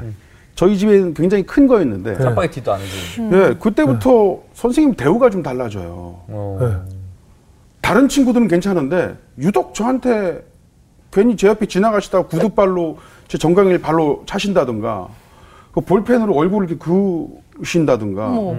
저희 0.55 0.79
집에는 0.79 1.13
굉장히 1.13 1.45
큰 1.45 1.67
거였는데 1.67 2.17
짜파게티도 2.19 2.73
안 2.73 2.81
해주고. 2.81 3.37
예, 3.37 3.55
그때부터 3.61 4.39
선생님 4.55 4.95
대우가 4.95 5.29
좀 5.29 5.43
달라져요. 5.43 5.93
어. 6.29 6.59
예. 6.63 6.95
다른 7.83 8.09
친구들은 8.09 8.49
괜찮은데 8.49 9.17
유독 9.39 9.75
저한테 9.75 10.43
괜히 11.13 11.37
제 11.37 11.49
옆에 11.49 11.67
지나가시다가 11.67 12.27
구두발로 12.29 12.97
제 13.29 13.37
정강이를 13.37 13.81
발로 13.83 14.23
차신다든가 14.27 15.09
그 15.73 15.81
볼펜으로 15.83 16.35
얼굴을 16.35 16.71
이렇게 16.71 16.83
그으신다든가 17.59 18.29
어머. 18.31 18.57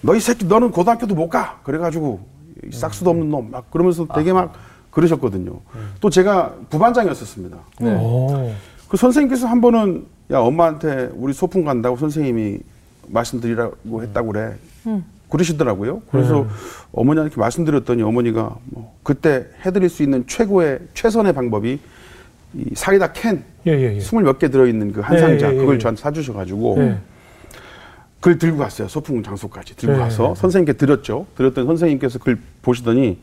너이 0.00 0.18
새끼 0.20 0.46
너는 0.46 0.70
고등학교도 0.70 1.14
못 1.14 1.28
가 1.28 1.58
그래가지고 1.62 2.20
이 2.66 2.72
싹수도 2.74 3.10
없는 3.10 3.28
놈 3.30 3.50
막 3.50 3.70
그러면서 3.70 4.06
되게 4.14 4.32
막 4.32 4.54
그러셨거든요. 4.96 5.60
또 6.00 6.08
제가 6.08 6.54
부반장이었었습니다. 6.70 7.58
오. 7.82 8.50
그 8.88 8.96
선생님께서 8.96 9.46
한 9.46 9.60
번은 9.60 10.06
야 10.30 10.38
엄마한테 10.38 11.10
우리 11.14 11.34
소풍 11.34 11.64
간다고 11.64 11.96
선생님이 11.98 12.60
말씀드리라고 13.08 14.02
했다고 14.02 14.32
그래. 14.32 14.54
그러시더라고요. 15.28 16.00
그래서 16.10 16.46
어머니한테 16.92 17.36
말씀드렸더니 17.36 18.02
어머니가 18.02 18.56
뭐 18.64 18.96
그때 19.02 19.46
해드릴 19.66 19.90
수 19.90 20.02
있는 20.02 20.24
최고의 20.26 20.78
최선의 20.94 21.34
방법이 21.34 21.78
이 22.54 22.64
사이다 22.74 23.12
캔 23.12 23.44
예, 23.66 23.72
예, 23.72 23.96
예. 23.96 24.00
스물 24.00 24.24
몇 24.24 24.38
개 24.38 24.48
들어있는 24.48 24.92
그한 24.92 25.16
예, 25.16 25.20
상자 25.20 25.48
예, 25.50 25.54
예, 25.54 25.58
그걸 25.58 25.74
예. 25.74 25.78
저한테 25.78 26.00
사주셔가지고 26.00 26.76
예. 26.78 26.96
그걸 28.20 28.38
들고 28.38 28.56
갔어요. 28.58 28.88
소풍 28.88 29.22
장소까지 29.22 29.76
들고 29.76 29.94
예. 29.94 29.98
가서 29.98 30.34
선생님께 30.36 30.74
드렸죠. 30.74 31.26
드렸더니 31.36 31.66
선생님께서 31.66 32.18
그걸 32.20 32.38
보시더니 32.62 33.18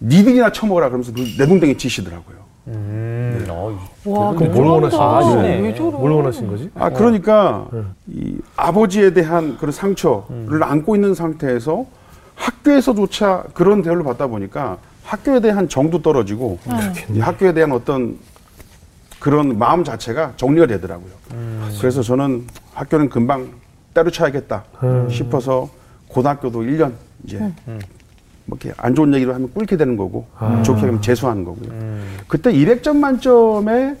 니들이나 0.00 0.52
처먹어라 0.52 0.88
그러면서 0.88 1.12
그 1.12 1.20
내동댕이 1.38 1.76
치시더라고요. 1.76 2.36
음. 2.66 3.44
어, 3.48 3.78
와, 4.06 4.32
그럼 4.34 4.52
뭘 4.52 4.66
원하신. 4.66 4.98
거지? 4.98 5.36
네. 5.36 5.80
뭘 5.80 6.12
원하신 6.12 6.48
거지? 6.48 6.70
아 6.74 6.90
그러니까 6.90 7.66
네. 7.72 7.82
이 8.08 8.38
아버지에 8.56 9.12
대한 9.12 9.56
그런 9.58 9.70
상처를 9.72 10.62
안고 10.62 10.94
있는 10.96 11.14
상태에서 11.14 11.84
학교에서조차 12.36 13.44
그런 13.54 13.82
대우를 13.82 14.02
받다 14.02 14.26
보니까 14.26 14.78
학교에 15.04 15.40
대한 15.40 15.68
정도 15.68 16.00
떨어지고 16.00 16.58
이 17.10 17.20
학교에 17.20 17.52
대한 17.52 17.72
어떤 17.72 18.18
그런 19.20 19.58
마음 19.58 19.84
자체가 19.84 20.32
정리가 20.36 20.66
되더라고요. 20.66 21.12
그래서 21.80 22.02
저는 22.02 22.46
학교는 22.74 23.08
금방 23.10 23.50
때려쳐야겠다 23.94 24.64
음. 24.82 25.08
싶어서 25.10 25.68
고등학교도 26.08 26.62
1년 26.62 26.92
이제 27.24 27.38
뭐 28.46 28.58
이렇게 28.60 28.74
안 28.80 28.94
좋은 28.94 29.14
얘기로 29.14 29.34
하면 29.34 29.52
꿇게 29.52 29.76
되는 29.76 29.96
거고 29.96 30.26
아. 30.38 30.62
좋게 30.62 30.80
하면 30.82 31.00
재수하는 31.02 31.44
거고요. 31.44 31.70
그때 32.28 32.52
200점 32.52 32.96
만점에 32.96 33.96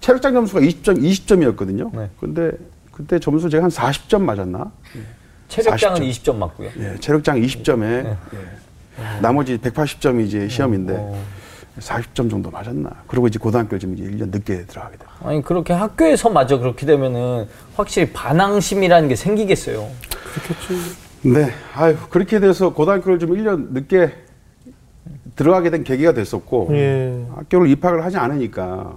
체력장 0.00 0.34
점수가 0.34 0.60
20점, 0.60 1.02
20점이었거든요. 1.02 1.96
네. 1.96 2.08
근데 2.20 2.52
그때 2.92 3.18
점수 3.18 3.48
제가 3.50 3.64
한 3.64 3.70
40점 3.70 4.22
맞았나? 4.22 4.70
체력장은 5.48 6.00
40점. 6.00 6.10
20점 6.10 6.36
맞고요. 6.36 6.70
예, 6.78 6.96
체력장 7.00 7.40
20점에 7.40 7.80
네. 7.80 8.16
나머지 9.20 9.56
180점이 9.58 10.26
이제 10.26 10.48
시험인데 10.48 10.94
어. 10.96 11.24
40점 11.78 12.28
정도 12.28 12.50
맞았나? 12.50 12.90
그리고 13.06 13.28
이제 13.28 13.38
고등학교 13.38 13.78
좀 13.78 13.94
이제 13.94 14.04
1년 14.04 14.30
늦게 14.30 14.66
들어가게 14.66 14.96
돼요. 14.98 15.08
아니 15.22 15.42
그렇게 15.42 15.72
학교에서마저 15.72 16.58
그렇게 16.58 16.86
되면은 16.86 17.46
확실히 17.76 18.12
반항심이라는 18.12 19.08
게 19.08 19.16
생기겠어요. 19.16 19.88
네, 21.22 21.50
아유 21.74 21.96
그렇게 22.10 22.38
돼서 22.40 22.72
고등학교를 22.72 23.18
좀 23.18 23.30
1년 23.30 23.72
늦게 23.72 24.12
들어가게 25.36 25.70
된 25.70 25.84
계기가 25.84 26.12
됐었고 26.12 26.68
예. 26.72 27.24
학교를 27.34 27.68
입학을 27.68 28.04
하지 28.04 28.16
않으니까 28.16 28.92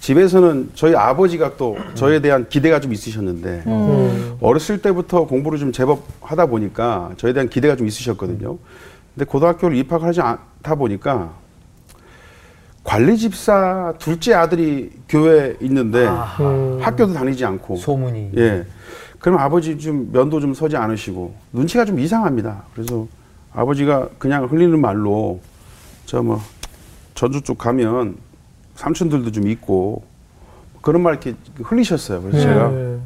집에서는 0.00 0.70
저희 0.74 0.94
아버지가 0.94 1.56
또 1.56 1.76
저에 1.94 2.20
대한 2.20 2.48
기대가 2.48 2.80
좀 2.80 2.92
있으셨는데 2.92 3.64
음. 3.66 4.36
어렸을 4.40 4.80
때부터 4.80 5.26
공부를 5.26 5.58
좀 5.58 5.72
제법 5.72 6.02
하다 6.22 6.46
보니까 6.46 7.10
저에 7.18 7.34
대한 7.34 7.48
기대가 7.48 7.76
좀 7.76 7.86
있으셨거든요. 7.86 8.56
근데 9.14 9.24
고등학교를 9.26 9.76
입학하지 9.76 10.22
않다 10.22 10.74
보니까 10.76 11.34
관리 12.82 13.18
집사 13.18 13.92
둘째 13.98 14.32
아들이 14.32 14.90
교회에 15.08 15.56
있는데 15.60 16.06
음. 16.40 16.78
학교도 16.80 17.12
다니지 17.12 17.44
않고 17.44 17.76
소문이. 17.76 18.30
예. 18.38 18.64
그럼 19.20 19.38
아버지 19.38 19.78
좀 19.78 20.10
면도 20.12 20.40
좀 20.40 20.54
서지 20.54 20.76
않으시고 20.76 21.34
눈치가 21.52 21.84
좀 21.84 21.98
이상합니다. 22.00 22.64
그래서 22.74 23.06
아버지가 23.52 24.08
그냥 24.18 24.44
흘리는 24.46 24.80
말로 24.80 25.40
저 26.06 26.22
뭐 26.22 26.40
전주 27.14 27.42
쪽 27.42 27.58
가면 27.58 28.16
삼촌들도 28.76 29.30
좀 29.32 29.46
있고 29.48 30.04
그런 30.80 31.02
말 31.02 31.12
이렇게 31.14 31.34
흘리셨어요. 31.62 32.22
그래서 32.22 32.40
제가 32.40 32.72
예. 32.72 32.98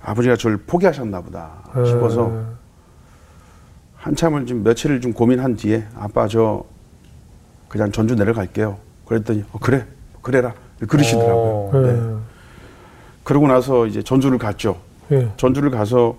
아버지가 0.00 0.36
저를 0.36 0.58
포기하셨나 0.58 1.20
보다 1.22 1.50
싶어서 1.84 2.30
예. 2.32 2.42
한참을 3.96 4.46
좀 4.46 4.62
며칠을 4.62 5.00
좀 5.00 5.12
고민한 5.12 5.56
뒤에 5.56 5.86
아빠 5.96 6.28
저 6.28 6.64
그냥 7.68 7.90
전주 7.90 8.14
내려갈게요. 8.14 8.78
그랬더니 9.06 9.44
어, 9.52 9.58
그래 9.60 9.86
그래라 10.20 10.54
그러시더라고요. 10.88 11.34
어. 11.34 11.70
예. 11.74 11.92
네. 11.92 12.16
그러고 13.24 13.48
나서 13.48 13.86
이제 13.86 14.02
전주를 14.02 14.38
갔죠. 14.38 14.80
예. 15.12 15.28
전주를 15.36 15.70
가서 15.70 16.16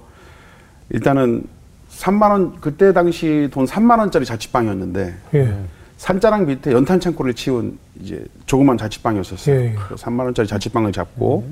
일단은 0.90 1.44
3만 1.92 2.32
원 2.32 2.56
그때 2.60 2.92
당시 2.94 3.50
돈 3.52 3.66
3만 3.66 4.00
원짜리 4.00 4.26
자취방이었는데 4.26 5.16
예. 5.36 5.54
산자랑 5.98 6.46
밑에 6.48 6.72
연탄 6.72 7.00
창고를 7.00 7.34
치운 7.34 7.78
이제 8.02 8.24
조그만 8.46 8.78
자취방이었었어요. 8.78 9.56
예, 9.56 9.66
예. 9.66 9.74
그래서 9.76 9.96
3만 10.06 10.22
원짜리 10.22 10.48
자취방을 10.48 10.92
잡고 10.92 11.48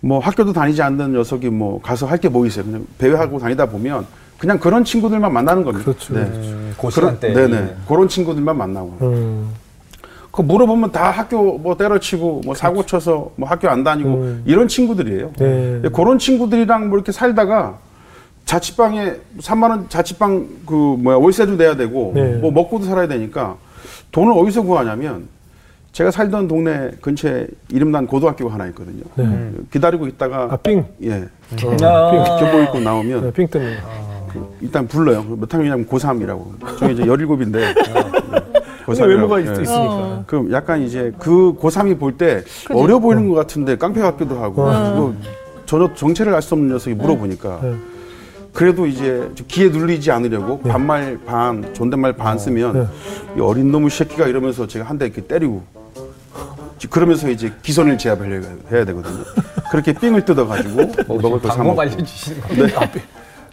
뭐 0.00 0.18
학교도 0.20 0.52
다니지 0.52 0.80
않는 0.82 1.12
녀석이 1.12 1.48
뭐 1.50 1.80
가서 1.80 2.06
할 2.06 2.18
게 2.18 2.28
뭐 2.28 2.46
있어요. 2.46 2.64
그냥 2.64 2.86
배회하고 2.98 3.38
다니다 3.38 3.66
보면 3.66 4.06
그냥 4.38 4.58
그런 4.58 4.84
친구들만 4.84 5.32
만나는 5.32 5.64
겁니다. 5.64 5.84
그렇죠. 5.84 6.14
네. 6.14 6.20
음, 6.20 6.74
그 6.76 6.88
그런- 6.88 7.16
시간대. 7.16 7.32
네네. 7.32 7.76
그런 7.88 8.06
친구들만 8.08 8.56
만나고. 8.56 8.98
음. 9.02 9.50
그 10.36 10.42
물어보면 10.42 10.92
다 10.92 11.10
학교 11.10 11.56
뭐 11.56 11.78
때려치고 11.78 12.42
뭐 12.44 12.54
사고 12.54 12.84
쳐서 12.84 13.30
뭐 13.36 13.48
학교 13.48 13.70
안 13.70 13.82
다니고 13.82 14.08
음. 14.10 14.42
이런 14.44 14.68
친구들이에요. 14.68 15.32
네. 15.38 15.80
그런 15.94 16.18
친구들이랑 16.18 16.90
뭐 16.90 16.98
이렇게 16.98 17.10
살다가 17.10 17.78
자취방에 18.44 19.14
3만 19.38 19.70
원 19.70 19.88
자취방 19.88 20.46
그 20.66 20.74
뭐야 20.74 21.16
월세도 21.16 21.56
내야 21.56 21.74
되고 21.74 22.12
네. 22.14 22.34
뭐 22.36 22.50
먹고도 22.50 22.84
살아야 22.84 23.08
되니까 23.08 23.56
돈을 24.12 24.34
어디서 24.36 24.62
구하냐면 24.62 25.26
제가 25.92 26.10
살던 26.10 26.48
동네 26.48 26.90
근처에 27.00 27.46
이름난 27.70 28.06
고등학교가 28.06 28.52
하나 28.52 28.66
있거든요. 28.66 29.04
네. 29.14 29.52
기다리고 29.72 30.06
있다가 30.06 30.48
아, 30.50 30.56
삥. 30.58 30.84
예 31.04 31.26
아. 31.82 32.38
교복 32.38 32.62
입고 32.62 32.80
나오면 32.80 33.22
네, 33.22 33.32
삥 33.32 33.46
뜯는 33.46 33.76
거. 33.76 34.26
그 34.34 34.58
일단 34.60 34.86
불러요. 34.86 35.22
몇 35.22 35.50
학년이냐면 35.50 35.86
고3이라고. 35.86 36.78
저희 36.78 36.92
이제 36.92 37.04
17인데. 37.04 38.54
근데 38.86 39.04
외모가 39.04 39.40
있, 39.40 39.42
있으니까. 39.44 39.72
어. 39.78 40.24
그럼 40.26 40.52
약간 40.52 40.80
이제 40.82 41.12
그 41.18 41.54
고3이 41.60 41.98
볼 41.98 42.16
때 42.16 42.44
어려 42.70 42.98
보이는 42.98 43.28
것 43.28 43.34
같은데 43.34 43.76
깡패 43.76 44.00
같기도 44.00 44.38
하고 44.42 44.62
뭐 44.96 45.16
전혀 45.66 45.92
정체를 45.94 46.34
알 46.34 46.40
수 46.42 46.54
없는 46.54 46.70
녀석이 46.72 46.94
물어보니까 46.96 47.60
네. 47.62 47.74
그래도 48.52 48.86
이제 48.86 49.28
좀 49.34 49.46
귀에 49.48 49.68
눌리지 49.68 50.10
않으려고 50.10 50.60
반말 50.60 51.18
반 51.26 51.74
존댓말 51.74 52.14
반 52.14 52.38
쓰면 52.38 52.88
이 53.36 53.40
어린 53.40 53.70
놈의 53.70 53.90
새끼가 53.90 54.26
이러면서 54.28 54.66
제가 54.66 54.84
한 54.86 54.96
대 54.98 55.04
이렇게 55.06 55.20
때리고 55.26 55.62
그러면서 56.88 57.28
이제 57.28 57.52
기선을 57.62 57.98
제압하려고 57.98 58.46
해야 58.70 58.84
되거든요. 58.84 59.24
그렇게 59.70 59.92
삥을 59.92 60.24
뜯어가지고 60.24 60.76
먹을 61.20 61.40
거사 61.40 61.56
방법 61.56 61.80
알려주시는 61.80 62.40
겁니다. 62.40 62.90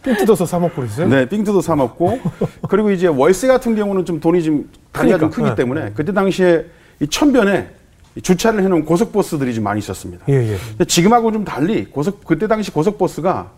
삥 0.03 0.15
뜯어서 0.17 0.45
사 0.45 0.59
먹고 0.59 0.83
있어요? 0.83 1.07
네, 1.07 1.25
삥 1.27 1.43
뜯어 1.43 1.61
사 1.61 1.75
먹고 1.75 2.19
그리고 2.69 2.91
이제 2.91 3.07
월세 3.07 3.47
같은 3.47 3.75
경우는 3.75 4.05
좀 4.05 4.19
돈이 4.19 4.43
좀 4.43 4.69
단위가 4.91 5.17
좀 5.17 5.29
크니까. 5.29 5.49
크기 5.51 5.61
때문에 5.61 5.91
그때 5.95 6.13
당시에 6.13 6.65
이 6.99 7.07
천변에 7.07 7.69
이 8.15 8.21
주차를 8.21 8.61
해놓은 8.63 8.85
고속버스들이 8.85 9.55
좀 9.55 9.63
많이 9.63 9.79
있었습니다. 9.79 10.25
예, 10.29 10.33
예. 10.53 10.57
근데 10.69 10.85
지금하고 10.85 11.31
좀 11.31 11.43
달리 11.45 11.85
고속 11.85 12.23
그때 12.25 12.47
당시 12.47 12.69
고속버스가 12.71 13.49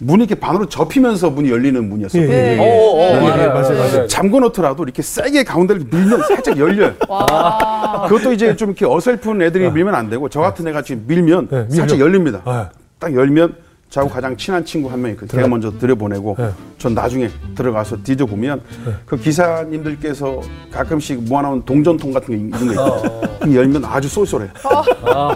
문이 0.00 0.24
이렇게 0.24 0.36
반으로 0.36 0.66
접히면서 0.68 1.30
문이 1.30 1.50
열리는 1.50 1.88
문이었어요. 1.88 2.22
예, 2.22 2.26
예, 2.26 2.28
네. 2.30 2.56
예. 2.56 2.58
오, 2.60 2.94
오, 2.94 2.98
네, 3.00 3.20
맞아요. 3.20 3.36
네, 3.36 3.46
맞아요, 3.48 3.78
맞아요. 3.78 4.06
잠궈 4.06 4.38
놓더라도 4.38 4.84
이렇게 4.84 5.02
세게 5.02 5.42
가운데를 5.42 5.86
밀면 5.90 6.22
살짝 6.28 6.56
열려요. 6.56 6.92
와. 7.08 8.06
그것도 8.08 8.32
이제 8.32 8.54
좀 8.54 8.68
이렇게 8.68 8.86
어설픈 8.86 9.42
애들이 9.42 9.68
밀면 9.72 9.96
안 9.96 10.08
되고 10.08 10.28
저 10.28 10.40
같은 10.40 10.68
애가 10.68 10.82
지금 10.82 11.04
밀면 11.08 11.48
네, 11.50 11.66
살짝 11.68 11.96
밀려. 11.96 12.06
열립니다. 12.06 12.42
네. 12.46 12.78
딱 13.00 13.12
열면 13.12 13.56
저하고 13.90 14.10
가장 14.10 14.36
친한 14.36 14.64
친구 14.64 14.90
한 14.90 15.00
명이 15.00 15.16
그 15.16 15.26
걔가 15.26 15.48
먼저 15.48 15.70
들여보내고 15.78 16.36
네. 16.38 16.50
전 16.76 16.94
나중에 16.94 17.30
들어가서 17.54 18.02
뒤져보면 18.02 18.62
그 19.06 19.16
기사님들께서 19.16 20.40
가끔씩 20.70 21.24
모아놓은 21.24 21.64
동전통 21.64 22.12
같은 22.12 22.28
게 22.28 22.34
있는 22.34 22.50
거 22.50 22.72
있거든요. 22.72 23.38
그 23.40 23.54
열면 23.56 23.84
아주 23.86 24.08
쏠쏠해요. 24.08 24.50
아, 25.06 25.34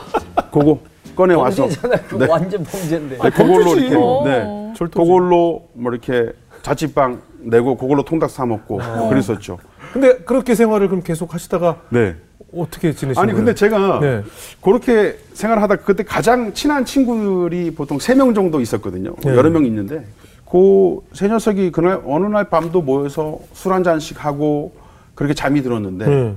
그거 0.50 0.78
꺼내 1.16 1.34
와서 1.34 1.66
네. 1.66 2.26
완전 2.26 2.62
범죄인데. 2.64 3.18
네, 3.22 3.30
그걸로 3.30 3.76
이렇게 3.76 3.96
어. 3.96 4.22
네, 4.24 4.72
절도지. 4.76 4.98
그걸로 4.98 5.68
뭐 5.72 5.90
이렇게 5.92 6.32
자취방 6.62 7.20
내고 7.40 7.76
그걸로 7.76 8.02
통닭 8.04 8.30
사 8.30 8.44
먹고 8.44 8.78
그랬었죠. 9.08 9.58
근데 9.92 10.16
그렇게 10.18 10.54
생활을 10.54 10.88
그럼 10.88 11.02
계속 11.02 11.34
하시다가 11.34 11.82
네. 11.90 12.16
어떻게 12.54 12.92
지내시는 12.92 13.16
아니 13.22 13.32
거예요? 13.32 13.36
근데 13.36 13.54
제가 13.54 14.00
네. 14.00 14.22
그렇게 14.62 15.18
생활하다 15.34 15.76
그때 15.76 16.02
가장 16.02 16.52
친한 16.54 16.84
친구들이 16.84 17.72
보통 17.74 17.98
세 17.98 18.14
명 18.14 18.34
정도 18.34 18.60
있었거든요. 18.60 19.14
네. 19.24 19.30
여러 19.36 19.50
명 19.50 19.64
있는데 19.66 20.04
그 20.50 21.00
세 21.14 21.28
녀석이 21.28 21.72
그날 21.72 22.00
어느 22.06 22.26
날 22.26 22.44
밤도 22.50 22.82
모여서 22.82 23.38
술 23.54 23.72
한 23.72 23.82
잔씩 23.84 24.22
하고 24.24 24.74
그렇게 25.14 25.34
잠이 25.34 25.62
들었는데 25.62 26.06
네. 26.06 26.34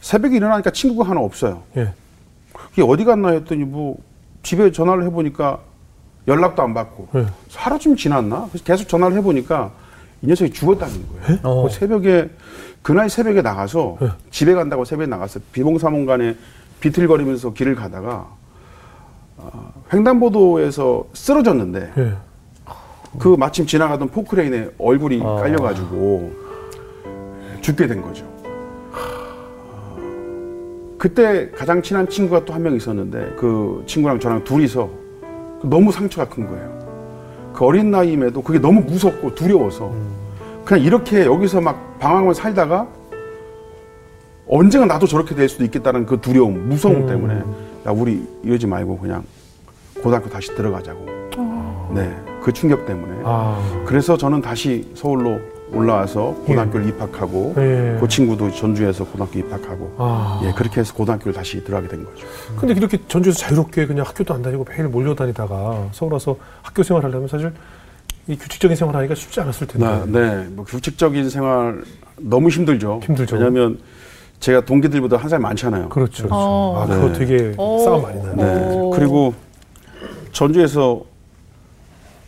새벽에 0.00 0.36
일어나니까 0.36 0.70
친구가 0.70 1.08
하나 1.10 1.20
없어요. 1.20 1.62
예. 1.76 1.92
그게 2.52 2.82
어디 2.82 3.04
갔나 3.04 3.30
했더니 3.30 3.64
뭐 3.64 3.96
집에 4.42 4.70
전화를 4.70 5.04
해보니까 5.04 5.60
연락도 6.26 6.62
안 6.62 6.74
받고 6.74 7.08
네. 7.12 7.26
하루쯤 7.54 7.96
지났나? 7.96 8.46
그래서 8.50 8.64
계속 8.64 8.86
전화를 8.88 9.16
해보니까 9.18 9.72
이 10.22 10.26
녀석이 10.26 10.52
죽었다는 10.52 10.94
거예요. 11.08 11.38
어. 11.42 11.62
그 11.64 11.70
새벽에 11.70 12.28
그날 12.82 13.10
새벽에 13.10 13.42
나가서 13.42 13.96
네. 14.00 14.08
집에 14.30 14.54
간다고 14.54 14.84
새벽에 14.84 15.06
나가서 15.08 15.40
비봉사몽간에 15.52 16.36
비틀거리면서 16.80 17.52
길을 17.52 17.74
가다가 17.74 18.28
어, 19.36 19.72
횡단보도에서 19.92 21.04
쓰러졌는데 21.12 21.92
예. 21.98 22.12
그 23.18 23.28
마침 23.38 23.66
지나가던 23.66 24.08
포크레인에 24.08 24.70
얼굴이 24.78 25.20
아. 25.24 25.36
깔려가지고 25.36 26.32
죽게 27.60 27.86
된 27.86 28.00
거죠. 28.02 28.24
어, 29.64 30.96
그때 30.98 31.50
가장 31.50 31.82
친한 31.82 32.08
친구가 32.08 32.44
또 32.44 32.52
한 32.54 32.62
명 32.62 32.74
있었는데 32.74 33.34
그 33.38 33.82
친구랑 33.86 34.20
저랑 34.20 34.44
둘이서 34.44 34.88
너무 35.62 35.90
상처가 35.92 36.28
큰 36.28 36.46
거예요. 36.46 36.78
그 37.52 37.64
어린 37.64 37.90
나이임에도 37.90 38.42
그게 38.42 38.58
너무 38.58 38.80
무섭고 38.82 39.34
두려워서 39.34 39.92
그냥 40.68 40.84
이렇게 40.84 41.24
여기서 41.24 41.62
막 41.62 41.98
방황을 41.98 42.34
살다가 42.34 42.86
언젠가 44.46 44.86
나도 44.86 45.06
저렇게 45.06 45.34
될 45.34 45.48
수도 45.48 45.64
있겠다는 45.64 46.04
그 46.04 46.20
두려움, 46.20 46.68
무서움 46.68 47.06
때문에 47.06 47.36
야 47.86 47.90
우리 47.90 48.22
이러지 48.42 48.66
말고 48.66 48.98
그냥 48.98 49.24
고등학교 50.02 50.28
다시 50.28 50.54
들어가자고. 50.54 51.06
네, 51.94 52.14
그 52.42 52.52
충격 52.52 52.84
때문에. 52.84 53.22
아. 53.24 53.58
그래서 53.86 54.18
저는 54.18 54.42
다시 54.42 54.92
서울로 54.94 55.40
올라와서 55.72 56.34
고등학교를 56.46 56.86
입학하고 56.88 57.54
예. 57.56 57.96
그 57.98 58.06
친구도 58.06 58.50
전주에서 58.50 59.04
고등학교 59.06 59.38
입학하고 59.38 59.94
아. 59.96 60.42
예 60.44 60.52
그렇게 60.52 60.80
해서 60.80 60.92
고등학교를 60.92 61.32
다시 61.32 61.64
들어가게 61.64 61.88
된 61.88 62.04
거죠. 62.04 62.26
근데 62.58 62.74
이렇게 62.74 62.98
전주에서 63.08 63.38
자유롭게 63.38 63.86
그냥 63.86 64.04
학교도 64.06 64.34
안 64.34 64.42
다니고 64.42 64.66
매일 64.68 64.84
몰려다니다가 64.88 65.88
서울 65.92 66.12
와서 66.12 66.36
학교 66.62 66.82
생활하려면 66.82 67.26
사실 67.26 67.52
이 68.28 68.36
규칙적인 68.36 68.76
생활하기가 68.76 69.14
쉽지 69.14 69.40
않았을 69.40 69.66
텐데. 69.66 70.02
네, 70.06 70.20
네. 70.36 70.44
뭐 70.50 70.64
규칙적인 70.66 71.30
생활 71.30 71.82
너무 72.18 72.50
힘들죠. 72.50 73.00
힘들죠. 73.02 73.36
왜냐하면 73.36 73.78
제가 74.38 74.60
동기들보다 74.66 75.16
한 75.16 75.28
살 75.30 75.38
많잖아요. 75.40 75.88
그렇죠. 75.88 76.28
어. 76.30 76.82
아, 76.82 76.86
그거 76.86 77.10
네. 77.12 77.18
되게 77.18 77.54
오. 77.56 77.78
싸움 77.82 78.02
많이 78.02 78.22
나네. 78.22 78.44
네. 78.44 78.64
오. 78.70 78.90
그리고 78.90 79.34
전주에서 80.32 81.02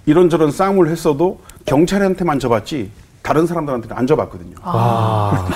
이런저런 0.06 0.50
싸움을 0.50 0.88
했어도 0.88 1.38
경찰한테만 1.66 2.38
져봤지 2.38 2.90
다른 3.22 3.46
사람들한테는 3.46 3.94
안 3.96 4.06
져봤거든요. 4.06 4.56
아. 4.62 5.48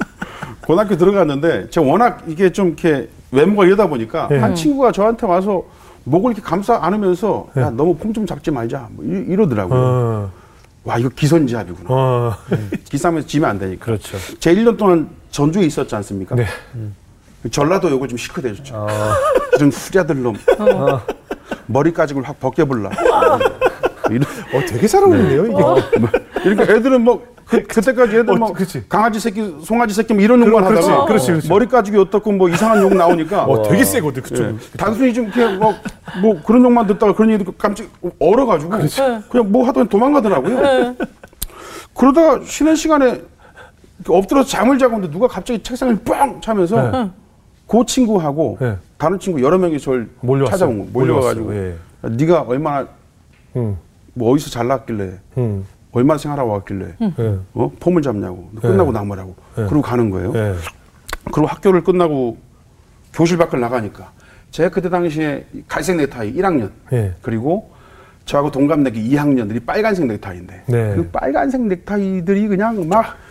고등학교 0.60 0.98
들어갔는데 0.98 1.70
제가 1.70 1.86
워낙 1.86 2.22
이게 2.26 2.52
좀 2.52 2.68
이렇게 2.68 3.08
외모가 3.32 3.64
이러다 3.64 3.86
보니까 3.88 4.28
네. 4.28 4.38
한 4.38 4.54
친구가 4.54 4.92
저한테 4.92 5.26
와서 5.26 5.64
목을 6.08 6.32
이렇게 6.32 6.42
감싸 6.42 6.78
안으면서 6.82 7.46
야 7.56 7.70
너무 7.70 7.94
폼 7.96 8.12
좀 8.12 8.26
잡지 8.26 8.50
말자 8.50 8.88
뭐 8.90 9.04
이- 9.04 9.24
이러더라고요. 9.32 9.78
어. 9.78 10.30
와 10.84 10.98
이거 10.98 11.08
기선제압이구나. 11.10 11.88
어. 11.90 12.34
기싸움에서 12.90 13.26
지면 13.26 13.50
안 13.50 13.58
되니까. 13.58 13.84
그렇죠. 13.84 14.16
제 14.40 14.54
1년 14.54 14.76
동안 14.78 15.08
전주에 15.30 15.64
있었지 15.64 15.94
않습니까? 15.96 16.34
네. 16.34 16.46
전라도 17.50 17.90
욕을 17.90 18.08
좀 18.08 18.16
시커대줬죠. 18.16 18.74
어. 18.74 18.86
이런 19.56 19.70
후자들 19.70 20.22
놈. 20.22 20.34
머리 21.66 21.92
까지를 21.92 22.22
확 22.22 22.40
벗겨볼라. 22.40 22.90
이런, 24.10 24.22
어, 24.54 24.60
되게 24.66 24.86
잘 24.86 25.04
어울리네요, 25.04 25.44
이게. 25.44 25.52
뭐, 25.52 25.76
그러니까 26.42 26.62
애들은 26.74 27.02
뭐 27.02 27.22
그, 27.48 27.62
그때까지 27.62 28.18
애들 28.18 28.34
어, 28.34 28.36
뭐 28.36 28.52
그치. 28.52 28.86
강아지 28.88 29.18
새끼, 29.18 29.56
송아지 29.62 29.94
새끼 29.94 30.12
뭐 30.12 30.22
이런 30.22 30.40
욕만 30.40 30.64
그렇지, 30.68 30.88
하다가 30.88 31.06
그렇지, 31.06 31.26
그렇지. 31.28 31.48
머리 31.48 31.66
까지 31.66 31.96
어떻고 31.96 32.30
뭐 32.32 32.48
이상한 32.48 32.82
욕 32.82 32.94
나오니까 32.94 33.44
어, 33.44 33.62
되게 33.62 33.84
세거든, 33.84 34.22
그쪽. 34.22 34.44
예. 34.44 34.54
단순히 34.76 35.14
좀 35.14 35.24
이렇게 35.26 35.56
뭐, 35.56 35.74
뭐 36.20 36.42
그런 36.42 36.62
욕만 36.62 36.86
듣다가 36.86 37.14
그런 37.14 37.30
얘기 37.30 37.44
듣고 37.44 37.56
깜짝 37.56 37.86
얼어가지고 38.18 38.70
그냥 39.30 39.50
뭐 39.50 39.66
하더니 39.66 39.88
도망가더라고요. 39.88 40.94
그러다가 41.94 42.40
쉬는 42.44 42.76
시간에 42.76 43.22
엎드려서 44.06 44.48
잠을 44.48 44.78
자고 44.78 44.96
있는데 44.96 45.12
누가 45.12 45.26
갑자기 45.26 45.62
책상을 45.62 45.96
뻥 46.04 46.40
차면서 46.40 46.90
네. 46.90 47.10
그 47.66 47.84
친구하고 47.86 48.58
네. 48.60 48.76
다른 48.98 49.18
친구 49.18 49.42
여러 49.42 49.58
명이 49.58 49.80
저를 49.80 50.08
몰려왔어요. 50.20 50.50
찾아온 50.50 50.78
거예요. 50.78 50.90
몰려와가지고. 50.92 51.54
예. 51.56 51.76
네가 52.02 52.42
얼마나 52.42 52.86
음. 53.56 53.76
뭐 54.14 54.32
어디서 54.32 54.50
잘났길래 54.50 55.18
음. 55.38 55.66
얼마나 55.92 56.18
생활하고 56.18 56.50
왔길래 56.50 56.86
예. 57.00 57.38
어? 57.54 57.72
폼을 57.80 58.02
잡냐고 58.02 58.50
끝나고 58.60 58.92
나무라고 58.92 59.34
네. 59.56 59.66
그러고 59.66 59.82
가는 59.82 60.10
거예요. 60.10 60.32
예. 60.34 60.54
그리고 61.32 61.46
학교를 61.46 61.82
끝나고 61.82 62.36
교실 63.12 63.38
밖을 63.38 63.60
나가니까 63.60 64.12
제가 64.50 64.68
그때 64.70 64.88
당시에 64.88 65.46
갈색 65.66 65.96
넥타이 65.96 66.34
1학년 66.34 66.70
예. 66.92 67.14
그리고 67.22 67.70
저하고 68.24 68.50
동갑내기 68.50 69.10
2학년들이 69.10 69.64
빨간색 69.64 70.06
넥타이인데 70.06 70.62
네. 70.66 70.94
그 70.94 71.08
빨간색 71.10 71.62
넥타이들이 71.62 72.48
그냥 72.48 72.88
막 72.88 73.28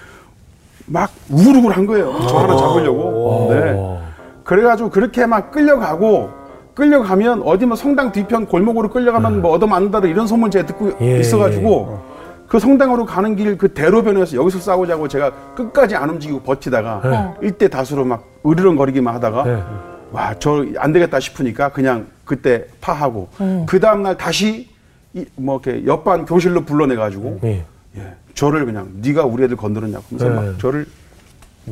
막 0.88 1.12
우글우글한 1.30 1.86
거예요. 1.86 2.18
저 2.28 2.38
하나 2.38 2.56
잡으려고. 2.56 3.48
네. 3.52 3.74
어. 3.76 4.02
그래가지고 4.44 4.90
그렇게 4.90 5.26
막 5.26 5.52
끌려가고 5.52 6.30
끌려가면 6.74 7.42
어디 7.44 7.66
뭐 7.66 7.76
성당 7.76 8.12
뒤편 8.12 8.46
골목으로 8.46 8.90
끌려가면 8.90 9.42
뭐 9.42 9.52
얻어맞는다 9.52 10.00
이런 10.00 10.28
소문 10.28 10.50
제가 10.50 10.66
듣고 10.66 10.94
예. 11.02 11.20
있어가지고 11.20 12.00
그 12.48 12.60
성당으로 12.60 13.06
가는 13.06 13.36
길 13.36 13.58
그 13.58 13.74
대로변에서 13.74 14.38
여기서 14.38 14.60
싸우자고 14.60 15.08
제가 15.08 15.32
끝까지 15.56 15.96
안 15.96 16.10
움직이고 16.10 16.42
버티다가 16.42 17.36
일대 17.42 17.68
다수로 17.68 18.06
막 18.06 18.24
으르렁거리기만 18.46 19.14
하다가 19.16 19.44
네. 19.44 19.64
와저 20.12 20.66
안 20.78 20.94
되겠다 20.94 21.20
싶으니까 21.20 21.70
그냥 21.70 22.08
그때 22.24 22.66
파하고 22.80 23.28
그 23.68 23.80
다음 23.80 24.04
날 24.04 24.18
다시 24.18 24.70
이, 25.14 25.26
뭐 25.36 25.60
이렇게 25.64 25.86
옆반 25.86 26.26
교실로 26.26 26.62
불러내가지고 26.64 27.40
예. 27.44 27.66
예, 27.98 28.14
저를 28.36 28.66
그냥 28.66 28.90
네가 29.02 29.26
우리 29.26 29.44
애들 29.44 29.58
건드렸냐고 29.58 30.04
그래서 30.10 30.30
네. 30.30 30.36
막 30.36 30.60
저를 30.60 30.86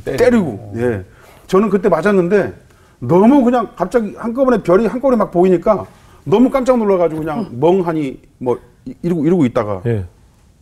때리고 0.04 0.74
예 0.78 1.04
저는 1.48 1.70
그때 1.70 1.88
맞았는데 1.88 2.54
너무 3.00 3.44
그냥 3.44 3.70
갑자기 3.76 4.16
한꺼번에 4.18 4.58
별이 4.64 4.88
한꺼번에 4.88 5.18
막 5.18 5.32
보이니까 5.32 5.86
너무 6.24 6.50
깜짝 6.50 6.78
놀라가지고 6.78 7.22
그냥 7.22 7.50
멍하니 7.60 8.20
뭐 8.40 8.60
이- 8.86 8.96
이러고 9.04 9.26
이러고 9.26 9.46
있다가 9.46 9.82
예. 9.86 10.06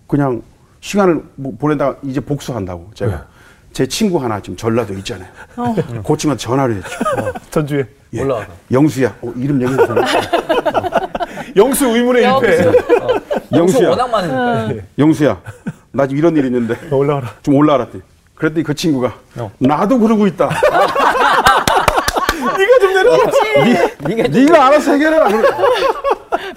그냥 0.08 0.42
시간을 0.82 1.24
뭐 1.36 1.54
보내다가 1.58 1.98
이제 2.04 2.20
복수한다고 2.20 2.92
제가 2.94 3.12
네. 3.12 3.18
제 3.72 3.88
친구 3.88 4.22
하나 4.22 4.40
지금 4.42 4.56
전라도 4.56 4.94
있잖아요. 4.96 5.30
그 5.56 6.18
친구한테 6.18 6.38
전화를 6.38 6.76
했죠. 6.76 6.90
전주에. 7.50 7.86
예. 8.14 8.22
올라가서. 8.22 8.52
영수야. 8.72 9.16
어, 9.22 9.34
이름 9.36 9.62
얘기해도 9.62 9.88
되나? 9.88 10.06
영수 11.56 11.88
의문의 11.88 12.24
일패. 12.24 12.66
영수 12.66 12.78
영수야. 13.54 13.90
워낙 13.90 14.08
많으니까. 14.08 14.84
영수야. 15.00 15.42
나 15.92 16.06
지금 16.06 16.18
이런 16.20 16.36
일이 16.38 16.48
있는데 16.48 16.76
어, 16.92 16.98
올라가라. 16.98 17.34
좀 17.42 17.56
올라와랐대. 17.56 18.00
그랬더니 18.36 18.64
그 18.64 18.76
친구가 18.76 19.16
어. 19.38 19.52
나도 19.58 19.98
그러고 20.00 20.28
있다. 20.28 20.50
네가 22.58 22.80
좀 22.80 22.94
내려가지. 22.94 23.40
네가 24.08 24.28
네가 24.28 24.68
알아서 24.68 24.92
해결해라. 24.92 25.28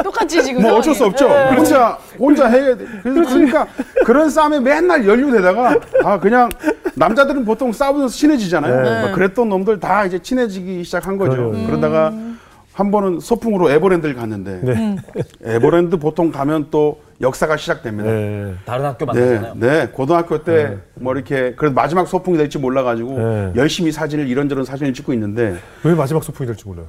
똑같이 0.03 0.43
지금 0.43 0.63
뭐 0.63 0.75
어쩔 0.77 0.95
수. 0.95 1.05
없죠. 1.05 1.29
네. 1.29 1.51
혼자 1.55 1.99
혼자 2.19 2.47
해야 2.49 2.77
돼. 2.77 2.85
그래서 3.03 3.35
그러니까 3.35 3.67
그런 4.05 4.29
싸움에 4.31 4.61
맨날 4.61 5.07
연루되다가 5.07 5.79
아 6.05 6.19
그냥 6.21 6.49
남자들은 6.95 7.45
보통 7.45 7.73
싸우면서 7.73 8.15
친해지잖아요. 8.15 8.83
네. 8.83 9.01
뭐 9.03 9.13
그랬던 9.13 9.49
놈들 9.49 9.79
다 9.81 10.05
이제 10.05 10.19
친해지기 10.19 10.83
시작한 10.85 11.17
거죠. 11.17 11.51
그래요. 11.51 11.67
그러다가 11.67 12.13
한 12.73 12.91
번은 12.91 13.21
소풍으로 13.21 13.71
에버랜드를 13.71 14.15
갔는데 14.15 14.61
네. 14.63 14.97
에버랜드 15.45 15.97
보통 15.99 16.31
가면 16.31 16.67
또 16.71 17.01
역사가 17.21 17.57
시작됩니다. 17.57 18.11
네. 18.11 18.17
네. 18.19 18.55
다른 18.67 18.85
학교 18.85 19.07
네, 19.13 19.39
만나잖아요. 19.39 19.89
고등학교 19.93 20.43
때 20.43 20.77
뭐 20.99 21.15
이렇게 21.15 21.55
그래도 21.57 21.75
마지막 21.75 22.07
소풍이 22.09 22.37
될지 22.37 22.59
몰라가지고 22.59 23.19
네. 23.19 23.53
열심히 23.57 23.93
사진을 23.93 24.29
이런저런 24.29 24.65
사진을 24.65 24.93
찍고 24.95 25.13
있는데 25.15 25.57
왜 25.85 25.95
마지막 25.95 26.23
소풍이 26.25 26.47
될지 26.47 26.67
몰라요. 26.67 26.87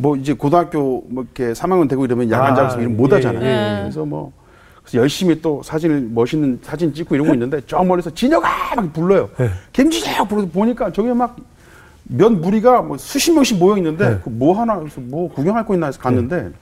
뭐 0.00 0.14
이제 0.16 0.32
고등학교 0.32 1.04
뭐 1.08 1.24
이렇게 1.24 1.52
3학년 1.52 1.88
되고 1.88 2.04
이러면 2.04 2.30
야간 2.30 2.52
아, 2.52 2.54
장소 2.54 2.78
이런 2.78 2.96
못 2.96 3.10
예, 3.10 3.16
하잖아요. 3.16 3.44
예. 3.44 3.80
그래서 3.82 4.04
뭐 4.04 4.32
그래서 4.80 4.98
열심히 4.98 5.42
또 5.42 5.60
사진을 5.64 6.08
멋있는 6.12 6.60
사진 6.62 6.94
찍고 6.94 7.16
이러고 7.16 7.34
있는데 7.34 7.60
저 7.66 7.82
멀리서 7.82 8.08
진혁아 8.10 8.76
막 8.76 8.92
불러요. 8.92 9.28
네. 9.36 9.50
김진혁 9.72 10.28
불러서 10.28 10.48
보니까 10.50 10.92
저기 10.92 11.08
막몇 11.08 12.32
무리가 12.32 12.80
뭐 12.82 12.96
수십 12.96 13.32
명씩 13.32 13.58
모여 13.58 13.76
있는데 13.78 14.08
네. 14.08 14.18
그뭐 14.22 14.56
하나 14.56 14.78
그래서 14.78 15.00
뭐 15.00 15.28
구경할 15.32 15.66
거 15.66 15.74
있나 15.74 15.86
해서 15.86 15.98
갔는데 16.00 16.52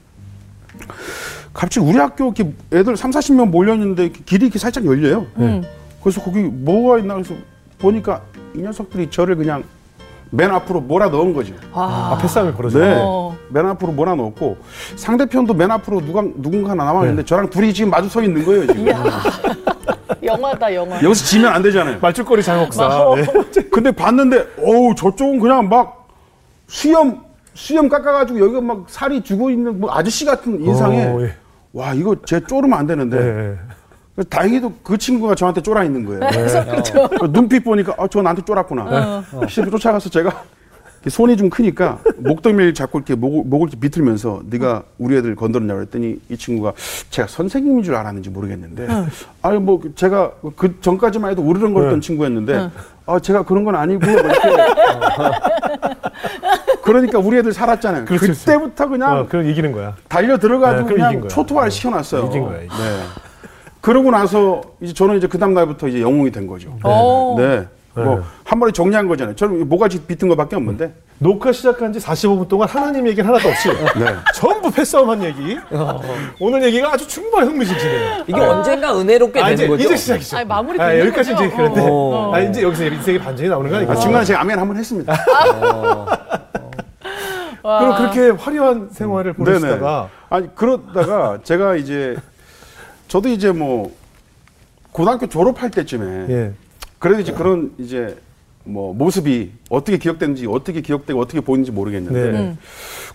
갑자기 1.53 1.87
우리 1.87 1.99
학교 1.99 2.25
이렇게 2.25 2.51
애들 2.73 2.97
3, 2.97 3.11
40명 3.11 3.49
몰려 3.49 3.75
있는데 3.75 4.09
길이 4.09 4.45
이렇게 4.45 4.57
살짝 4.57 4.83
열려요. 4.83 5.27
음. 5.37 5.63
그래서 6.01 6.21
거기 6.21 6.39
뭐가 6.41 6.97
있나 6.97 7.13
그래서 7.13 7.35
보니까 7.77 8.23
이 8.55 8.61
녀석들이 8.61 9.11
저를 9.11 9.35
그냥 9.35 9.63
맨 10.29 10.51
앞으로 10.51 10.81
몰아 10.81 11.09
넣은 11.09 11.33
거죠. 11.33 11.53
아. 11.73 12.11
앞에 12.13 12.27
싸움이 12.27 12.53
벌어져요. 12.53 12.83
네. 12.83 12.95
어. 12.99 13.37
맨 13.49 13.65
앞으로 13.65 13.91
몰아 13.91 14.15
넣었고 14.15 14.57
상대편도 14.95 15.53
맨 15.53 15.71
앞으로 15.71 16.01
누가 16.01 16.21
누군가 16.21 16.75
남아 16.75 17.01
있는데 17.03 17.23
저랑 17.23 17.49
둘이 17.49 17.73
지금 17.73 17.91
마주 17.91 18.09
서 18.09 18.21
있는 18.21 18.43
거예요 18.45 18.67
지금. 18.67 18.87
영화다 20.23 20.73
영화. 20.73 20.95
여기서 21.01 21.25
지면 21.25 21.53
안 21.53 21.61
되잖아요. 21.61 21.99
말죽거리 22.01 22.43
장옥사. 22.43 23.15
네. 23.15 23.25
근데 23.71 23.91
봤는데 23.91 24.45
어우 24.59 24.95
저쪽은 24.95 25.39
그냥 25.39 25.69
막 25.69 26.07
수염 26.67 27.23
수염 27.53 27.87
깎아가지고 27.89 28.39
여기가 28.39 28.61
막 28.61 28.85
살이 28.87 29.21
죽어 29.23 29.49
있는 29.49 29.79
뭐 29.79 29.91
아저씨 29.91 30.25
같은 30.25 30.61
인상에 30.61 31.05
어, 31.05 31.21
예. 31.21 31.33
와 31.73 31.93
이거 31.93 32.15
쟤 32.25 32.39
쪼르면 32.39 32.77
안 32.77 32.85
되는데 32.85 33.17
네. 33.17 33.57
그래서 34.17 34.29
다행히도 34.29 34.73
그 34.81 34.97
친구가 34.97 35.35
저한테 35.35 35.61
쫄아 35.61 35.83
있는 35.83 36.03
거예요. 36.03 36.21
그렇죠. 36.65 37.07
그 37.07 37.31
눈빛 37.31 37.63
보니까 37.63 37.93
아, 37.99 38.07
저 38.09 38.19
나한테 38.23 38.43
쫄았구나. 38.43 39.23
실제 39.47 39.69
쫓아가서 39.69 40.09
제가 40.09 40.43
손이 41.07 41.37
좀 41.37 41.51
크니까 41.51 41.99
목덜미를 42.17 42.73
잡고 42.73 42.97
이렇게 42.97 43.13
목을, 43.13 43.43
목을 43.45 43.67
이렇게 43.67 43.79
비틀면서 43.79 44.41
네가 44.49 44.81
우리 44.97 45.17
애들 45.17 45.35
건드렸냐고 45.35 45.81
그랬더니 45.81 46.19
이 46.29 46.35
친구가 46.35 46.73
제가 47.11 47.27
선생님인 47.27 47.83
줄 47.83 47.93
알았는지 47.93 48.31
모르겠는데 48.31 48.87
아니 49.43 49.59
뭐 49.59 49.79
제가 49.93 50.31
그 50.55 50.81
전까지만 50.81 51.29
해도 51.31 51.43
우르렁거렸던 51.43 51.99
네. 51.99 52.05
친구였는데 52.05 52.71
아 53.05 53.19
제가 53.19 53.43
그런 53.43 53.65
건 53.65 53.75
아니고 53.75 54.03
뭐 54.03 54.09
이렇게 54.09 54.33
그러니까 56.81 57.19
우리 57.19 57.37
애들 57.37 57.53
살았잖아요. 57.53 58.05
그렇죠, 58.05 58.25
그렇죠. 58.25 58.39
그때부터 58.39 58.89
그냥 58.89 59.17
어, 59.19 59.27
그럼 59.27 59.47
이기는 59.47 59.71
거야. 59.73 59.95
달려 60.09 60.39
들어가지고 60.39 60.89
네, 60.89 60.95
그냥. 60.95 61.27
초토화를 61.27 61.69
시켜놨어요. 61.69 62.25
이긴 62.25 62.41
거야, 62.43 62.57
이긴 62.63 62.69
네. 62.69 63.26
그러고 63.87 64.11
나서 64.11 64.61
이제 64.81 64.93
저는 64.93 65.15
이제 65.17 65.27
그 65.27 65.37
다음 65.39 65.53
날부터 65.53 65.87
이제 65.87 66.01
영웅이 66.01 66.29
된 66.29 66.45
거죠. 66.45 66.77
오. 66.83 67.35
네. 67.39 67.65
네. 67.95 68.03
뭐한 68.03 68.59
번에 68.59 68.71
정리한 68.73 69.07
거잖아요. 69.07 69.33
저는 69.37 69.69
모가지 69.69 70.01
비튼 70.01 70.27
거밖에 70.27 70.57
없는데. 70.57 70.93
녹화 71.19 71.53
시작한 71.53 71.93
지 71.93 71.99
45분 71.99 72.49
동안 72.49 72.67
하나님 72.67 73.07
얘기는 73.07 73.25
하나도 73.27 73.47
없이 73.47 73.69
네. 73.97 74.13
전부 74.35 74.69
패싸움한 74.69 75.23
얘기. 75.23 75.57
오늘 76.41 76.61
얘기가 76.65 76.91
아주 76.93 77.07
충분히 77.07 77.47
흥미진진해요. 77.47 78.23
이게 78.27 78.39
언젠가 78.39 78.93
은혜롭게 78.99 79.39
아, 79.39 79.45
되는 79.45 79.53
이제 79.55 79.67
거죠. 79.69 79.83
이제 79.85 79.95
시작이죠. 79.95 80.37
아니, 80.37 80.45
마무리 80.45 80.81
아, 80.81 80.99
여기까지? 80.99 81.33
이제 81.33 81.49
그런데 81.55 81.81
어. 81.89 82.31
아, 82.35 82.39
이제 82.41 82.61
여기서 82.61 82.83
인생의 82.87 83.19
반전이 83.21 83.47
나오는 83.49 83.71
거 83.71 83.77
아니까. 83.77 83.93
아, 83.93 83.95
중간에 83.95 84.25
제가 84.25 84.41
아멘 84.41 84.59
한 84.59 84.67
번 84.67 84.75
했습니다. 84.77 85.15
와. 87.63 87.79
그럼 87.79 87.95
그렇게 87.97 88.29
화려한 88.31 88.89
생활을 88.91 89.31
보내시다가 89.33 90.09
아니 90.29 90.53
그러다가 90.55 91.39
제가 91.43 91.75
이제 91.77 92.15
저도 93.07 93.29
이제 93.29 93.51
뭐 93.51 93.91
고등학교 94.91 95.27
졸업할 95.27 95.71
때쯤에 95.71 96.25
예. 96.29 96.51
그래도 96.99 97.21
이제 97.21 97.31
그런 97.31 97.73
이제 97.77 98.17
뭐 98.63 98.93
모습이 98.93 99.51
어떻게 99.69 99.97
기억되는지 99.97 100.45
어떻게 100.47 100.81
기억되고 100.81 101.19
어떻게 101.19 101.39
보이는지 101.39 101.71
모르겠는데 101.71 102.31
네. 102.31 102.39
음. 102.39 102.57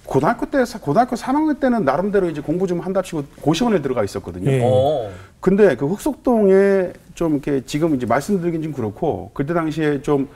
고등학교 0.04 0.46
때 0.46 0.64
고등학교 0.80 1.14
3학년 1.14 1.60
때는 1.60 1.84
나름대로 1.84 2.28
이제 2.30 2.40
공부 2.40 2.66
좀 2.66 2.80
한답시고 2.80 3.24
고시원에 3.40 3.82
들어가 3.82 4.02
있었거든요. 4.02 4.50
예. 4.50 4.60
어. 4.64 5.10
근데 5.40 5.76
그 5.76 5.86
흑석동에 5.86 6.92
좀 7.14 7.32
이렇게 7.32 7.62
지금 7.66 7.94
이제 7.94 8.06
말씀드리긴 8.06 8.62
좀 8.62 8.72
그렇고 8.72 9.30
그때 9.34 9.52
당시에 9.52 10.02
좀 10.02 10.28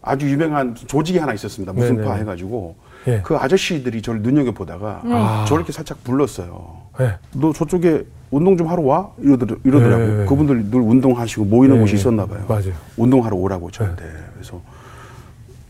아주 0.00 0.30
유명한 0.30 0.74
조직이 0.74 1.18
하나 1.18 1.32
있었습니다. 1.34 1.72
무슨 1.72 1.96
네네. 1.96 2.08
파 2.08 2.14
해가지고 2.14 2.76
예. 3.06 3.20
그 3.22 3.36
아저씨들이 3.36 4.00
저를 4.02 4.22
눈여겨 4.22 4.52
보다가 4.52 5.02
아. 5.04 5.44
저를 5.46 5.60
이렇게 5.60 5.72
살짝 5.72 6.02
불렀어요. 6.04 6.82
예. 7.00 7.18
너 7.32 7.52
저쪽에 7.52 8.04
운동 8.34 8.56
좀 8.56 8.66
하러 8.68 8.82
와 8.82 9.10
이러더라, 9.18 9.56
이러더라고요. 9.62 10.18
네. 10.18 10.26
그분들 10.26 10.70
늘 10.70 10.80
운동하시고 10.80 11.44
모이는 11.44 11.76
네. 11.76 11.80
곳이 11.82 11.94
있었나 11.94 12.26
봐요. 12.26 12.44
맞아요. 12.48 12.72
운동하러 12.96 13.36
오라고 13.36 13.70
저한테 13.70 14.02
그래서 14.34 14.60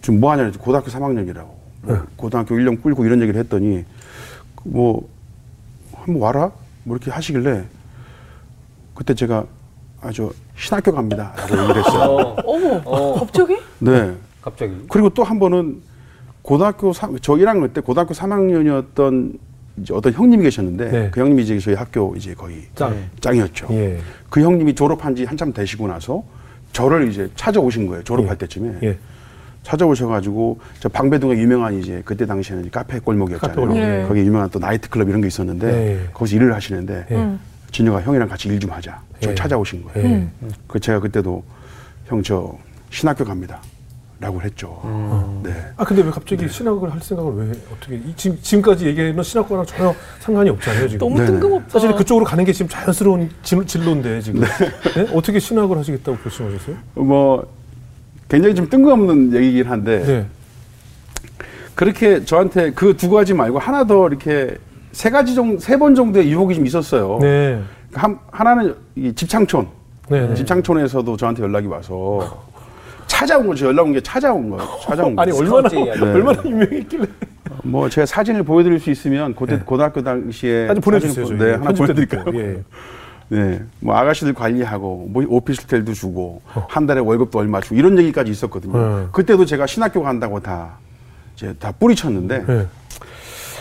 지금 0.01 0.19
뭐 0.21 0.33
하냐 0.33 0.51
고등학교 0.59 0.87
3학년이라고 0.91 1.49
네. 1.89 1.95
고등학교 2.17 2.55
1년 2.55 2.83
꿀고 2.83 3.05
이런 3.05 3.21
얘기를 3.21 3.39
했더니 3.39 3.85
뭐 4.65 5.07
한번 5.95 6.23
와라 6.23 6.51
뭐 6.85 6.97
이렇게 6.97 7.11
하시길래 7.11 7.65
그때 8.95 9.15
제가 9.15 9.45
아주 10.01 10.31
신학교 10.57 10.93
갑니다 10.93 11.33
라고 11.37 11.63
얘기를 11.63 11.85
했어요. 11.85 12.11
어. 12.17 12.37
어머, 12.47 12.81
어. 12.85 13.15
갑자기? 13.21 13.57
네. 13.81 14.15
갑자기. 14.41 14.75
그리고 14.89 15.11
또 15.11 15.23
한 15.23 15.39
번은 15.39 15.83
고등학교 16.43 16.93
3, 16.95 17.19
저 17.21 17.35
1학년 17.35 17.73
때 17.75 17.81
고등학교 17.83 18.15
3학년이었던 18.15 19.39
이제 19.77 19.93
어떤 19.93 20.13
형님이 20.13 20.45
계셨는데 20.45 20.91
네. 20.91 21.11
그 21.11 21.21
형님이 21.21 21.43
이제 21.43 21.59
저희 21.59 21.75
학교 21.75 22.15
이제 22.17 22.35
거의 22.35 22.63
짱. 22.75 22.97
짱이었죠. 23.21 23.67
예. 23.71 23.99
그 24.31 24.41
형님이 24.41 24.75
졸업한 24.75 25.17
지 25.17 25.25
한참 25.25 25.53
되시고 25.53 25.89
나서 25.89 26.23
저를 26.73 27.09
이제 27.11 27.29
찾아오신 27.35 27.87
거예요. 27.89 28.05
졸업할 28.05 28.35
예. 28.35 28.39
때쯤에. 28.39 28.79
예. 28.85 28.99
찾아오셔가지고 29.65 30.61
저 30.79 30.89
방배동에 30.91 31.37
유명한 31.39 31.75
이제 31.79 32.03
그때 32.05 32.27
당시에는 32.27 32.71
카페 32.71 32.99
골목이었잖아요. 33.01 33.55
카페 33.57 33.67
골목. 33.67 33.79
네. 33.79 34.05
거기 34.07 34.21
유명한 34.21 34.51
또 34.51 34.59
나이트클럽 34.59 35.09
이런 35.09 35.21
게 35.23 35.27
있었는데 35.27 35.67
네. 35.73 36.01
거기서 36.13 36.37
일을 36.37 36.55
하시는데 36.55 37.07
예. 37.11 37.15
음. 37.15 37.41
진혁아 37.73 38.03
형이랑 38.03 38.29
같이 38.29 38.49
일 38.49 38.61
좀 38.61 38.71
하자. 38.71 39.01
저 39.21 39.31
예. 39.31 39.35
찾아오신 39.35 39.83
거예요. 39.85 40.09
예. 40.09 40.29
그 40.69 40.79
제가 40.79 41.01
그때도 41.01 41.43
형 42.07 42.23
저 42.23 42.57
신학교 42.91 43.25
갑니다. 43.25 43.61
라고 44.25 44.41
했죠. 44.41 44.81
네. 45.43 45.53
아 45.77 45.85
근데 45.85 46.01
왜 46.03 46.11
갑자기 46.11 46.49
신학을 46.49 46.91
할 46.91 46.99
생각을 46.99 47.35
왜 47.47 47.53
어떻게 47.71 47.97
이- 47.97 48.15
지금 48.17 48.39
지금까지 48.41 48.87
얘기하는 48.87 49.23
신학과랑 49.23 49.67
전혀 49.67 49.95
상관이 50.21 50.49
없잖아요 50.49 50.89
지금. 50.89 51.07
너무 51.07 51.19
네네. 51.19 51.31
뜬금없다. 51.33 51.69
사실 51.69 51.95
그쪽으로 51.95 52.25
가는 52.25 52.43
게 52.43 52.51
지금 52.51 52.67
자연스러운 52.71 53.29
진, 53.43 53.67
진로인데 53.67 54.23
지금 54.23 54.41
네? 54.41 54.47
어떻게 55.13 55.39
신학을 55.39 55.77
하시겠다고 55.77 56.17
결심하셨어요? 56.23 56.77
뭐 56.95 57.47
굉장히 58.31 58.55
좀 58.55 58.71
뜬금없는 58.71 59.35
얘기긴 59.35 59.67
한데 59.67 60.03
네. 60.07 60.27
그렇게 61.75 62.25
저한테 62.25 62.71
그 62.73 62.97
두 62.97 63.11
가지 63.11 63.35
말고 63.35 63.59
하나 63.59 63.85
더 63.87 64.09
이렇게 64.09 64.57
세 64.93 65.11
가지 65.11 65.35
정도 65.35 65.59
세 65.61 65.77
번 65.77 65.95
정도의 65.95 66.31
유혹이 66.33 66.55
좀 66.55 66.65
있었어요. 66.67 67.19
네. 67.21 67.61
한, 67.93 68.19
하나는 68.31 68.75
이 68.97 69.13
집창촌. 69.15 69.69
네. 70.09 70.27
네. 70.29 70.35
집창촌에서도 70.35 71.15
저한테 71.19 71.43
연락이 71.43 71.67
와서 71.67 72.43
찾아온 73.07 73.47
거죠. 73.47 73.67
연락 73.67 73.87
온 73.87 73.93
게 73.93 74.01
찾아온 74.01 74.51
거예요. 74.51 74.69
찾아온 74.83 75.15
거. 75.17 75.23
아니 75.23 75.33
얼마나 75.33 75.69
이야기. 75.69 76.01
얼마나 76.03 76.43
유명했길래 76.45 77.07
뭐 77.65 77.89
제가 77.89 78.07
사진을 78.07 78.43
보여드릴 78.43 78.81
수 78.81 78.91
있으면 78.91 79.35
그때 79.35 79.59
고등학교 79.59 80.03
당시에 80.03 80.69
아니 80.69 80.81
보내주세요. 80.81 81.27
사진을 81.27 81.47
네, 81.47 81.53
하나? 81.57 81.73
드릴게요. 81.73 82.25
예. 82.35 82.63
네, 83.29 83.63
뭐 83.81 83.97
아가씨들 83.97 84.35
관리하고 84.35 85.09
뭐 85.11 85.25
오피스텔도 85.27 85.95
주고 85.95 86.43
한 86.69 86.87
달에 86.87 87.01
월급도 87.01 87.39
얼마 87.39 87.61
주고 87.61 87.75
이런 87.77 87.97
얘기까지 87.99 88.31
있었거든요. 88.31 88.77
어. 88.77 89.09
그때도 89.13 89.47
제가 89.47 89.67
신학교 89.67 90.03
간다고 90.03 90.41
다 90.41 90.79
이제 91.35 91.55
다 91.59 91.73
뿌리쳤는데 91.73 92.45
예. 92.49 92.67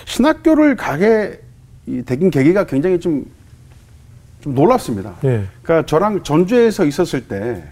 신학교를 0.05 0.75
가게 0.75 1.39
이 1.85 2.01
되긴 2.03 2.29
계기가 2.29 2.65
굉장히 2.65 2.99
좀, 2.99 3.25
좀 4.41 4.53
놀랍습니다. 4.53 5.13
예. 5.23 5.43
그러니까 5.61 5.85
저랑 5.85 6.23
전주에서 6.23 6.85
있었을 6.85 7.27
때 7.27 7.63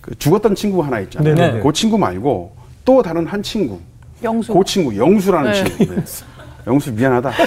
그 0.00 0.14
죽었던 0.18 0.54
친구 0.54 0.82
하나 0.82 1.00
있잖아요. 1.00 1.34
네네네. 1.34 1.60
그 1.62 1.72
친구 1.72 1.98
말고 1.98 2.56
또 2.84 3.02
다른 3.02 3.26
한 3.26 3.42
친구, 3.42 3.78
영수. 4.22 4.52
그 4.54 4.64
친구 4.64 4.96
영수라는 4.96 5.52
네. 5.52 5.64
친구. 5.64 5.94
네. 5.94 6.02
영수 6.66 6.92
미안하다. 6.92 7.30
네. 7.30 7.44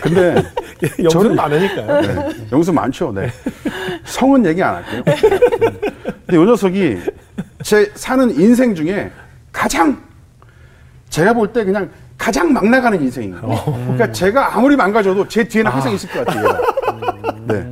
근데 0.00 0.42
예, 0.82 0.88
영수는 1.04 1.36
많으니까요. 1.36 2.00
네. 2.00 2.46
영수 2.50 2.72
많죠. 2.72 3.12
네. 3.12 3.28
성은 4.04 4.44
얘기 4.46 4.62
안 4.62 4.76
할게요. 4.76 5.02
근데 6.26 6.36
요 6.36 6.44
녀석이 6.44 6.98
제 7.62 7.90
사는 7.94 8.28
인생 8.38 8.74
중에 8.74 9.10
가장 9.52 9.96
제가 11.10 11.32
볼 11.34 11.52
때 11.52 11.64
그냥 11.64 11.88
가장 12.18 12.52
막 12.52 12.66
나가는 12.68 13.00
인생인 13.00 13.40
거예요. 13.40 13.64
그러니까 13.64 14.10
제가 14.12 14.56
아무리 14.56 14.76
망가져도 14.76 15.26
제 15.28 15.44
뒤에는 15.46 15.70
항상 15.70 15.92
있을 15.92 16.08
것 16.10 16.24
같아요. 16.24 16.48
네. 17.46 17.70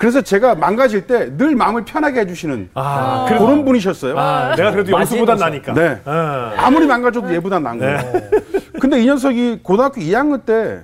그래서 0.00 0.22
제가 0.22 0.54
망가질 0.54 1.06
때 1.06 1.36
늘 1.36 1.54
마음을 1.54 1.84
편하게 1.84 2.20
해주시는 2.20 2.70
아, 2.72 3.26
그런 3.28 3.66
분이셨어요. 3.66 4.18
아, 4.18 4.56
내가 4.56 4.70
그래도 4.70 4.92
영수보단 4.92 5.36
나니까. 5.36 5.74
네. 5.74 6.00
아. 6.06 6.54
아무리 6.56 6.86
망가져도 6.86 7.30
얘보단 7.34 7.62
나은 7.62 7.78
거예요. 7.78 7.98
근데 8.80 9.02
이 9.02 9.04
녀석이 9.04 9.60
고등학교 9.62 10.00
2학년 10.00 10.46
때 10.46 10.80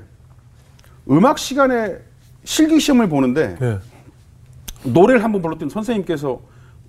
음악 1.11 1.39
시간에 1.39 1.97
실기 2.45 2.79
시험을 2.79 3.09
보는데 3.09 3.57
네. 3.59 3.79
노래를 4.85 5.25
한번 5.25 5.41
불렀더니 5.41 5.71
선생님께서 5.71 6.39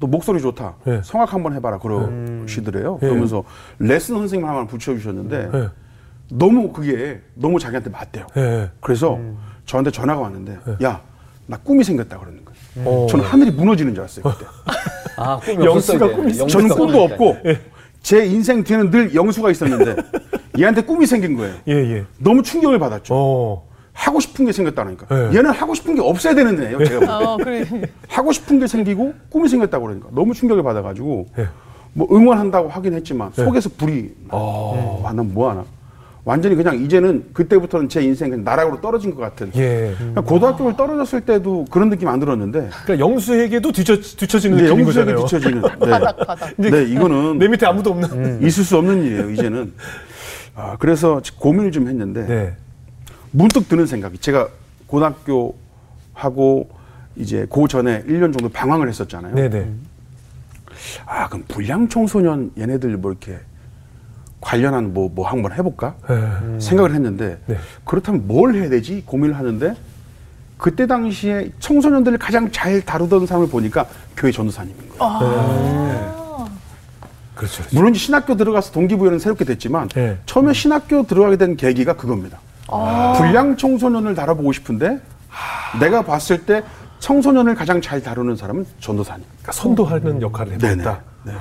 너 0.01 0.07
목소리 0.07 0.41
좋다. 0.41 0.75
네. 0.83 0.99
성악 1.05 1.33
한번 1.33 1.53
해봐라 1.53 1.77
그러시더래요. 1.79 2.99
네. 3.01 3.07
그러면서 3.07 3.45
레슨 3.79 4.15
선생님 4.17 4.45
하나 4.45 4.67
붙여주셨는데 4.67 5.49
네. 5.53 5.69
너무 6.29 6.73
그게 6.73 7.21
너무 7.35 7.57
자기한테 7.57 7.89
맞대요. 7.89 8.27
네. 8.35 8.69
그래서 8.81 9.17
저한테 9.65 9.91
전화가 9.91 10.19
왔는데 10.19 10.57
야 10.83 10.99
나 11.47 11.57
꿈이 11.57 11.83
생겼다 11.83 12.19
그러는 12.19 12.41
거예요. 12.45 12.57
어. 12.87 13.07
저는 13.09 13.25
하늘이 13.25 13.51
무너지는 13.51 13.93
줄 13.95 14.01
알았어요 14.01 14.23
그때. 14.23 14.45
아, 15.17 15.37
꿈이 15.39 15.65
영수가 15.65 16.15
꿈이. 16.15 16.31
있어. 16.31 16.45
저는 16.45 16.69
꿈도 16.69 17.03
없고 17.03 17.37
제 18.03 18.25
인생 18.25 18.63
뒤에는 18.63 18.91
늘 18.91 19.15
영수가 19.15 19.49
있었는데 19.51 19.95
얘한테 20.59 20.81
꿈이 20.81 21.05
생긴 21.05 21.35
거예요. 21.37 21.55
예, 21.67 21.73
예. 21.73 22.05
너무 22.19 22.43
충격을 22.43 22.77
받았죠. 22.79 23.13
어. 23.15 23.67
하고 23.93 24.19
싶은 24.19 24.45
게 24.45 24.51
생겼다니까. 24.51 25.07
네. 25.07 25.37
얘는 25.37 25.49
하고 25.49 25.73
싶은 25.73 25.95
게 25.95 26.01
없어야 26.01 26.35
되는 26.35 26.61
애예요. 26.61 26.85
제가. 26.85 27.17
어, 27.17 27.37
그래. 27.37 27.65
하고 28.07 28.31
싶은 28.31 28.59
게 28.59 28.67
생기고 28.67 29.13
꿈이 29.31 29.49
생겼다고 29.49 29.85
그러니까 29.85 30.09
너무 30.11 30.35
충격을 30.35 30.61
받아가지고 30.61 31.25
네. 31.35 31.47
뭐 31.93 32.07
응원한다고 32.11 32.69
하긴 32.69 32.93
했지만 32.93 33.31
속에서 33.33 33.69
불이 33.75 34.13
어. 34.29 35.03
아, 35.03 35.13
난 35.13 35.33
뭐하나. 35.33 35.65
완전히 36.27 36.57
그냥 36.57 36.77
이제는 36.83 37.23
그때부터는 37.31 37.87
제 37.87 38.01
인생 38.01 38.29
그냥 38.29 38.43
나락으로 38.43 38.81
떨어진 38.81 39.15
것 39.15 39.21
같은. 39.21 39.49
예. 39.55 39.95
고등학교를 40.25 40.75
떨어졌을 40.75 41.21
때도 41.21 41.63
그런 41.71 41.89
느낌 41.89 42.09
안 42.09 42.19
들었는데 42.19 42.69
그러니까 42.83 42.99
영수에게도 42.99 43.71
뒤처, 43.71 43.95
뒤처지는 43.95 44.57
네, 44.57 44.63
느낌인 44.63 44.87
영수에게 44.87 45.13
거잖아요. 45.13 45.25
뒤처지는. 45.25 45.61
네. 45.79 45.89
바닥, 45.89 46.27
바닥. 46.27 46.53
네, 46.57 46.83
이거는 46.83 47.39
내 47.39 47.47
밑에 47.47 47.65
아무도 47.65 47.91
없는. 47.91 48.43
있을 48.43 48.65
수 48.65 48.75
없는 48.77 49.03
일이에요. 49.03 49.29
이제는. 49.29 49.71
아, 50.53 50.75
그래서 50.77 51.21
고민을 51.37 51.71
좀 51.71 51.87
했는데 51.87 52.27
네. 52.27 52.55
문득 53.31 53.69
드는 53.69 53.85
생각이 53.85 54.17
제가 54.17 54.49
고등학교 54.85 55.55
하고 56.13 56.67
이제 57.15 57.47
그 57.49 57.69
전에 57.69 58.03
1년 58.03 58.37
정도 58.37 58.49
방황을 58.49 58.89
했었잖아요. 58.89 59.33
네, 59.33 59.49
네. 59.49 59.71
아, 61.05 61.29
그럼 61.29 61.45
불량 61.47 61.87
청소년 61.87 62.51
얘네들 62.57 62.97
뭐 62.97 63.11
이렇게 63.11 63.37
관련한 64.41 64.93
뭐, 64.93 65.09
뭐 65.13 65.27
한번 65.27 65.51
해볼까? 65.53 65.95
네. 66.07 66.59
생각을 66.59 66.93
했는데 66.93 67.39
네. 67.47 67.57
그렇다면 67.83 68.27
뭘 68.27 68.55
해야 68.55 68.69
되지? 68.69 69.03
고민을 69.05 69.37
하는데 69.37 69.75
그때 70.57 70.87
당시에 70.87 71.51
청소년들을 71.59 72.17
가장 72.17 72.51
잘 72.51 72.81
다루던 72.81 73.27
사람을 73.27 73.49
보니까 73.49 73.85
교회 74.15 74.31
전도사님인 74.31 74.89
거예요. 74.97 76.47
그렇죠. 77.35 77.57
그렇죠. 77.57 77.75
물론 77.75 77.93
신학교 77.93 78.35
들어가서 78.35 78.71
동기부여는 78.71 79.19
새롭게 79.19 79.45
됐지만 79.45 79.89
네. 79.89 80.17
처음에 80.25 80.53
신학교 80.53 81.05
들어가게 81.05 81.37
된 81.37 81.55
계기가 81.55 81.93
그겁니다. 81.93 82.39
불량 83.17 83.55
청소년을 83.55 84.15
다뤄보고 84.15 84.51
싶은데 84.53 84.99
내가 85.79 86.01
봤을 86.01 86.45
때 86.45 86.63
청소년을 86.99 87.53
가장 87.53 87.79
잘 87.79 88.01
다루는 88.01 88.35
사람은 88.35 88.65
전도사님. 88.79 89.23
그러니까 89.27 89.51
선도하는 89.51 90.21
역할을 90.21 90.57
네네. 90.57 90.81
해봤다. 90.81 91.01
네. 91.23 91.33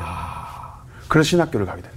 그래서 1.08 1.28
신학교를 1.30 1.64
가게 1.64 1.80
된 1.80 1.90
거죠. 1.90 1.95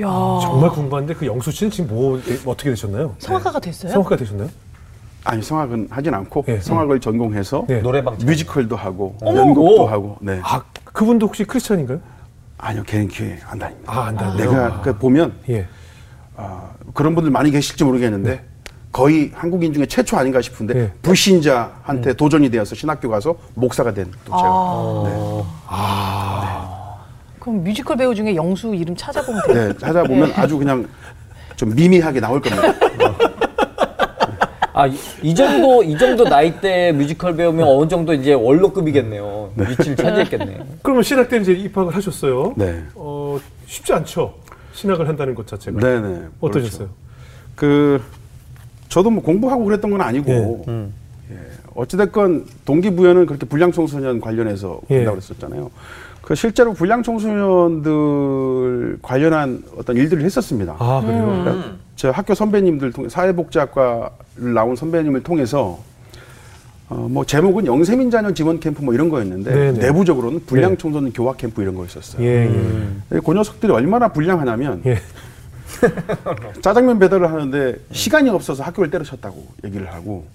야 0.00 0.06
정말 0.42 0.70
궁금한데 0.70 1.14
그 1.14 1.26
영수 1.26 1.50
씨는 1.50 1.70
지금 1.70 1.94
뭐 1.94 2.20
어떻게 2.46 2.70
되셨나요? 2.70 3.14
성악가가 3.18 3.58
됐어요? 3.60 3.92
성악가 3.92 4.16
되셨나요? 4.16 4.48
아니 5.24 5.42
성악은 5.42 5.88
하진 5.90 6.14
않고 6.14 6.44
예. 6.48 6.60
성악을 6.60 7.00
전공해서 7.00 7.64
예. 7.70 7.80
노래방 7.80 8.16
뮤지컬도 8.18 8.76
하고 8.76 9.16
어머. 9.22 9.38
연극도 9.40 9.82
오. 9.84 9.86
하고. 9.86 10.16
네. 10.20 10.38
아 10.42 10.62
그분도 10.84 11.26
혹시 11.26 11.44
크리스천인가요? 11.44 11.98
아니요, 12.58 12.82
걔는 12.86 13.08
교회 13.08 13.38
안 13.46 13.58
다닙니다. 13.58 13.92
아, 13.92 14.04
안 14.06 14.16
다녀요? 14.16 14.36
내가 14.38 14.80
그 14.82 14.96
보면 14.96 15.32
예. 15.48 15.66
아, 16.36 16.70
그런 16.94 17.14
분들 17.14 17.30
많이 17.30 17.50
계실지 17.50 17.82
모르겠는데 17.84 18.44
거의 18.92 19.30
한국인 19.34 19.72
중에 19.74 19.84
최초 19.86 20.16
아닌가 20.16 20.40
싶은데 20.40 20.74
네. 20.74 20.92
불신자한테 21.02 22.14
도전이 22.14 22.50
되어서 22.50 22.74
신학교 22.74 23.10
가서 23.10 23.34
목사가 23.54 23.92
된 23.92 24.10
또 24.24 24.36
제가 24.36 24.48
아. 25.68 26.45
그럼 27.46 27.62
뮤지컬 27.62 27.96
배우 27.96 28.12
중에 28.12 28.34
영수 28.34 28.74
이름 28.74 28.96
찾아보면 28.96 29.42
돼요. 29.46 29.68
네, 29.68 29.78
찾아보면 29.78 30.32
아주 30.34 30.58
그냥 30.58 30.84
좀 31.54 31.72
미미하게 31.76 32.18
나올 32.18 32.40
겁니다. 32.40 32.74
아, 34.72 34.88
이, 34.88 34.96
이 35.22 35.32
정도 35.32 35.80
이 35.84 35.96
정도 35.96 36.24
나이대 36.24 36.90
뮤지컬 36.90 37.36
배우면 37.36 37.68
어느 37.68 37.88
정도 37.88 38.12
이제 38.12 38.32
원로급이겠네요. 38.32 39.52
위치를 39.56 39.94
차지했겠네요. 39.94 40.66
그러면 40.82 41.04
신학 41.04 41.28
때 41.28 41.36
이제 41.36 41.52
입학을 41.52 41.94
하셨어요. 41.94 42.54
네. 42.56 42.82
어 42.96 43.38
쉽지 43.66 43.92
않죠. 43.92 44.34
신학을 44.72 45.06
한다는 45.08 45.36
것 45.36 45.46
자체가. 45.46 45.78
네네. 45.78 46.22
어떠셨어요? 46.40 46.88
그 47.54 48.02
저도 48.88 49.10
뭐 49.10 49.22
공부하고 49.22 49.64
그랬던 49.64 49.92
건 49.92 50.00
아니고 50.00 50.64
네. 50.66 50.88
예, 51.30 51.36
어찌됐건 51.76 52.46
동기부여는 52.64 53.26
그렇게 53.26 53.46
불량 53.46 53.70
청소년 53.70 54.20
관련해서 54.20 54.80
예. 54.90 54.96
한다고 54.96 55.18
그랬었잖아요. 55.18 55.70
그 56.26 56.34
실제로 56.34 56.72
불량 56.72 57.04
청소년들 57.04 58.98
관련한 59.00 59.62
어떤 59.78 59.96
일들을 59.96 60.24
했었습니다. 60.24 60.74
아 60.76 61.00
그래요. 61.00 61.24
그러니까 61.24 61.76
저 61.94 62.10
학교 62.10 62.34
선배님들 62.34 62.90
통해 62.90 63.08
사회복지학과를 63.08 64.52
나온 64.52 64.74
선배님을 64.74 65.22
통해서 65.22 65.78
어, 66.88 67.06
뭐 67.08 67.24
제목은 67.24 67.66
영세민 67.66 68.10
자녀 68.10 68.34
지원 68.34 68.58
캠프 68.58 68.82
뭐 68.82 68.92
이런 68.92 69.08
거였는데 69.08 69.54
네네. 69.54 69.78
내부적으로는 69.78 70.46
불량 70.46 70.72
네. 70.72 70.76
청소년 70.76 71.12
교화 71.12 71.32
캠프 71.34 71.62
이런 71.62 71.76
거였었어요. 71.76 72.20
예, 72.26 72.50
예. 73.12 73.20
그 73.24 73.32
녀석들이 73.32 73.70
얼마나 73.70 74.08
불량하냐면 74.08 74.82
예. 74.84 74.98
짜장면 76.62 76.98
배달을 76.98 77.30
하는데 77.30 77.76
시간이 77.92 78.30
없어서 78.30 78.62
학교를 78.62 78.90
때려쳤다고 78.90 79.46
얘기를 79.64 79.92
하고 79.92 80.26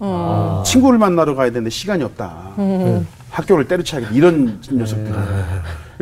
친구를 0.65 0.99
만나러 0.99 1.35
가야 1.35 1.49
되는데 1.49 1.69
시간이 1.69 2.03
없다. 2.03 2.51
학교를 3.29 3.67
때려쳐야겠다. 3.67 4.13
이런 4.13 4.59
녀석들. 4.71 5.13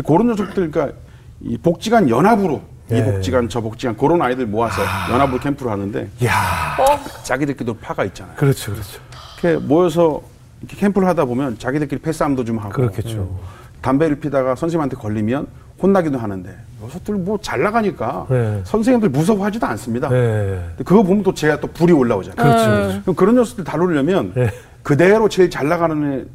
그런 0.05 0.27
녀석들, 0.27 0.71
그러니까 0.71 0.97
이 1.41 1.57
복지관 1.57 2.09
연합으로 2.09 2.61
이 2.89 2.93
네. 2.93 3.03
복지관 3.03 3.49
저 3.49 3.61
복지관 3.61 3.95
그런 3.95 4.21
아이들 4.21 4.47
모아서 4.47 4.81
연합으로 5.11 5.39
캠프를 5.39 5.71
하는데 5.71 6.09
야, 6.25 6.75
자기들끼리도 7.23 7.77
파가 7.77 8.03
있잖아요. 8.05 8.35
그렇죠, 8.35 8.71
그렇죠. 8.71 8.99
이렇게 9.41 9.63
모여서 9.63 10.21
이렇게 10.61 10.75
캠프를 10.77 11.07
하다 11.07 11.25
보면 11.25 11.59
자기들끼리 11.59 12.01
패싸움도 12.01 12.43
좀 12.45 12.57
하고 12.57 12.69
그렇겠죠. 12.71 13.39
담배를 13.81 14.19
피다가 14.19 14.55
선생님한테 14.55 14.97
걸리면 14.97 15.47
혼나기도 15.81 16.17
하는데 16.17 16.55
녀석들 16.81 17.15
뭐 17.15 17.37
잘 17.41 17.61
나가니까 17.61 18.25
네. 18.29 18.61
선생님들 18.63 19.09
무서워하지도 19.09 19.65
않습니다. 19.67 20.09
네. 20.09 20.63
그거 20.77 21.03
보면 21.03 21.23
또 21.23 21.33
제가 21.33 21.59
또 21.59 21.67
불이 21.67 21.91
올라오잖아요. 21.93 22.35
그렇죠. 22.35 23.01
그럼 23.01 23.15
그런 23.15 23.35
녀석들 23.35 23.63
다루려면 23.63 24.31
네. 24.35 24.49
그대로 24.83 25.27
제일 25.27 25.49
잘 25.49 25.67
나가는 25.67 26.21
애, 26.21 26.25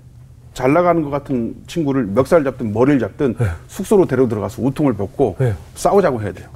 잘 0.53 0.72
나가는 0.72 1.03
것 1.03 1.11
같은 1.11 1.55
친구를 1.66 2.05
멱살 2.07 2.45
잡든 2.45 2.72
머리를 2.72 3.01
잡든 3.01 3.34
숙소로 3.68 4.07
데려 4.07 4.28
들어가서 4.28 4.62
우통을 4.62 4.92
벗고 4.95 5.36
네. 5.38 5.55
싸우자고 5.74 6.20
해야 6.22 6.32
돼요. 6.32 6.49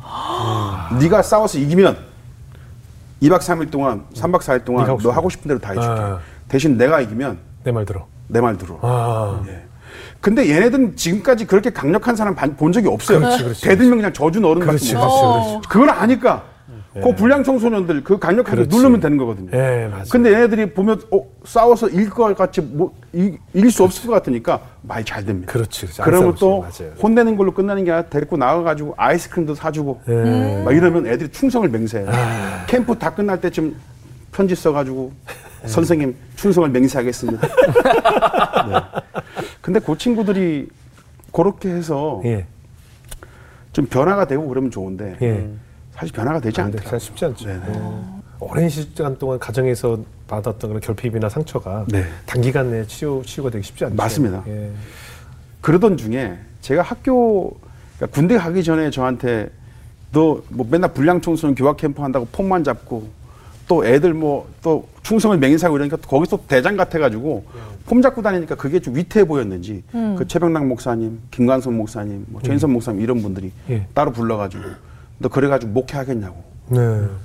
네가 1.00 1.22
싸워서 1.22 1.58
이기면 1.58 1.96
2박 3.22 3.38
3일 3.40 3.70
동안, 3.70 4.04
3박 4.14 4.38
4일 4.40 4.64
동안 4.64 4.86
하고 4.86 5.00
너 5.00 5.10
하고 5.10 5.28
싶은 5.28 5.48
대로 5.48 5.58
다 5.58 5.70
해줄게. 5.70 5.88
아. 5.88 6.18
대신 6.48 6.76
내가 6.78 7.00
이기면 7.00 7.38
내 7.64 7.72
말 7.72 7.84
들어. 7.84 8.06
내 8.28 8.40
말 8.40 8.56
들어. 8.56 8.78
아, 8.82 9.42
예. 9.48 9.64
근데 10.20 10.48
얘네들은 10.50 10.96
지금까지 10.96 11.46
그렇게 11.46 11.70
강력한 11.70 12.16
사람 12.16 12.34
반- 12.34 12.56
본 12.56 12.72
적이 12.72 12.88
없어요. 12.88 13.20
그렇지, 13.20 13.42
그렇지, 13.44 13.62
대들면 13.62 13.98
그냥 13.98 14.12
저준 14.12 14.44
어른 14.44 14.60
같은 14.60 14.66
거. 14.66 14.72
그렇지, 14.72 14.94
그렇지. 14.94 15.68
그걸 15.68 15.90
아니까 15.90 16.42
그 17.00 17.14
불량 17.14 17.44
청소년들 17.44 18.02
그 18.02 18.18
강력하게 18.18 18.56
그렇지. 18.56 18.76
누르면 18.76 18.98
되는 18.98 19.16
거거든요. 19.16 19.50
예, 19.52 19.86
맞아요. 19.88 20.04
근데 20.10 20.32
얘네들이 20.32 20.72
보면 20.74 21.00
어, 21.12 21.20
싸워서 21.44 21.88
이길 21.88 22.10
것 22.10 22.36
같이 22.36 22.60
뭐 22.60 22.92
이- 23.12 23.38
이길 23.54 23.70
수 23.70 23.84
없을 23.84 24.08
것 24.08 24.14
같으니까 24.14 24.60
말이 24.82 25.04
잘 25.04 25.24
됩니다. 25.24 25.52
그렇지, 25.52 25.82
그렇지. 25.82 26.02
안 26.02 26.04
그러면 26.06 26.34
또 26.40 26.60
맞아요. 26.62 26.92
혼내는 27.00 27.36
걸로 27.36 27.54
끝나는 27.54 27.84
게 27.84 27.92
아니라 27.92 28.08
데리고 28.08 28.36
나가가지고 28.36 28.94
아이스크림도 28.96 29.54
사주고 29.54 30.00
예. 30.08 30.62
막 30.64 30.74
이러면 30.74 31.06
애들이 31.06 31.30
충성을 31.30 31.68
맹세해요. 31.68 32.08
아. 32.10 32.64
캠프 32.66 32.98
다 32.98 33.14
끝날 33.14 33.40
때쯤 33.40 33.76
편지 34.32 34.56
써가지고 34.56 35.12
선생님 35.66 36.14
충성을 36.36 36.68
맹세하겠습니다. 36.68 37.46
네. 38.68 39.02
근데 39.60 39.80
그 39.80 39.96
친구들이 39.98 40.68
그렇게 41.32 41.68
해서 41.70 42.20
예. 42.24 42.46
좀 43.72 43.86
변화가 43.86 44.26
되고 44.26 44.46
그러면 44.48 44.70
좋은데 44.70 45.16
예. 45.22 45.48
사실 45.92 46.12
변화가 46.12 46.40
되지 46.40 46.60
안 46.60 46.70
돼, 46.70 46.78
않더라고요. 46.78 46.90
사실 46.90 47.06
쉽지 47.08 47.24
않죠. 47.24 47.46
네네. 47.46 47.62
어. 47.68 48.22
오랜 48.40 48.68
시간 48.68 49.18
동안 49.18 49.38
가정에서 49.38 49.98
받았던 50.28 50.70
그런 50.70 50.80
결핍이나 50.80 51.28
상처가 51.28 51.84
네. 51.88 52.04
단기간 52.24 52.70
내에 52.70 52.86
치유, 52.86 53.22
치유가 53.26 53.50
되기 53.50 53.64
쉽지 53.64 53.84
않죠. 53.86 53.96
맞습니다. 53.96 54.44
예. 54.46 54.70
그러던 55.60 55.96
중에 55.96 56.38
제가 56.60 56.82
학교 56.82 57.56
그러니까 57.96 58.14
군대 58.14 58.38
가기 58.38 58.62
전에 58.62 58.90
저한테 58.90 59.50
너 60.12 60.40
뭐 60.48 60.66
맨날 60.70 60.92
불량 60.94 61.20
청소년 61.20 61.54
교화 61.54 61.74
캠프 61.76 62.00
한다고 62.00 62.26
폰만 62.32 62.64
잡고 62.64 63.08
또 63.68 63.86
애들 63.86 64.14
뭐 64.14 64.48
또 64.62 64.86
충성을 65.02 65.36
맹세하고 65.38 65.76
이러니까 65.76 65.96
거기서 65.96 66.40
대장 66.46 66.76
같아가지고 66.76 67.46
폼 67.86 68.02
잡고 68.02 68.20
다니니까 68.20 68.54
그게 68.56 68.80
좀 68.80 68.96
위태해 68.96 69.26
보였는지 69.26 69.82
그 69.90 70.26
최병락 70.28 70.66
목사님, 70.66 71.20
김관선 71.30 71.74
목사님, 71.74 72.26
뭐 72.28 72.42
최인선 72.42 72.70
목사님 72.70 73.00
이런 73.00 73.22
분들이 73.22 73.50
예. 73.70 73.86
따로 73.94 74.12
불러가지고 74.12 74.62
너 75.18 75.28
그래가지고 75.28 75.72
목회하겠냐고 75.72 76.44
네. 76.68 76.78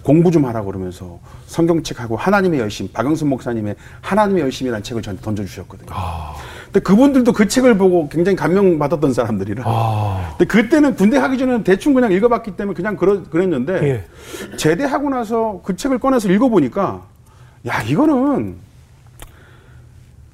공부 0.03 0.31
좀 0.31 0.45
하라 0.45 0.63
그러면서 0.63 1.19
성경책하고 1.47 2.15
하나님의 2.15 2.61
열심, 2.61 2.87
박영순 2.93 3.27
목사님의 3.27 3.75
하나님의 3.99 4.43
열심이라는 4.43 4.83
책을 4.83 5.01
저한테 5.01 5.21
던져주셨거든요. 5.21 5.91
근데 6.73 6.79
그분들도 6.79 7.33
그 7.33 7.47
책을 7.47 7.77
보고 7.77 8.09
굉장히 8.09 8.35
감명받았던 8.35 9.13
사람들이라. 9.13 9.63
아. 9.63 10.33
근데 10.39 10.45
그때는 10.45 10.95
군대 10.95 11.17
하기 11.17 11.37
전에는 11.37 11.63
대충 11.63 11.93
그냥 11.93 12.11
읽어봤기 12.11 12.57
때문에 12.57 12.75
그냥 12.75 12.97
그러, 12.97 13.21
그랬는데 13.21 13.73
예. 13.83 14.57
제대하고 14.57 15.11
나서 15.11 15.61
그 15.63 15.75
책을 15.75 15.99
꺼내서 15.99 16.31
읽어보니까 16.31 17.03
야 17.67 17.81
이거는 17.83 18.55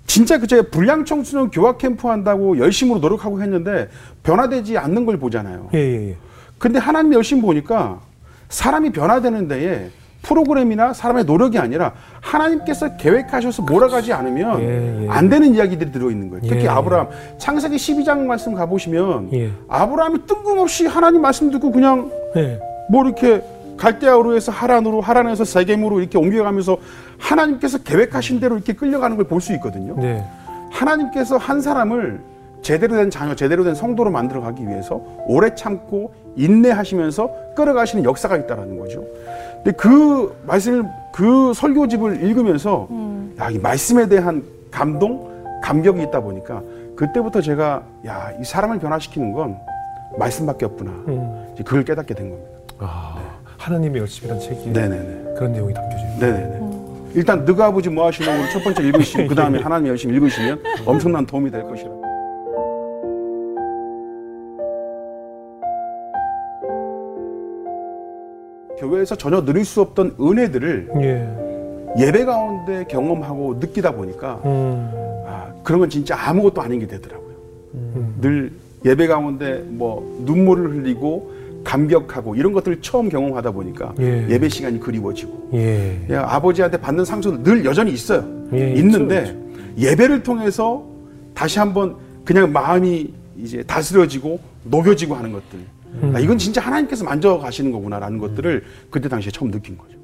진짜 0.07 0.39
그 0.39 0.47
제가 0.47 0.69
불량 0.71 1.03
청소년 1.03 1.51
교학 1.51 1.77
캠프 1.77 2.07
한다고 2.07 2.57
열심으로 2.57 2.99
노력하고 2.99 3.41
했는데 3.41 3.89
변화되지 4.23 4.77
않는 4.77 5.05
걸 5.05 5.17
보잖아요. 5.17 5.69
예, 5.73 5.77
예, 5.77 6.09
예. 6.11 6.15
근데 6.57 6.79
하나님 6.79 7.13
열심 7.13 7.41
보니까 7.41 7.99
사람이 8.47 8.91
변화되는 8.93 9.49
데에 9.49 9.89
프로그램이나 10.21 10.93
사람의 10.93 11.25
노력이 11.25 11.57
아니라 11.57 11.93
하나님께서 12.21 12.97
계획하셔서 12.97 13.63
몰아가지 13.63 14.11
않으면 14.13 14.61
예, 14.61 15.03
예. 15.05 15.09
안 15.09 15.29
되는 15.29 15.53
이야기들이 15.55 15.91
들어있는 15.91 16.29
거예요. 16.29 16.41
특히 16.47 16.65
예. 16.65 16.67
아브라함 16.67 17.07
창세기 17.37 17.75
12장 17.77 18.19
말씀 18.25 18.53
가보시면 18.53 19.29
예. 19.33 19.51
아브라함이 19.67 20.25
뜬금없이 20.27 20.85
하나님 20.87 21.21
말씀 21.21 21.49
듣고 21.51 21.71
그냥 21.71 22.11
예. 22.35 22.59
뭐 22.89 23.05
이렇게 23.05 23.41
갈대아우르에서 23.77 24.51
하란으로 24.51 24.99
하란에서 24.99 25.45
세겜으로 25.45 26.01
이렇게 26.01 26.17
옮겨가면서 26.17 26.77
하나님께서 27.17 27.77
계획하신 27.77 28.39
대로 28.41 28.55
이렇게 28.55 28.73
끌려가는 28.73 29.15
걸 29.15 29.25
볼 29.27 29.39
수 29.39 29.53
있거든요. 29.53 29.95
네. 29.97 30.21
하나님께서 30.71 31.37
한 31.37 31.61
사람을 31.61 32.19
제대로 32.61 32.95
된 32.95 33.09
자녀, 33.09 33.35
제대로 33.35 33.63
된 33.63 33.75
성도로 33.75 34.11
만들어 34.11 34.41
가기 34.41 34.67
위해서 34.67 35.01
오래 35.27 35.53
참고 35.55 36.13
인내하시면서 36.35 37.53
끌어가시는 37.55 38.03
역사가 38.03 38.37
있다라는 38.37 38.79
거죠. 38.79 39.05
근데 39.63 39.71
그 39.71 40.35
말씀을 40.45 40.85
그 41.13 41.53
설교집을 41.53 42.23
읽으면서 42.23 42.87
야, 43.39 43.49
이 43.49 43.57
말씀에 43.57 44.07
대한 44.07 44.43
감동, 44.71 45.61
감격이 45.61 46.01
있다 46.03 46.21
보니까 46.21 46.61
그때부터 46.95 47.41
제가 47.41 47.83
야, 48.05 48.31
이 48.39 48.43
사람을 48.43 48.79
변화시키는 48.79 49.31
건 49.33 49.57
말씀밖에 50.17 50.65
없구나. 50.65 50.91
음. 51.07 51.51
이제 51.53 51.63
그걸 51.63 51.83
깨닫게 51.83 52.13
된 52.13 52.29
겁니다. 52.29 52.51
아. 52.79 53.15
하나님의 53.57 54.01
열심이라는 54.01 54.41
책이 54.41 54.69
네네네. 54.71 55.33
그런 55.35 55.51
내용이 55.51 55.73
담겨져 55.73 56.03
있는. 56.03 56.19
네네네. 56.19 56.69
일단 57.15 57.43
너가 57.43 57.65
아버지 57.65 57.89
뭐 57.89 58.05
하시는 58.05 58.41
걸첫 58.41 58.63
번째 58.63 58.83
읽으시고 58.83 59.27
그 59.27 59.35
다음에 59.35 59.59
하나님 59.59 59.87
열심히 59.87 60.15
읽으시면 60.15 60.61
엄청난 60.85 61.25
도움이 61.25 61.51
될 61.51 61.63
것이라. 61.63 61.98
교회에서 68.79 69.15
전혀 69.15 69.43
누릴 69.43 69.65
수 69.65 69.81
없던 69.81 70.15
은혜들을 70.19 70.89
예. 71.01 72.05
예배 72.05 72.25
가운데 72.25 72.85
경험하고 72.89 73.55
느끼다 73.59 73.91
보니까 73.91 74.41
음. 74.45 74.89
아, 75.27 75.51
그런 75.63 75.81
건 75.81 75.89
진짜 75.89 76.15
아무것도 76.17 76.61
아닌 76.61 76.79
게 76.79 76.87
되더라고요. 76.87 77.35
음. 77.75 78.15
늘 78.21 78.51
예배 78.85 79.07
가운데 79.07 79.63
뭐 79.67 80.21
눈물을 80.25 80.71
흘리고 80.71 81.31
감격하고 81.63 82.35
이런 82.35 82.53
것들을 82.53 82.81
처음 82.81 83.09
경험하다 83.09 83.51
보니까 83.51 83.93
예. 83.99 84.25
예. 84.29 84.39
배 84.39 84.47
시간이 84.47 84.79
그리워지고 84.79 85.49
예. 85.53 86.05
예, 86.09 86.15
아버지한테 86.15 86.77
받는 86.77 87.03
상처도 87.03 87.43
늘 87.43 87.65
여전히 87.65 87.91
있어요. 87.91 88.23
예, 88.53 88.73
있는데 88.75 89.35
예배를 89.77 90.23
통해서 90.23 90.83
다시 91.33 91.59
한번 91.59 91.95
그냥 92.23 92.51
마음이 92.51 93.13
이제 93.37 93.63
다스려지고 93.63 94.39
녹여지고 94.63 95.15
하는 95.15 95.31
것들. 95.33 95.59
음. 95.95 96.15
아, 96.15 96.19
이건 96.19 96.37
진짜 96.37 96.61
하나님께서 96.61 97.03
만져 97.03 97.37
가시는 97.37 97.71
거구나라는 97.71 98.17
것들을 98.19 98.63
그때 98.89 99.09
당시에 99.09 99.31
처음 99.31 99.51
느낀 99.51 99.77
거죠. 99.77 99.97